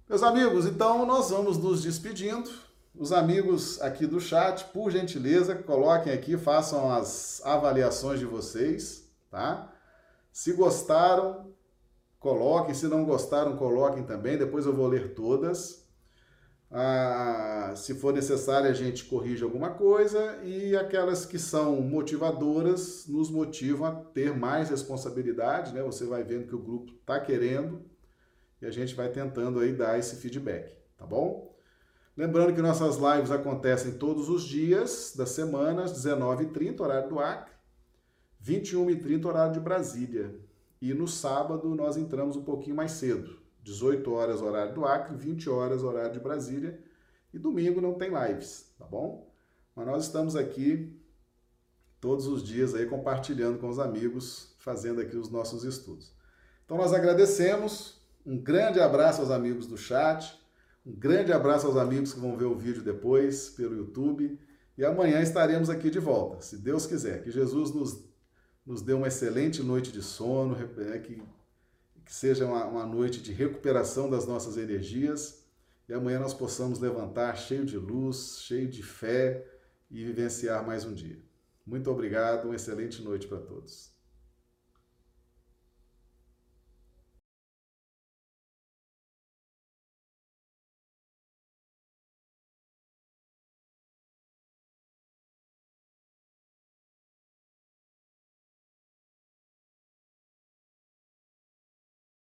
Meus 0.10 0.24
amigos, 0.24 0.66
então 0.66 1.06
nós 1.06 1.30
vamos 1.30 1.60
nos 1.60 1.84
despedindo. 1.84 2.50
Os 2.96 3.14
amigos 3.14 3.80
aqui 3.80 4.08
do 4.08 4.20
chat, 4.20 4.66
por 4.74 4.90
gentileza, 4.90 5.54
coloquem 5.54 6.12
aqui, 6.12 6.36
façam 6.36 6.92
as 6.92 7.40
avaliações 7.46 8.20
de 8.20 8.26
vocês, 8.26 9.08
tá? 9.30 9.72
Se 10.34 10.52
gostaram, 10.54 11.54
Coloquem, 12.20 12.74
se 12.74 12.86
não 12.88 13.06
gostaram, 13.06 13.56
coloquem 13.56 14.04
também, 14.04 14.38
depois 14.38 14.66
eu 14.66 14.76
vou 14.76 14.88
ler 14.88 15.14
todas. 15.14 15.88
Ah, 16.70 17.74
se 17.78 17.96
for 17.96 18.14
necessário, 18.14 18.70
a 18.70 18.74
gente 18.74 19.06
corrige 19.06 19.42
alguma 19.44 19.70
coisa 19.70 20.38
e 20.44 20.76
aquelas 20.76 21.26
que 21.26 21.40
são 21.40 21.80
motivadoras 21.82 23.08
nos 23.08 23.32
motivam 23.32 23.88
a 23.88 23.92
ter 23.92 24.36
mais 24.36 24.70
responsabilidade, 24.70 25.74
né? 25.74 25.82
Você 25.82 26.06
vai 26.06 26.22
vendo 26.24 26.46
que 26.46 26.56
o 26.56 26.62
grupo 26.62 26.92
está 26.92 27.22
querendo 27.22 27.86
e 28.62 28.66
a 28.66 28.72
gente 28.72 28.96
vai 28.96 29.10
tentando 29.10 29.60
aí 29.60 29.74
dar 29.74 29.98
esse 29.98 30.16
feedback, 30.18 30.76
tá 30.98 31.06
bom? 31.06 31.56
Lembrando 32.16 32.54
que 32.54 32.62
nossas 32.62 32.98
lives 32.98 33.32
acontecem 33.32 33.94
todos 33.94 34.28
os 34.28 34.44
dias 34.44 35.14
das 35.16 35.30
semanas, 35.30 35.94
19h30, 35.94 36.80
horário 36.82 37.10
do 37.10 37.20
Acre, 37.20 37.54
21h30, 38.44 39.26
horário 39.26 39.54
de 39.54 39.60
Brasília. 39.60 40.38
E 40.82 40.94
no 40.94 41.08
sábado 41.08 41.74
nós 41.76 41.98
entramos 41.98 42.36
um 42.36 42.44
pouquinho 42.44 42.76
mais 42.76 42.92
cedo, 42.92 43.40
18 43.64 44.12
horas 44.12 44.42
horário 44.42 44.74
do 44.74 44.86
Acre, 44.86 45.16
20 45.16 45.50
horas 45.50 45.84
horário 45.84 46.12
de 46.12 46.20
Brasília. 46.20 46.80
E 47.34 47.40
domingo 47.40 47.80
não 47.80 47.94
tem 47.94 48.10
lives, 48.10 48.74
tá 48.78 48.86
bom? 48.86 49.32
Mas 49.76 49.86
nós 49.86 50.06
estamos 50.06 50.36
aqui 50.36 51.00
todos 52.02 52.28
os 52.28 52.44
dias 52.44 52.74
aí 52.74 52.86
compartilhando 52.86 53.60
com 53.60 53.70
os 53.70 53.80
amigos, 53.80 54.56
fazendo 54.60 55.02
aqui 55.02 55.16
os 55.16 55.30
nossos 55.30 55.64
estudos. 55.64 56.14
Então 56.66 56.78
nós 56.78 56.94
agradecemos, 56.94 57.99
um 58.30 58.38
grande 58.38 58.80
abraço 58.80 59.22
aos 59.22 59.32
amigos 59.32 59.66
do 59.66 59.78
chat, 59.78 60.40
um 60.86 60.92
grande 60.92 61.34
abraço 61.34 61.66
aos 61.66 61.78
amigos 61.78 62.14
que 62.14 62.20
vão 62.20 62.38
ver 62.38 62.46
o 62.46 62.56
vídeo 62.56 62.84
depois 62.84 63.50
pelo 63.50 63.76
YouTube 63.76 64.40
e 64.78 64.86
amanhã 64.86 65.22
estaremos 65.22 65.70
aqui 65.70 65.90
de 65.90 66.00
volta, 66.00 66.42
se 66.42 66.58
Deus 66.58 66.86
quiser. 66.86 67.24
Que 67.24 67.32
Jesus 67.32 67.72
nos 67.74 68.10
nos 68.70 68.84
dê 68.84 68.94
uma 68.94 69.08
excelente 69.08 69.64
noite 69.64 69.92
de 69.92 70.04
sono, 70.04 70.56
é, 70.94 71.00
que, 71.00 71.20
que 72.06 72.14
seja 72.14 72.46
uma, 72.46 72.66
uma 72.66 72.86
noite 72.86 73.20
de 73.20 73.34
recuperação 73.34 74.08
das 74.08 74.28
nossas 74.28 74.58
energias 74.58 75.44
e 75.88 75.94
amanhã 75.94 76.20
nós 76.20 76.36
possamos 76.36 76.78
levantar 76.78 77.36
cheio 77.36 77.66
de 77.66 77.78
luz, 77.78 78.42
cheio 78.44 78.68
de 78.68 78.84
fé 78.84 79.44
e 79.90 80.06
vivenciar 80.06 80.64
mais 80.64 80.86
um 80.86 80.94
dia. 80.94 81.18
Muito 81.66 81.90
obrigado, 81.90 82.46
uma 82.46 82.56
excelente 82.56 83.02
noite 83.02 83.28
para 83.28 83.40
todos. 83.40 83.92